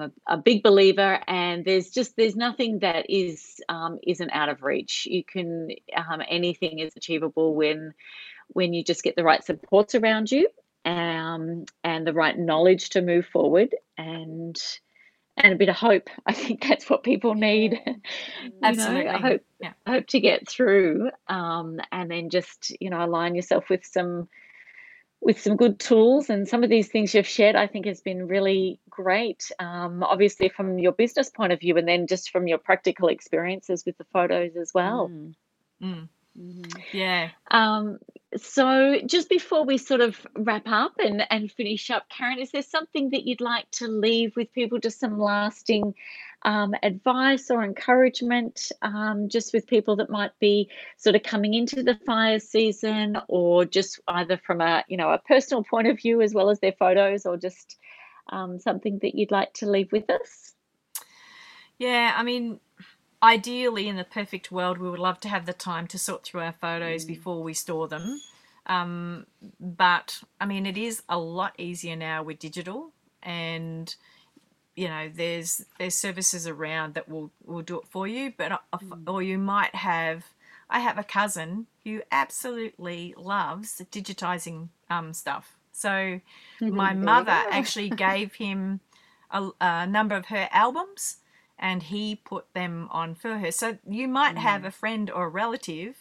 I'm 0.00 0.12
a, 0.28 0.34
a 0.34 0.36
big 0.38 0.62
believer, 0.62 1.20
and 1.26 1.64
there's 1.64 1.90
just 1.90 2.16
there's 2.16 2.36
nothing 2.36 2.80
that 2.80 3.06
is 3.08 3.60
um, 3.68 3.98
isn't 4.06 4.30
out 4.30 4.48
of 4.48 4.62
reach. 4.62 5.06
You 5.10 5.24
can 5.24 5.68
um, 5.96 6.22
anything 6.28 6.78
is 6.80 6.92
achievable 6.96 7.54
when 7.54 7.94
when 8.48 8.72
you 8.72 8.84
just 8.84 9.02
get 9.02 9.16
the 9.16 9.24
right 9.24 9.44
supports 9.44 9.94
around 9.94 10.30
you, 10.30 10.48
um, 10.84 11.64
and 11.82 12.06
the 12.06 12.12
right 12.12 12.38
knowledge 12.38 12.90
to 12.90 13.02
move 13.02 13.26
forward, 13.26 13.74
and 13.98 14.56
and 15.36 15.52
a 15.52 15.56
bit 15.56 15.68
of 15.68 15.76
hope. 15.76 16.08
I 16.26 16.32
think 16.32 16.62
that's 16.66 16.88
what 16.90 17.02
people 17.02 17.34
need. 17.34 17.80
Mm. 18.42 18.76
know, 18.76 19.10
I 19.10 19.18
hope 19.18 19.42
Yeah. 19.60 19.72
hope 19.86 20.06
to 20.08 20.20
get 20.20 20.48
through, 20.48 21.10
um, 21.28 21.80
and 21.92 22.10
then 22.10 22.30
just 22.30 22.74
you 22.80 22.90
know 22.90 23.04
align 23.04 23.34
yourself 23.34 23.68
with 23.70 23.84
some 23.84 24.28
with 25.20 25.40
some 25.40 25.56
good 25.56 25.78
tools 25.78 26.30
and 26.30 26.46
some 26.46 26.62
of 26.62 26.70
these 26.70 26.88
things 26.88 27.14
you've 27.14 27.26
shared 27.26 27.56
i 27.56 27.66
think 27.66 27.86
has 27.86 28.00
been 28.00 28.28
really 28.28 28.78
great 28.90 29.50
um, 29.58 30.02
obviously 30.02 30.48
from 30.48 30.78
your 30.78 30.92
business 30.92 31.30
point 31.30 31.52
of 31.52 31.60
view 31.60 31.76
and 31.76 31.88
then 31.88 32.06
just 32.06 32.30
from 32.30 32.46
your 32.46 32.58
practical 32.58 33.08
experiences 33.08 33.84
with 33.84 33.96
the 33.98 34.04
photos 34.12 34.56
as 34.56 34.72
well 34.74 35.08
Mm. 35.08 35.34
Mm. 35.82 36.08
Mhm. 36.38 36.82
Yeah. 36.92 37.30
um, 37.50 37.98
so 38.36 38.98
just 39.06 39.30
before 39.30 39.64
we 39.64 39.78
sort 39.78 40.02
of 40.02 40.26
wrap 40.36 40.64
up 40.66 40.92
and, 40.98 41.22
and 41.30 41.50
finish 41.50 41.90
up 41.90 42.08
karen 42.10 42.38
is 42.38 42.50
there 42.50 42.62
something 42.62 43.10
that 43.10 43.26
you'd 43.26 43.40
like 43.40 43.70
to 43.70 43.88
leave 43.88 44.36
with 44.36 44.52
people 44.52 44.78
just 44.78 45.00
some 45.00 45.18
lasting 45.18 45.94
um, 46.42 46.74
advice 46.82 47.50
or 47.50 47.64
encouragement 47.64 48.70
um, 48.82 49.28
just 49.28 49.52
with 49.52 49.66
people 49.66 49.96
that 49.96 50.10
might 50.10 50.32
be 50.38 50.70
sort 50.96 51.16
of 51.16 51.22
coming 51.22 51.54
into 51.54 51.82
the 51.82 51.98
fire 52.06 52.38
season 52.38 53.18
or 53.28 53.64
just 53.64 54.00
either 54.08 54.36
from 54.36 54.60
a 54.60 54.84
you 54.88 54.96
know 54.96 55.10
a 55.10 55.18
personal 55.18 55.64
point 55.70 55.88
of 55.88 55.98
view 55.98 56.20
as 56.22 56.34
well 56.34 56.50
as 56.50 56.60
their 56.60 56.74
photos 56.78 57.26
or 57.26 57.36
just 57.36 57.76
um, 58.30 58.58
something 58.58 58.98
that 59.02 59.14
you'd 59.14 59.30
like 59.30 59.52
to 59.54 59.70
leave 59.70 59.90
with 59.92 60.08
us 60.10 60.54
Yeah, 61.78 62.14
I 62.16 62.22
mean, 62.22 62.60
ideally, 63.22 63.88
in 63.88 63.96
the 63.96 64.04
perfect 64.04 64.50
world, 64.50 64.78
we 64.78 64.88
would 64.90 64.98
love 64.98 65.20
to 65.20 65.28
have 65.28 65.46
the 65.46 65.52
time 65.52 65.86
to 65.88 65.98
sort 65.98 66.24
through 66.24 66.40
our 66.40 66.52
photos 66.52 67.04
Mm. 67.04 67.08
before 67.08 67.42
we 67.42 67.54
store 67.54 67.88
them. 67.88 68.20
Um, 68.66 69.26
but 69.60 70.22
I 70.40 70.46
mean, 70.46 70.66
it 70.66 70.76
is 70.76 71.02
a 71.08 71.18
lot 71.18 71.54
easier 71.58 71.96
now 71.96 72.22
with 72.22 72.38
digital, 72.38 72.92
and 73.22 73.94
you 74.76 74.88
know, 74.88 75.10
there's 75.12 75.64
there's 75.78 75.94
services 75.94 76.46
around 76.46 76.94
that 76.94 77.08
will 77.08 77.30
will 77.44 77.62
do 77.62 77.80
it 77.80 77.88
for 77.88 78.06
you. 78.06 78.32
But 78.36 78.60
Mm. 78.72 79.02
or 79.06 79.22
you 79.22 79.38
might 79.38 79.74
have. 79.74 80.24
I 80.68 80.80
have 80.80 80.98
a 80.98 81.04
cousin 81.04 81.68
who 81.84 82.02
absolutely 82.10 83.14
loves 83.16 83.80
digitizing 83.92 84.70
um, 84.90 85.12
stuff. 85.12 85.56
So 85.70 86.20
my 86.60 86.92
mother 86.92 87.30
actually 87.30 87.90
gave 88.08 88.34
him 88.34 88.80
a, 89.30 89.50
a, 89.60 89.86
number 89.86 90.16
of 90.16 90.26
her 90.26 90.48
albums 90.50 91.18
and 91.56 91.84
he 91.84 92.16
put 92.16 92.52
them 92.52 92.88
on 92.90 93.14
for 93.14 93.38
her. 93.38 93.52
So 93.52 93.78
you 93.88 94.08
might 94.08 94.34
mm. 94.34 94.38
have 94.38 94.64
a 94.64 94.72
friend 94.72 95.08
or 95.08 95.26
a 95.26 95.28
relative 95.28 95.98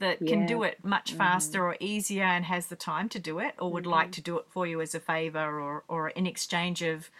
that 0.00 0.20
yeah. 0.20 0.28
can 0.28 0.46
do 0.46 0.64
it 0.64 0.84
much 0.84 1.12
faster 1.12 1.60
mm. 1.60 1.62
or 1.62 1.76
easier 1.78 2.24
and 2.24 2.46
has 2.46 2.66
the 2.66 2.76
time 2.76 3.08
to 3.10 3.18
do 3.20 3.38
it 3.38 3.54
or 3.58 3.70
would 3.70 3.84
mm-hmm. 3.84 3.92
like 3.92 4.12
to 4.12 4.20
do 4.20 4.38
it 4.38 4.46
for 4.48 4.66
you 4.66 4.80
as 4.80 4.94
a 4.94 5.00
favor 5.00 5.60
or, 5.60 5.84
or 5.86 6.08
in 6.08 6.26
exchange 6.26 6.82
of 6.82 7.10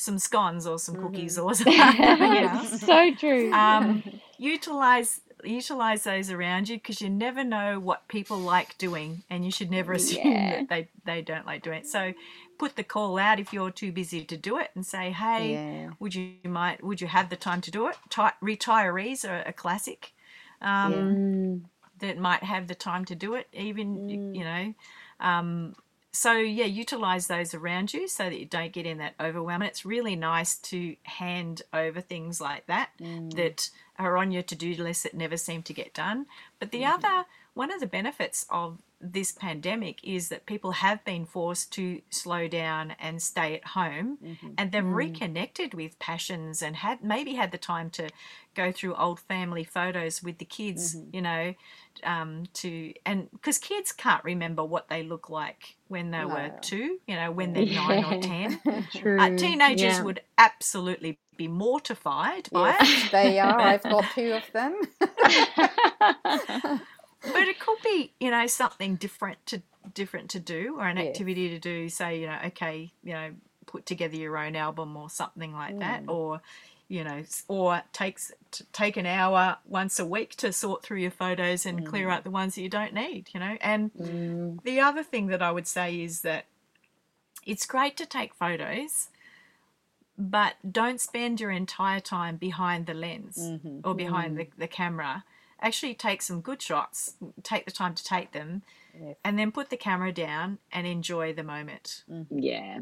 some 0.00 0.18
scones 0.18 0.66
or 0.66 0.78
some 0.78 0.96
cookies 0.96 1.36
mm-hmm. 1.36 1.46
or 1.46 1.54
something 2.64 2.78
so 2.78 3.14
true. 3.14 3.52
Um, 3.52 4.02
utilize 4.38 5.20
utilize 5.42 6.04
those 6.04 6.30
around 6.30 6.68
you 6.68 6.76
because 6.76 7.00
you 7.00 7.08
never 7.08 7.42
know 7.42 7.80
what 7.80 8.06
people 8.08 8.38
like 8.38 8.76
doing 8.76 9.22
and 9.30 9.42
you 9.44 9.50
should 9.50 9.70
never 9.70 9.92
assume 10.00 10.26
yeah. 10.26 10.50
that 10.50 10.68
they, 10.68 10.88
they 11.06 11.22
don't 11.22 11.46
like 11.46 11.62
doing 11.62 11.78
it. 11.78 11.86
So 11.86 12.12
put 12.58 12.76
the 12.76 12.84
call 12.84 13.18
out 13.18 13.40
if 13.40 13.52
you're 13.52 13.70
too 13.70 13.90
busy 13.90 14.22
to 14.24 14.36
do 14.36 14.58
it 14.58 14.70
and 14.74 14.84
say, 14.84 15.12
hey, 15.12 15.52
yeah. 15.54 15.90
would 15.98 16.14
you 16.14 16.34
might 16.44 16.82
would 16.82 17.00
you 17.00 17.06
have 17.06 17.30
the 17.30 17.36
time 17.36 17.60
to 17.62 17.70
do 17.70 17.86
it? 17.88 17.96
retirees 18.42 19.28
are 19.28 19.42
a 19.46 19.52
classic. 19.52 20.12
Um, 20.60 20.92
yeah. 20.92 22.08
That 22.08 22.18
might 22.18 22.42
have 22.42 22.66
the 22.66 22.74
time 22.74 23.04
to 23.06 23.14
do 23.14 23.34
it, 23.34 23.46
even 23.52 23.98
mm. 23.98 24.34
you 24.34 24.44
know. 24.44 24.74
Um, 25.20 25.74
so 26.12 26.32
yeah, 26.32 26.64
utilize 26.64 27.26
those 27.28 27.54
around 27.54 27.94
you 27.94 28.08
so 28.08 28.24
that 28.24 28.38
you 28.38 28.46
don't 28.46 28.72
get 28.72 28.86
in 28.86 28.98
that 28.98 29.14
overwhelm. 29.20 29.62
And 29.62 29.70
it's 29.70 29.84
really 29.84 30.16
nice 30.16 30.56
to 30.56 30.96
hand 31.04 31.62
over 31.72 32.00
things 32.00 32.40
like 32.40 32.66
that 32.66 32.90
mm. 33.00 33.34
that 33.36 33.70
are 33.98 34.16
on 34.16 34.32
your 34.32 34.42
to-do 34.42 34.74
list 34.82 35.04
that 35.04 35.14
never 35.14 35.36
seem 35.36 35.62
to 35.64 35.72
get 35.72 35.94
done. 35.94 36.26
But 36.58 36.72
the 36.72 36.82
mm-hmm. 36.82 37.04
other 37.04 37.26
one 37.54 37.72
of 37.72 37.80
the 37.80 37.86
benefits 37.86 38.46
of 38.50 38.78
this 39.00 39.32
pandemic 39.32 39.98
is 40.04 40.28
that 40.28 40.46
people 40.46 40.72
have 40.72 41.04
been 41.04 41.24
forced 41.24 41.72
to 41.72 42.02
slow 42.10 42.46
down 42.48 42.94
and 43.00 43.22
stay 43.22 43.56
at 43.56 43.64
home 43.68 44.18
mm-hmm. 44.22 44.50
and 44.58 44.72
they've 44.72 44.82
mm. 44.82 44.94
reconnected 44.94 45.74
with 45.74 45.98
passions 45.98 46.60
and 46.60 46.76
had 46.76 47.02
maybe 47.02 47.34
had 47.34 47.50
the 47.50 47.58
time 47.58 47.88
to 47.90 48.08
go 48.60 48.72
through 48.72 48.94
old 48.94 49.20
family 49.20 49.64
photos 49.64 50.22
with 50.22 50.38
the 50.38 50.44
kids 50.44 50.94
mm-hmm. 50.94 51.16
you 51.16 51.22
know 51.22 51.54
um, 52.04 52.44
to 52.54 52.92
and 53.04 53.30
because 53.32 53.58
kids 53.58 53.92
can't 53.92 54.24
remember 54.24 54.64
what 54.64 54.88
they 54.88 55.02
look 55.02 55.28
like 55.28 55.76
when 55.88 56.10
they 56.10 56.18
no. 56.18 56.28
were 56.28 56.50
two 56.60 56.98
you 57.06 57.16
know 57.16 57.30
when 57.30 57.52
they're 57.52 57.62
yeah. 57.62 57.86
nine 57.86 58.04
or 58.04 58.22
ten 58.22 58.60
uh, 59.18 59.36
teenagers 59.36 59.98
yeah. 59.98 60.02
would 60.02 60.20
absolutely 60.38 61.18
be 61.36 61.48
mortified 61.48 62.48
by 62.50 62.68
yes, 62.68 63.06
it 63.06 63.12
they 63.12 63.38
are 63.38 63.60
i've 63.60 63.82
got 63.82 64.04
two 64.14 64.32
of 64.32 64.52
them 64.52 64.80
but 64.98 65.10
it 67.22 67.58
could 67.58 67.78
be 67.82 68.12
you 68.20 68.30
know 68.30 68.46
something 68.46 68.96
different 68.96 69.44
to 69.46 69.62
different 69.94 70.30
to 70.30 70.38
do 70.38 70.76
or 70.78 70.86
an 70.86 70.96
yes. 70.96 71.08
activity 71.08 71.48
to 71.48 71.58
do 71.58 71.88
say 71.88 72.20
you 72.20 72.26
know 72.26 72.38
okay 72.44 72.92
you 73.02 73.12
know 73.12 73.30
put 73.66 73.86
together 73.86 74.16
your 74.16 74.36
own 74.36 74.56
album 74.56 74.96
or 74.96 75.08
something 75.08 75.52
like 75.52 75.74
mm. 75.74 75.80
that 75.80 76.02
or 76.08 76.40
you 76.90 77.04
know 77.04 77.22
or 77.48 77.82
takes 77.92 78.32
take 78.72 78.96
an 78.96 79.06
hour 79.06 79.56
once 79.64 79.98
a 79.98 80.04
week 80.04 80.34
to 80.36 80.52
sort 80.52 80.82
through 80.82 80.98
your 80.98 81.10
photos 81.10 81.64
and 81.64 81.80
mm. 81.80 81.86
clear 81.86 82.10
out 82.10 82.24
the 82.24 82.30
ones 82.30 82.56
that 82.56 82.62
you 82.62 82.68
don't 82.68 82.92
need 82.92 83.28
you 83.32 83.40
know 83.40 83.56
and 83.60 83.94
mm. 83.94 84.62
the 84.64 84.80
other 84.80 85.02
thing 85.02 85.28
that 85.28 85.40
i 85.40 85.50
would 85.50 85.66
say 85.66 86.00
is 86.00 86.22
that 86.22 86.46
it's 87.46 87.64
great 87.64 87.96
to 87.96 88.04
take 88.04 88.34
photos 88.34 89.08
but 90.18 90.54
don't 90.70 91.00
spend 91.00 91.40
your 91.40 91.50
entire 91.50 92.00
time 92.00 92.36
behind 92.36 92.86
the 92.86 92.92
lens 92.92 93.38
mm-hmm. 93.38 93.78
or 93.84 93.94
behind 93.94 94.36
the, 94.36 94.44
mm. 94.44 94.50
the 94.58 94.66
camera 94.66 95.24
actually 95.60 95.94
take 95.94 96.22
some 96.22 96.40
good 96.40 96.60
shots, 96.60 97.14
take 97.42 97.64
the 97.64 97.70
time 97.70 97.94
to 97.94 98.04
take 98.04 98.32
them, 98.32 98.62
yes. 98.98 99.16
and 99.24 99.38
then 99.38 99.52
put 99.52 99.70
the 99.70 99.76
camera 99.76 100.12
down 100.12 100.58
and 100.72 100.86
enjoy 100.86 101.32
the 101.32 101.42
moment. 101.42 102.04
Mm-hmm. 102.10 102.38
Yeah. 102.38 102.78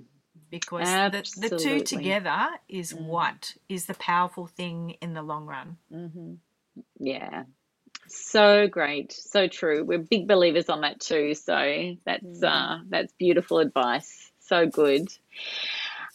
Because 0.50 0.86
the, 0.86 1.48
the 1.48 1.58
two 1.58 1.80
together 1.80 2.48
is 2.68 2.92
mm. 2.92 3.04
what 3.04 3.54
is 3.68 3.86
the 3.86 3.94
powerful 3.94 4.46
thing 4.46 4.96
in 5.02 5.14
the 5.14 5.22
long 5.22 5.46
run. 5.46 5.76
Mm-hmm. 5.92 6.34
Yeah. 7.00 7.44
So 8.06 8.66
great, 8.68 9.12
so 9.12 9.48
true. 9.48 9.84
We're 9.84 9.98
big 9.98 10.26
believers 10.26 10.68
on 10.68 10.80
that 10.80 11.00
too. 11.00 11.34
So 11.34 11.96
that's 12.06 12.24
mm. 12.24 12.44
uh, 12.44 12.84
that's 12.88 13.12
beautiful 13.18 13.58
advice. 13.58 14.30
So 14.40 14.66
good. 14.66 15.08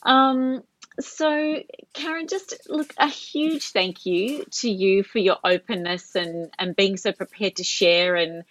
Um, 0.01 0.63
so, 0.99 1.61
Karen, 1.93 2.27
just 2.27 2.67
look, 2.69 2.93
a 2.97 3.07
huge 3.07 3.71
thank 3.71 4.05
you 4.05 4.45
to 4.59 4.69
you 4.69 5.03
for 5.03 5.17
your 5.17 5.37
openness 5.43 6.15
and, 6.15 6.51
and 6.59 6.75
being 6.75 6.97
so 6.97 7.11
prepared 7.11 7.55
to 7.55 7.63
share 7.63 8.15
and 8.15 8.43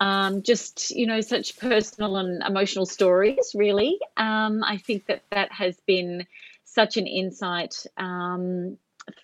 um, 0.00 0.42
just, 0.42 0.90
you 0.90 1.06
know, 1.06 1.20
such 1.20 1.58
personal 1.58 2.16
and 2.16 2.42
emotional 2.42 2.86
stories, 2.86 3.52
really. 3.54 3.98
Um, 4.16 4.62
I 4.64 4.78
think 4.78 5.06
that 5.06 5.22
that 5.30 5.52
has 5.52 5.78
been 5.86 6.26
such 6.64 6.96
an 6.96 7.06
insight 7.06 7.86
um, 7.96 8.76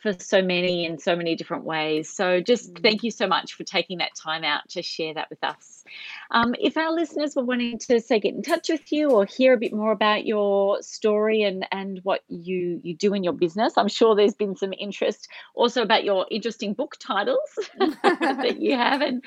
for 0.02 0.12
so 0.18 0.42
many 0.42 0.84
in 0.84 0.98
so 0.98 1.14
many 1.16 1.34
different 1.34 1.64
ways. 1.64 2.08
So, 2.08 2.40
just 2.40 2.74
mm. 2.74 2.82
thank 2.82 3.02
you 3.02 3.10
so 3.10 3.26
much 3.26 3.54
for 3.54 3.64
taking 3.64 3.98
that 3.98 4.14
time 4.14 4.44
out 4.44 4.68
to 4.70 4.82
share 4.82 5.14
that 5.14 5.28
with 5.30 5.42
us. 5.42 5.84
Um, 6.30 6.54
if 6.58 6.76
our 6.76 6.92
listeners 6.92 7.34
were 7.34 7.44
wanting 7.44 7.78
to 7.78 8.00
say 8.00 8.20
get 8.20 8.34
in 8.34 8.42
touch 8.42 8.68
with 8.68 8.92
you 8.92 9.10
or 9.10 9.24
hear 9.24 9.54
a 9.54 9.58
bit 9.58 9.72
more 9.72 9.92
about 9.92 10.26
your 10.26 10.82
story 10.82 11.42
and 11.42 11.66
and 11.72 12.00
what 12.02 12.22
you 12.28 12.80
you 12.82 12.94
do 12.94 13.14
in 13.14 13.24
your 13.24 13.32
business, 13.32 13.74
I'm 13.76 13.88
sure 13.88 14.14
there's 14.14 14.34
been 14.34 14.56
some 14.56 14.72
interest 14.78 15.28
also 15.54 15.82
about 15.82 16.04
your 16.04 16.26
interesting 16.30 16.74
book 16.74 16.96
titles 17.00 17.38
that 17.78 18.56
you 18.58 18.76
have 18.76 19.02
and 19.02 19.24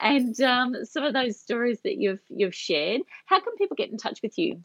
and 0.00 0.40
um, 0.40 0.84
some 0.84 1.04
of 1.04 1.14
those 1.14 1.38
stories 1.38 1.80
that 1.82 1.96
you've 1.96 2.22
you've 2.28 2.54
shared. 2.54 3.02
How 3.26 3.40
can 3.40 3.54
people 3.56 3.76
get 3.76 3.90
in 3.90 3.96
touch 3.96 4.20
with 4.22 4.38
you? 4.38 4.62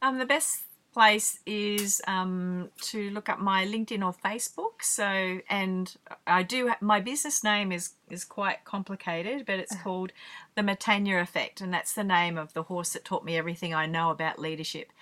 Um, 0.00 0.18
the 0.18 0.26
best 0.26 0.64
place 0.92 1.38
is 1.46 2.00
um, 2.06 2.70
to 2.82 3.10
look 3.10 3.28
up 3.28 3.38
my 3.38 3.64
LinkedIn 3.66 4.04
or 4.04 4.12
Facebook. 4.12 4.82
So, 4.82 5.40
and 5.48 5.94
I 6.26 6.42
do 6.42 6.72
my 6.80 7.00
business 7.00 7.42
name 7.42 7.72
is 7.72 7.94
is 8.10 8.24
quite 8.24 8.64
complicated, 8.64 9.46
but 9.46 9.58
it's 9.58 9.72
uh-huh. 9.72 9.84
called 9.84 10.12
the 10.54 10.62
Matanya 10.62 11.20
Effect, 11.20 11.60
and 11.60 11.72
that's 11.72 11.94
the 11.94 12.04
name 12.04 12.36
of 12.36 12.52
the 12.54 12.64
horse 12.64 12.92
that 12.92 13.04
taught 13.04 13.24
me 13.24 13.36
everything 13.36 13.74
I 13.74 13.86
know 13.86 14.10
about 14.10 14.38
leadership. 14.38 14.92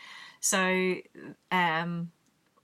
So, 0.41 0.97
um, 1.51 2.13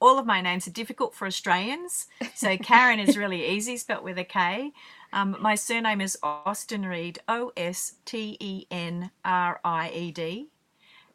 all 0.01 0.19
of 0.19 0.27
my 0.27 0.41
names 0.41 0.69
are 0.69 0.73
difficult 0.73 1.15
for 1.15 1.27
Australians. 1.27 2.07
So 2.35 2.57
Karen 2.63 3.01
is 3.01 3.17
really 3.17 3.47
easy, 3.47 3.77
spelt 3.77 4.05
with 4.05 4.19
a 4.19 4.25
K. 4.25 4.73
Um, 5.13 5.37
my 5.41 5.55
surname 5.55 6.01
is 6.01 6.19
Ostenried, 6.23 7.19
O 7.29 7.53
S 7.57 7.95
T 8.05 8.37
E 8.41 8.67
N 8.71 9.11
R 9.25 9.61
I 9.65 9.91
E 9.91 10.11
D 10.13 10.49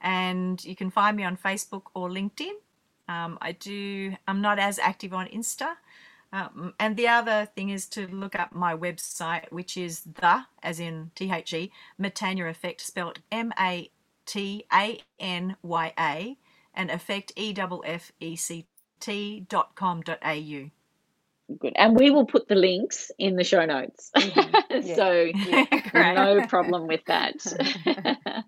and 0.01 0.63
you 0.63 0.75
can 0.75 0.89
find 0.91 1.17
me 1.17 1.23
on 1.23 1.37
Facebook 1.37 1.83
or 1.93 2.09
LinkedIn. 2.09 2.53
Um, 3.07 3.37
I 3.41 3.53
do. 3.53 4.15
I'm 4.27 4.41
not 4.41 4.59
as 4.59 4.79
active 4.79 5.13
on 5.13 5.27
Insta. 5.27 5.75
Um, 6.33 6.73
and 6.79 6.95
the 6.95 7.07
other 7.09 7.47
thing 7.55 7.69
is 7.69 7.87
to 7.89 8.07
look 8.07 8.35
up 8.39 8.53
my 8.53 8.75
website, 8.75 9.51
which 9.51 9.75
is 9.75 10.01
the, 10.01 10.45
as 10.63 10.79
in 10.79 11.11
T 11.15 11.29
H 11.31 11.53
E, 11.53 11.71
Matanya 11.99 12.49
Effect, 12.49 12.81
spelled 12.81 13.19
M 13.31 13.51
A 13.59 13.91
T 14.25 14.65
A 14.71 15.01
N 15.19 15.57
Y 15.61 15.93
A, 15.99 16.37
and 16.73 16.89
effect 16.89 17.33
E 17.35 17.53
F 17.57 17.71
F 17.83 18.11
E 18.21 18.35
C 18.37 18.65
T 18.99 19.45
dot 19.49 19.75
com 19.75 20.01
dot 20.01 20.19
au. 20.23 20.69
Good. 21.59 21.73
And 21.75 21.97
we 21.97 22.11
will 22.11 22.25
put 22.25 22.47
the 22.47 22.55
links 22.55 23.11
in 23.17 23.35
the 23.35 23.43
show 23.43 23.65
notes. 23.65 24.11
Mm-hmm. 24.15 24.55
Yeah. 24.83 24.95
so 24.95 25.11
yeah, 25.93 26.13
no 26.13 26.47
problem 26.47 26.87
with 26.87 27.01
that. 27.05 27.35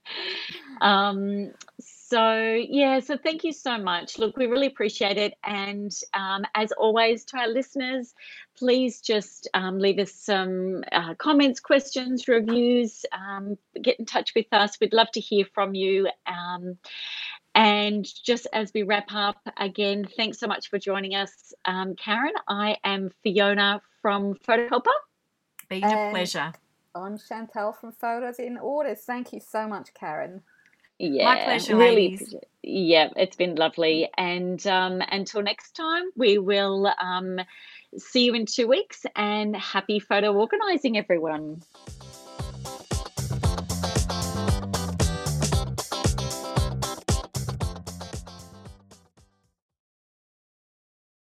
Um, 0.81 1.51
so 1.79 2.53
yeah, 2.53 2.99
so 2.99 3.17
thank 3.17 3.43
you 3.43 3.51
so 3.51 3.77
much. 3.77 4.19
Look, 4.19 4.37
we 4.37 4.45
really 4.45 4.67
appreciate 4.67 5.17
it, 5.17 5.33
and 5.43 5.91
um, 6.13 6.45
as 6.53 6.71
always, 6.73 7.25
to 7.25 7.37
our 7.37 7.47
listeners, 7.47 8.13
please 8.55 9.01
just 9.01 9.49
um, 9.53 9.79
leave 9.79 9.99
us 9.99 10.11
some 10.11 10.83
uh, 10.91 11.15
comments, 11.15 11.59
questions, 11.59 12.27
reviews. 12.27 13.05
Um, 13.11 13.57
get 13.81 13.99
in 13.99 14.05
touch 14.05 14.33
with 14.35 14.45
us. 14.51 14.79
We'd 14.79 14.93
love 14.93 15.11
to 15.11 15.19
hear 15.19 15.45
from 15.53 15.73
you. 15.73 16.09
Um, 16.27 16.77
and 17.55 18.07
just 18.23 18.47
as 18.51 18.71
we 18.73 18.83
wrap 18.83 19.07
up, 19.13 19.37
again, 19.57 20.07
thanks 20.17 20.39
so 20.39 20.47
much 20.47 20.69
for 20.69 20.79
joining 20.79 21.15
us, 21.15 21.53
um, 21.65 21.95
Karen. 21.95 22.33
I 22.47 22.77
am 22.83 23.11
Fiona 23.21 23.81
from 24.01 24.35
Photo 24.35 24.67
Helper. 24.69 24.91
Been 25.69 25.83
a 25.83 26.09
pleasure. 26.11 26.53
I'm 26.95 27.17
Chantel 27.17 27.75
from 27.75 27.91
Photos 27.91 28.37
in 28.37 28.57
Orders. 28.57 29.01
Thank 29.01 29.33
you 29.33 29.39
so 29.39 29.67
much, 29.67 29.93
Karen. 29.93 30.41
Yeah, 31.03 31.25
my 31.25 31.43
pleasure, 31.43 31.75
really. 31.75 32.11
Ladies. 32.11 32.35
Yeah, 32.61 33.09
it's 33.17 33.35
been 33.35 33.55
lovely. 33.55 34.09
And 34.17 34.65
um, 34.67 35.01
until 35.11 35.41
next 35.41 35.75
time, 35.75 36.03
we 36.15 36.37
will 36.37 36.93
um, 37.01 37.41
see 37.97 38.25
you 38.25 38.33
in 38.33 38.45
two 38.45 38.67
weeks. 38.67 39.05
And 39.15 39.55
happy 39.55 39.99
photo 39.99 40.33
organising, 40.33 40.97
everyone. 40.97 41.61